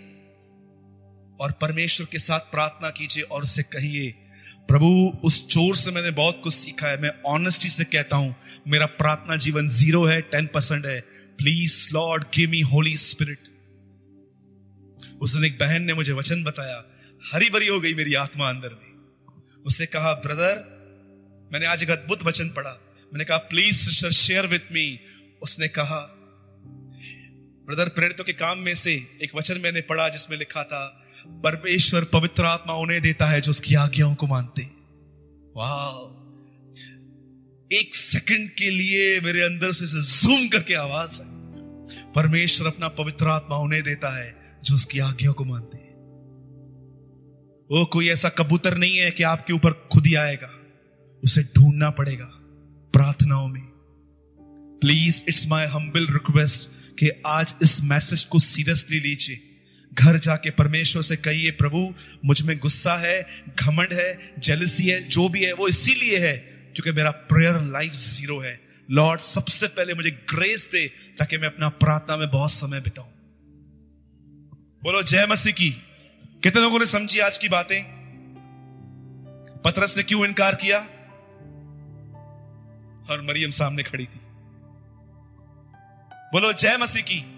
और 1.40 1.52
परमेश्वर 1.52 2.06
के 2.06 2.18
साथ 2.18 2.40
प्रार्थना 2.40 2.90
कीजिए 2.90 3.22
और 3.22 3.42
उसे 3.42 3.62
कहिए 3.62 4.25
प्रभु, 4.68 5.18
उस 5.24 5.46
चोर 5.48 5.76
से 5.76 5.90
मैंने 5.90 6.10
बहुत 6.10 6.40
कुछ 6.44 6.54
सीखा 6.54 6.88
है। 6.88 7.00
मैं 7.00 7.10
ऑनेस्टी 7.26 7.68
से 7.68 7.84
कहता 7.84 8.16
हूँ, 8.16 8.34
मेरा 8.68 8.86
प्रार्थना 8.86 9.36
जीवन 9.36 9.68
ज़ीरो 9.68 10.04
है 10.04 10.20
टेन 10.20 10.46
परसेंट 10.46 10.86
है। 10.86 11.00
Please 11.38 11.88
Lord 11.94 12.24
give 12.34 12.50
me 12.50 12.60
Holy 12.60 12.96
Spirit 12.96 13.48
उस 15.22 15.34
दिन 15.34 15.44
एक 15.44 15.58
बहन 15.58 15.82
ने 15.82 15.94
मुझे 15.94 16.12
वचन 16.12 16.42
बताया 16.44 16.84
हरी 17.32 17.50
भरी 17.50 17.66
हो 17.66 17.80
गई 17.80 17.94
मेरी 17.94 18.14
आत्मा 18.14 18.48
अंदर 18.48 18.68
में। 18.68 19.62
उसने 19.66 19.86
कहा, 19.86 20.12
ब्रदर, 20.12 20.58
मैंने 21.52 21.66
आज 21.66 21.82
एक 21.82 21.90
अद्भुत 21.90 22.22
वचन 22.24 22.48
पढ़ा। 22.48 22.70
मैंने 23.12 23.24
कहा 23.24 23.36
please 23.36 23.76
sister 23.76 24.10
share 24.10 24.46
with 24.46 24.72
me 24.72 25.00
उसने 25.42 25.68
कहा 25.68 26.15
ब्रदर, 27.66 27.88
प्रेरितों 27.88 28.24
के 28.24 28.32
काम 28.32 28.58
में 28.58 28.74
से 28.74 28.92
एक 29.22 29.30
वचन 29.36 29.60
मैंने 29.60 29.80
पढ़ा 29.80 30.08
जिसमें 30.08 30.38
लिखा 30.38 30.62
था, 30.64 31.02
परमेश्वर 31.28 32.04
पवित्र 32.04 32.44
आत्मा 32.44 32.74
उन्हें 32.74 33.00
देता 33.02 33.26
है 33.26 33.40
जो 33.40 33.50
उसकी 33.50 33.74
आज्ञाओं 33.74 34.14
को 34.14 34.26
मानते 34.26 34.62
वाह 35.56 36.16
एक 37.78 37.94
सेकंड 37.94 38.50
के 38.50 38.70
लिए 38.70 39.20
मेरे 39.20 39.40
अंदर 39.42 39.72
से 39.72 39.86
जूम 40.02 40.48
करके 40.48 40.74
आवाज़ 40.74 41.22
है 41.22 41.28
परमेश्वर 42.12 42.66
अपना 42.66 42.88
पवित्र 42.88 43.26
आत्मा 43.26 43.56
उन्हें 43.56 43.82
देता 43.82 44.16
है 44.16 44.36
जो 44.64 44.74
उसकी 44.74 44.98
आज्ञा 44.98 45.32
को 45.32 45.44
मानते 45.44 45.76
वो 47.70 47.84
कोई 47.84 48.08
ऐसा 48.08 48.28
कबूतर 48.28 48.76
नहीं 48.76 48.96
है 48.96 49.10
कि 49.10 49.22
आपके 49.22 49.52
ऊपर 49.52 49.72
खुद 49.72 50.06
ही 50.06 50.14
आएगा। 50.14 50.50
उसे 51.24 51.42
ढूंढना 51.42 51.90
पड़ेगा 51.90 52.30
प्रार्थनाओं 52.92 53.48
में। 53.48 53.62
Please 54.80 55.22
it's 55.28 55.46
my 55.46 55.66
humble 55.66 56.06
request 56.06 56.70
कि 56.98 57.22
आज 57.26 57.54
इस 57.62 57.80
मैसेज 57.80 58.24
को 58.24 58.38
सीरियसली 58.38 59.00
लीजिए। 59.00 59.42
घर 59.94 60.18
जाके 60.18 60.50
परमेश्वर 60.50 61.02
से 61.02 61.16
कहिए, 61.16 61.50
प्रभु, 61.50 61.94
मुझमें 62.24 62.58
गुस्सा 62.58 62.94
है, 62.94 63.26
घमंड 63.60 63.92
है 63.92 64.34
जेलसी 64.38 64.86
है, 64.86 65.08
जो 65.08 65.28
भी 65.28 65.44
है, 65.44 65.52
वो 65.52 65.68
इसीलिए 65.68 66.18
है 66.18 66.36
क्योंकि 66.74 66.92
मेरा 66.92 67.10
प्रेयर 67.10 67.60
लाइफ 67.60 67.92
ज़ीरो 67.92 68.38
है। 68.38 68.60
लॉर्ड 68.90 69.20
सबसे 69.20 69.66
पहले 69.66 69.94
मुझे 69.94 70.10
ग्रेस 70.10 70.68
दे 70.72 70.88
ताकि 70.88 71.38
मैं 71.38 71.46
अपना 71.48 71.68
प्रार्थना 71.68 72.16
में 72.16 72.30
बहुत 72.30 72.50
समय 72.50 72.80
बिताऊं। 72.80 73.08
बोलो, 74.82 75.02
जय 75.02 75.26
मसीह 75.26 75.52
की। 75.52 75.70
कितने 76.42 76.62
लोगों 76.62 76.78
ने 76.78 76.86
समझी 76.86 77.18
आज 77.18 77.38
की 77.38 77.48
बातें? 77.48 77.84
पतरस 79.64 79.96
ने 79.96 80.02
क्यों 80.02 80.24
इनकार 80.24 80.54
किया? 80.54 80.78
और 83.10 83.22
मरियम 83.22 83.50
सामने 83.50 83.82
खड़ी 83.82 84.04
थी। 84.04 84.35
बोलो 86.32 86.52
जय 86.52 86.76
मसीह 86.76 87.02
की। 87.02 87.35